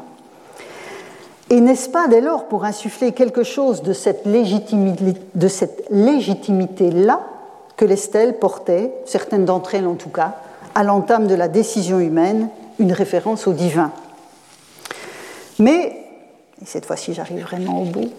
Et 1.49 1.59
n'est-ce 1.59 1.89
pas 1.89 2.07
dès 2.07 2.21
lors 2.21 2.45
pour 2.45 2.63
insuffler 2.63 3.11
quelque 3.11 3.43
chose 3.43 3.83
de 3.83 3.91
cette 3.91 4.25
légitimité-là 4.25 7.19
que 7.75 7.85
les 7.85 7.97
stèles 7.97 8.39
portaient, 8.39 8.93
certaines 9.05 9.43
d'entre 9.43 9.75
elles 9.75 9.87
en 9.87 9.95
tout 9.95 10.09
cas, 10.09 10.37
à 10.75 10.83
l'entame 10.83 11.27
de 11.27 11.35
la 11.35 11.47
décision 11.47 11.99
humaine, 11.99 12.49
une 12.79 12.93
référence 12.93 13.47
au 13.47 13.53
divin 13.53 13.91
Mais, 15.59 15.97
et 16.61 16.65
cette 16.65 16.85
fois-ci 16.85 17.13
j'arrive 17.13 17.41
vraiment 17.41 17.81
au 17.81 17.85
bout, 17.85 18.11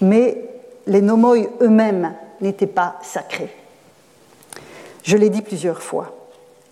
mais 0.00 0.44
les 0.86 1.02
nomoi 1.02 1.36
eux-mêmes 1.60 2.14
n'étaient 2.40 2.66
pas 2.66 2.96
sacrés. 3.02 3.54
Je 5.02 5.16
l'ai 5.16 5.30
dit 5.30 5.42
plusieurs 5.42 5.82
fois. 5.82 6.14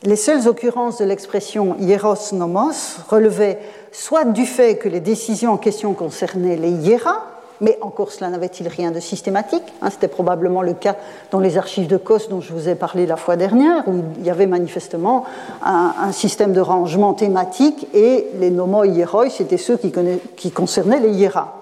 Les 0.03 0.17
seules 0.17 0.47
occurrences 0.47 0.99
de 0.99 1.05
l'expression 1.05 1.77
hieros 1.79 2.33
nomos 2.33 2.99
relevaient 3.09 3.59
soit 3.93 4.25
du 4.25 4.45
fait 4.45 4.77
que 4.77 4.89
les 4.89 5.01
décisions 5.01 5.53
en 5.53 5.57
question 5.57 5.95
concernaient 5.95 6.57
les 6.57 6.71
hieras, 6.71 7.23
mais 7.61 7.79
encore 7.81 8.13
cela 8.13 8.31
n'avait-il 8.31 8.69
rien 8.69 8.91
de 8.91 9.01
systématique 9.01 9.63
hein, 9.83 9.91
C'était 9.91 10.09
probablement 10.09 10.63
le 10.63 10.75
cas 10.75 10.97
dans 11.31 11.41
les 11.41 11.59
archives 11.59 11.87
de 11.87 11.97
Kos 11.97 12.29
dont 12.29 12.41
je 12.41 12.53
vous 12.53 12.69
ai 12.69 12.75
parlé 12.75 13.07
la 13.07 13.17
fois 13.17 13.37
dernière, 13.37 13.87
où 13.89 14.03
il 14.19 14.27
y 14.27 14.31
avait 14.31 14.47
manifestement 14.47 15.25
un, 15.63 16.13
système 16.13 16.53
de 16.53 16.61
rangement 16.61 17.15
thématique 17.15 17.89
et 17.95 18.27
les 18.39 18.51
nomoi 18.51 18.87
hieroi, 18.87 19.31
c'était 19.31 19.59
ceux 19.59 19.77
qui, 19.77 19.93
qui 20.37 20.51
concernaient 20.51 21.01
les 21.01 21.11
hieras. 21.11 21.55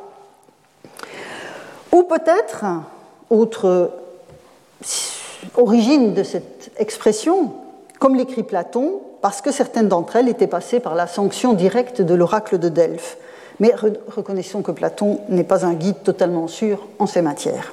Ou 1.92 2.03
peut-être, 2.03 2.64
autre 3.30 3.90
origine 5.57 6.14
de 6.14 6.22
cette 6.22 6.70
expression, 6.78 7.53
comme 7.99 8.16
l'écrit 8.16 8.42
Platon, 8.42 9.01
parce 9.20 9.40
que 9.40 9.53
certaines 9.53 9.88
d'entre 9.88 10.16
elles 10.16 10.28
étaient 10.28 10.47
passées 10.47 10.80
par 10.80 10.95
la 10.95 11.07
sanction 11.07 11.55
directe 11.55 12.03
de 12.03 12.14
l'oracle 12.14 12.59
de 12.59 12.68
Delphes. 12.68 13.16
Mais 13.61 13.73
reconnaissons 14.09 14.63
que 14.63 14.73
Platon 14.73 15.21
n'est 15.29 15.45
pas 15.45 15.65
un 15.65 15.75
guide 15.75 16.03
totalement 16.03 16.49
sûr 16.49 16.87
en 16.99 17.07
ces 17.07 17.23
matières. 17.23 17.73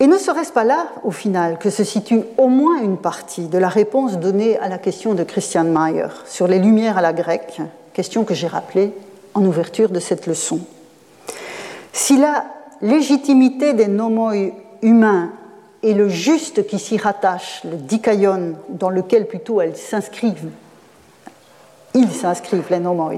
Et 0.00 0.06
ne 0.06 0.18
serait-ce 0.18 0.52
pas 0.52 0.64
là, 0.64 0.88
au 1.04 1.10
final, 1.10 1.58
que 1.58 1.70
se 1.70 1.84
situe 1.84 2.20
au 2.36 2.48
moins 2.48 2.82
une 2.82 2.96
partie 2.96 3.46
de 3.46 3.58
la 3.58 3.68
réponse 3.68 4.18
donnée 4.18 4.58
à 4.58 4.68
la 4.68 4.78
question 4.78 5.14
de 5.14 5.22
Christian 5.22 5.64
Mayer 5.64 6.08
sur 6.26 6.48
les 6.48 6.58
lumières 6.58 6.98
à 6.98 7.02
la 7.02 7.12
grecque, 7.12 7.60
question 7.92 8.24
que 8.24 8.34
j'ai 8.34 8.48
rappelée 8.48 8.92
en 9.34 9.44
ouverture 9.44 9.90
de 9.90 10.00
cette 10.00 10.26
leçon. 10.26 10.60
Si 11.92 12.16
la 12.16 12.44
légitimité 12.82 13.72
des 13.72 13.86
nomoi 13.86 14.34
humains 14.82 15.30
et 15.82 15.94
le 15.94 16.08
juste 16.08 16.66
qui 16.66 16.78
s'y 16.78 16.96
rattache, 16.96 17.62
le 17.64 17.76
dikaion, 17.76 18.54
dans 18.68 18.90
lequel 18.90 19.26
plutôt 19.26 19.60
elles 19.60 19.76
s'inscrivent, 19.76 20.50
ils 21.94 22.10
s'inscrivent, 22.10 22.66
les 22.70 22.80
nomoi. 22.80 23.12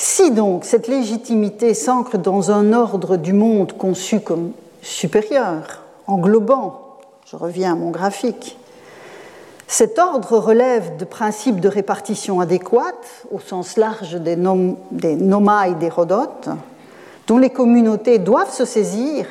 Si 0.00 0.30
donc 0.30 0.64
cette 0.64 0.86
légitimité 0.86 1.74
s'ancre 1.74 2.18
dans 2.18 2.52
un 2.52 2.72
ordre 2.72 3.16
du 3.16 3.32
monde 3.32 3.72
conçu 3.72 4.20
comme 4.20 4.52
supérieur, 4.80 5.82
englobant, 6.06 6.98
je 7.26 7.34
reviens 7.34 7.72
à 7.72 7.74
mon 7.74 7.90
graphique, 7.90 8.56
cet 9.66 9.98
ordre 9.98 10.38
relève 10.38 10.96
de 10.98 11.04
principes 11.04 11.58
de 11.58 11.68
répartition 11.68 12.38
adéquates, 12.38 13.26
au 13.32 13.40
sens 13.40 13.76
large 13.76 14.14
des, 14.14 14.36
nom 14.36 14.76
des 14.92 15.16
d'Hérodote, 15.16 16.48
dont 17.26 17.38
les 17.38 17.50
communautés 17.50 18.20
doivent 18.20 18.54
se 18.54 18.64
saisir, 18.64 19.26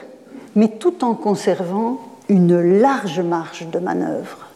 mais 0.54 0.68
tout 0.68 1.06
en 1.06 1.14
conservant 1.14 1.98
une 2.28 2.60
large 2.82 3.22
marge 3.22 3.66
de 3.72 3.80
manœuvre, 3.80 4.48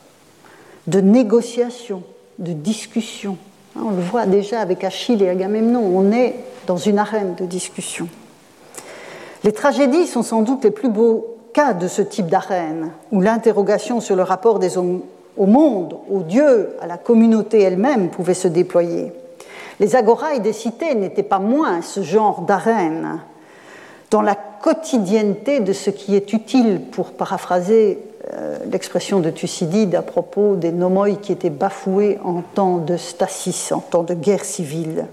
de 0.88 1.00
négociation, 1.00 2.04
de 2.38 2.52
discussion. 2.52 3.38
On 3.76 3.92
le 3.92 4.02
voit 4.02 4.26
déjà 4.26 4.60
avec 4.60 4.84
Achille 4.84 5.24
et 5.24 5.30
Agamemnon, 5.30 5.82
on 5.82 6.12
est 6.12 6.36
dans 6.68 6.78
une 6.78 7.00
arène 7.00 7.36
de 7.36 7.46
discussion. 7.46 8.08
Les 9.44 9.54
tragédies 9.54 10.08
sont 10.08 10.24
sans 10.24 10.42
doute 10.42 10.64
les 10.64 10.72
plus 10.72 10.90
beaux 10.90 11.38
cas 11.54 11.74
de 11.74 11.88
ce 11.88 12.02
type 12.02 12.28
d'arène, 12.28 12.92
où 13.12 13.22
l'interrogation 13.22 14.00
sur 14.02 14.16
le 14.16 14.24
rapport 14.24 14.60
des 14.60 14.78
hommes 14.78 15.02
au 15.38 15.46
monde, 15.46 15.98
aux 16.10 16.22
dieux, 16.22 16.76
à 16.82 16.88
la 16.88 16.98
communauté 16.98 17.62
elle-même 17.62 18.10
pouvait 18.10 18.34
se 18.34 18.48
déployer. 18.48 19.12
Les 19.80 19.96
agorailles 19.96 20.42
des 20.42 20.54
cités 20.54 20.94
n'étaient 20.94 21.24
pas 21.24 21.40
moins 21.40 21.82
ce 21.82 22.04
genre 22.04 22.42
d'arène 22.42 23.20
dans 24.12 24.22
la 24.22 24.36
quotidienneté 24.36 25.62
de 25.62 25.74
ce 25.74 25.90
qui 25.90 26.16
est 26.16 26.34
utile, 26.34 26.82
pour 26.92 27.12
paraphraser 27.12 27.98
l'expression 28.66 29.20
de 29.20 29.30
Thucydide 29.30 29.96
à 29.96 30.02
propos 30.02 30.56
des 30.56 30.72
nomoi 30.72 31.12
qui 31.16 31.32
étaient 31.32 31.50
bafoués 31.50 32.20
en 32.24 32.42
temps 32.42 32.78
de 32.78 32.98
stasis, 32.98 33.72
en 33.72 33.80
temps 33.80 34.04
de 34.04 34.14
guerre 34.14 34.46
civile. 34.46 35.08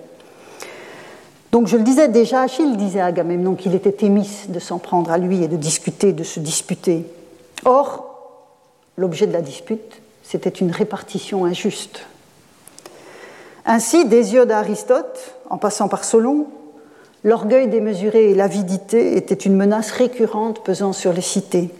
Donc 1.50 1.66
je 1.66 1.76
le 1.76 1.82
disais 1.82 2.08
déjà, 2.08 2.42
Achille 2.42 2.76
disait 2.76 3.00
à 3.00 3.06
Agamemnon 3.06 3.54
qu'il 3.54 3.74
était 3.74 3.92
Thémis 3.92 4.46
de 4.48 4.58
s'en 4.58 4.78
prendre 4.78 5.10
à 5.10 5.18
lui 5.18 5.42
et 5.42 5.48
de 5.48 5.56
discuter, 5.56 6.12
de 6.12 6.24
se 6.24 6.40
disputer. 6.40 7.06
Or, 7.64 8.44
l'objet 8.96 9.26
de 9.26 9.32
la 9.32 9.40
dispute, 9.40 10.00
c'était 10.22 10.50
une 10.50 10.70
répartition 10.70 11.44
injuste. 11.44 12.00
Ainsi, 13.64 14.04
des 14.04 14.34
yeux 14.34 14.46
d'Aristote, 14.46 15.34
en 15.48 15.58
passant 15.58 15.88
par 15.88 16.04
Solon, 16.04 16.46
L'orgueil 17.24 17.66
démesuré 17.66 18.30
et 18.30 18.34
l'avidité 18.34 19.16
étaient 19.16 19.34
une 19.34 19.56
menace 19.56 19.90
récurrente 19.90 20.62
pesant 20.62 20.92
sur 20.92 21.12
les 21.12 21.20
cités. 21.20 21.70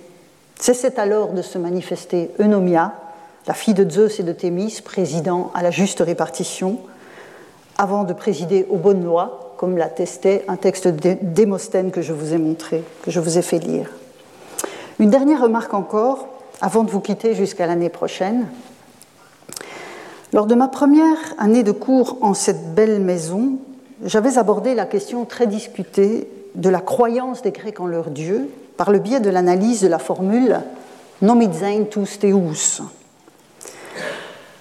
Cessait 0.58 0.98
alors 0.98 1.32
de 1.32 1.42
se 1.42 1.56
manifester 1.56 2.30
Eunomia, 2.40 2.92
la 3.46 3.54
fille 3.54 3.74
de 3.74 3.88
Zeus 3.88 4.18
et 4.18 4.24
de 4.24 4.32
Thémis, 4.32 4.80
présidant 4.84 5.52
à 5.54 5.62
la 5.62 5.70
juste 5.70 6.00
répartition, 6.00 6.80
avant 7.78 8.02
de 8.02 8.12
présider 8.12 8.66
aux 8.68 8.76
bonnes 8.76 9.04
lois, 9.04 9.54
comme 9.56 9.76
l'attestait 9.76 10.44
un 10.48 10.56
texte 10.56 10.88
de 10.88 11.90
que 11.90 12.02
je 12.02 12.12
vous 12.12 12.34
ai 12.34 12.38
montré, 12.38 12.82
que 13.02 13.12
je 13.12 13.20
vous 13.20 13.38
ai 13.38 13.42
fait 13.42 13.60
lire. 13.60 13.88
Une 14.98 15.10
dernière 15.10 15.42
remarque 15.42 15.74
encore, 15.74 16.28
avant 16.60 16.82
de 16.82 16.90
vous 16.90 17.00
quitter 17.00 17.34
jusqu'à 17.34 17.66
l'année 17.66 17.88
prochaine. 17.88 18.48
Lors 20.32 20.46
de 20.46 20.56
ma 20.56 20.66
première 20.66 21.18
année 21.38 21.62
de 21.62 21.72
cours 21.72 22.18
en 22.20 22.34
cette 22.34 22.74
belle 22.74 23.00
maison, 23.00 23.58
j'avais 24.04 24.38
abordé 24.38 24.74
la 24.74 24.86
question 24.86 25.24
très 25.24 25.46
discutée 25.46 26.28
de 26.56 26.68
la 26.68 26.80
croyance 26.80 27.42
des 27.42 27.52
Grecs 27.52 27.78
en 27.78 27.86
leur 27.86 28.10
Dieu 28.10 28.50
par 28.78 28.90
le 28.90 29.00
biais 29.00 29.20
de 29.20 29.28
l'analyse 29.28 29.82
de 29.82 29.88
la 29.88 29.98
formule 29.98 30.60
nomidzein 31.20 31.84
tous 31.90 32.18
teus, 32.18 32.80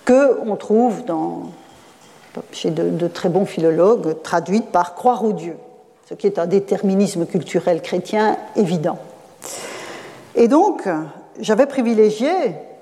que 0.03 0.39
on 0.45 0.57
trouve 0.57 1.03
chez 2.51 2.71
de, 2.71 2.89
de, 2.89 3.07
très 3.07 3.29
bons 3.29 3.45
philologues 3.45 4.21
traduite 4.23 4.65
par 4.71 4.95
croire 4.95 5.23
au 5.23 5.31
Dieu, 5.31 5.55
ce 6.09 6.15
qui 6.15 6.27
est 6.27 6.39
un 6.39 6.47
déterminisme 6.47 7.25
culturel 7.25 7.81
chrétien 7.81 8.37
évident. 8.55 8.97
Et 10.35 10.47
donc, 10.47 10.89
j'avais 11.39 11.67
privilégié, 11.67 12.31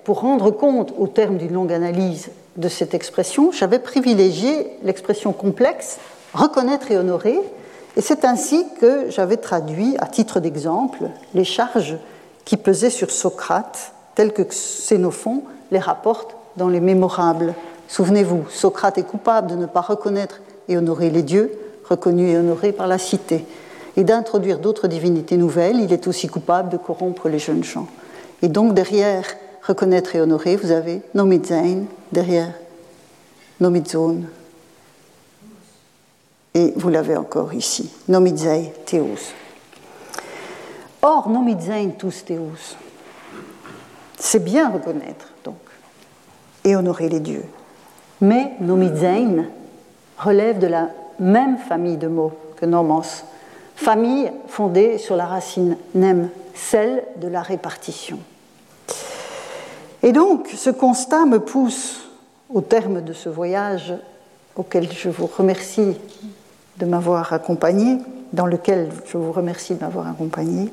pour 0.03 0.21
rendre 0.21 0.51
compte 0.51 0.93
au 0.97 1.07
terme 1.07 1.37
d'une 1.37 1.53
longue 1.53 1.73
analyse 1.73 2.29
de 2.57 2.69
cette 2.69 2.93
expression, 2.93 3.51
j'avais 3.51 3.79
privilégié 3.79 4.77
l'expression 4.83 5.33
complexe 5.33 5.97
reconnaître 6.33 6.91
et 6.91 6.97
honorer. 6.97 7.39
Et 7.97 8.01
c'est 8.01 8.25
ainsi 8.25 8.65
que 8.79 9.09
j'avais 9.09 9.37
traduit, 9.37 9.95
à 9.99 10.07
titre 10.07 10.39
d'exemple, 10.39 11.09
les 11.33 11.45
charges 11.45 11.97
qui 12.43 12.57
pesaient 12.57 12.89
sur 12.89 13.09
Socrate, 13.09 13.93
telles 14.15 14.33
que 14.33 14.41
Xénophon 14.41 15.43
les 15.71 15.79
rapporte 15.79 16.35
dans 16.57 16.69
les 16.69 16.79
Mémorables. 16.79 17.53
Souvenez-vous, 17.87 18.45
Socrate 18.49 18.97
est 18.97 19.03
coupable 19.03 19.49
de 19.49 19.55
ne 19.55 19.65
pas 19.65 19.81
reconnaître 19.81 20.41
et 20.67 20.77
honorer 20.77 21.09
les 21.09 21.23
dieux, 21.23 21.51
reconnus 21.87 22.33
et 22.33 22.37
honorés 22.37 22.71
par 22.71 22.87
la 22.87 22.97
cité, 22.97 23.45
et 23.97 24.03
d'introduire 24.03 24.59
d'autres 24.59 24.87
divinités 24.87 25.37
nouvelles. 25.37 25.79
Il 25.79 25.93
est 25.93 26.07
aussi 26.07 26.27
coupable 26.27 26.69
de 26.69 26.77
corrompre 26.77 27.29
les 27.29 27.39
jeunes 27.39 27.63
gens. 27.63 27.87
Et 28.41 28.49
donc 28.49 28.73
derrière 28.73 29.23
reconnaître 29.63 30.15
et 30.15 30.21
honorer, 30.21 30.57
vous 30.57 30.71
avez 30.71 31.01
Nomidzain, 31.13 31.83
derrière 32.11 32.51
Nomidzone, 33.59 34.27
et 36.55 36.73
vous 36.77 36.89
l'avez 36.89 37.17
encore 37.17 37.53
ici, 37.53 37.91
nomizei 38.07 38.71
teus. 38.85 39.33
Or, 41.01 41.29
nomizei 41.29 41.89
tous 41.99 42.23
teus, 42.25 42.77
c'est 44.17 44.43
bien 44.43 44.69
reconnaître, 44.69 45.33
donc, 45.43 45.59
et 46.63 46.75
honorer 46.75 47.09
les 47.09 47.19
dieux. 47.19 47.45
Mais 48.21 48.53
nomizein 48.61 49.45
relève 50.17 50.57
de 50.59 50.67
la 50.67 50.89
même 51.19 51.57
famille 51.57 51.97
de 51.97 52.07
mots 52.07 52.31
que 52.55 52.65
nomos, 52.65 53.25
famille 53.75 54.31
fondée 54.47 54.97
sur 54.97 55.17
la 55.17 55.25
racine 55.25 55.77
nem, 55.93 56.29
celle 56.53 57.03
de 57.17 57.27
la 57.27 57.41
répartition. 57.41 58.17
Et 60.01 60.13
donc, 60.13 60.47
ce 60.55 60.69
constat 60.69 61.25
me 61.25 61.39
pousse, 61.39 62.01
au 62.53 62.61
terme 62.61 63.01
de 63.01 63.11
ce 63.11 63.27
voyage 63.27 63.93
auquel 64.55 64.89
je 64.91 65.09
vous 65.09 65.27
remercie 65.27 65.97
de 66.77 66.85
m'avoir 66.85 67.33
accompagné, 67.33 67.99
dans 68.33 68.45
lequel 68.45 68.89
je 69.07 69.17
vous 69.17 69.31
remercie 69.31 69.75
de 69.75 69.81
m'avoir 69.81 70.07
accompagné. 70.07 70.71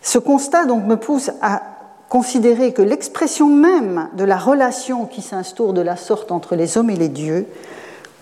Ce 0.00 0.18
constat 0.18 0.66
donc 0.66 0.84
me 0.84 0.96
pousse 0.96 1.30
à 1.40 1.62
considérer 2.08 2.72
que 2.72 2.82
l'expression 2.82 3.48
même 3.48 4.08
de 4.14 4.24
la 4.24 4.36
relation 4.36 5.06
qui 5.06 5.22
s'instaure 5.22 5.72
de 5.72 5.80
la 5.80 5.96
sorte 5.96 6.30
entre 6.30 6.56
les 6.56 6.76
hommes 6.76 6.90
et 6.90 6.96
les 6.96 7.08
dieux 7.08 7.46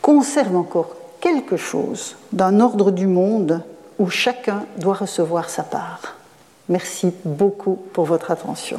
conserve 0.00 0.56
encore 0.56 0.94
quelque 1.20 1.56
chose 1.56 2.16
d'un 2.32 2.60
ordre 2.60 2.90
du 2.90 3.06
monde 3.06 3.62
où 3.98 4.08
chacun 4.08 4.64
doit 4.78 4.94
recevoir 4.94 5.50
sa 5.50 5.62
part. 5.62 6.16
Merci 6.68 7.12
beaucoup 7.24 7.78
pour 7.92 8.04
votre 8.04 8.30
attention. 8.30 8.78